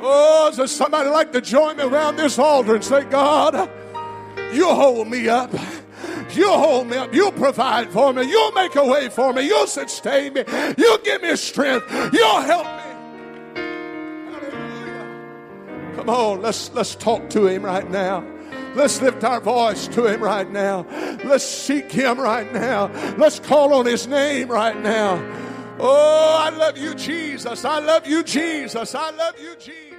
Oh, 0.00 0.52
does 0.56 0.72
somebody 0.72 1.08
like 1.08 1.30
to 1.30 1.40
join 1.40 1.76
me 1.76 1.84
around 1.84 2.16
this 2.16 2.36
altar 2.40 2.74
and 2.74 2.84
say, 2.84 3.04
God, 3.04 3.70
you 4.52 4.66
hold 4.66 5.06
me 5.06 5.28
up. 5.28 5.54
You'll 6.36 6.58
hold 6.58 6.88
me 6.88 6.96
up. 6.96 7.14
You'll 7.14 7.32
provide 7.32 7.90
for 7.90 8.12
me. 8.12 8.28
You'll 8.28 8.52
make 8.52 8.76
a 8.76 8.84
way 8.84 9.08
for 9.08 9.32
me. 9.32 9.42
You'll 9.42 9.66
sustain 9.66 10.34
me. 10.34 10.44
You'll 10.76 10.98
give 10.98 11.22
me 11.22 11.36
strength. 11.36 11.86
You'll 12.12 12.40
help 12.40 12.66
me. 12.66 12.82
Hallelujah. 14.32 15.92
Come 15.96 16.10
on, 16.10 16.42
let's 16.42 16.72
let's 16.72 16.94
talk 16.94 17.30
to 17.30 17.46
him 17.46 17.64
right 17.64 17.90
now. 17.90 18.24
Let's 18.74 19.00
lift 19.00 19.22
our 19.22 19.40
voice 19.40 19.86
to 19.88 20.06
him 20.06 20.20
right 20.20 20.50
now. 20.50 20.84
Let's 21.24 21.44
seek 21.44 21.92
him 21.92 22.18
right 22.18 22.52
now. 22.52 22.90
Let's 23.16 23.38
call 23.38 23.72
on 23.72 23.86
his 23.86 24.08
name 24.08 24.48
right 24.48 24.78
now. 24.80 25.22
Oh, 25.78 26.36
I 26.40 26.50
love 26.50 26.76
you, 26.76 26.94
Jesus. 26.94 27.64
I 27.64 27.78
love 27.78 28.06
you, 28.06 28.24
Jesus. 28.24 28.94
I 28.94 29.10
love 29.10 29.38
you, 29.40 29.54
Jesus. 29.56 29.93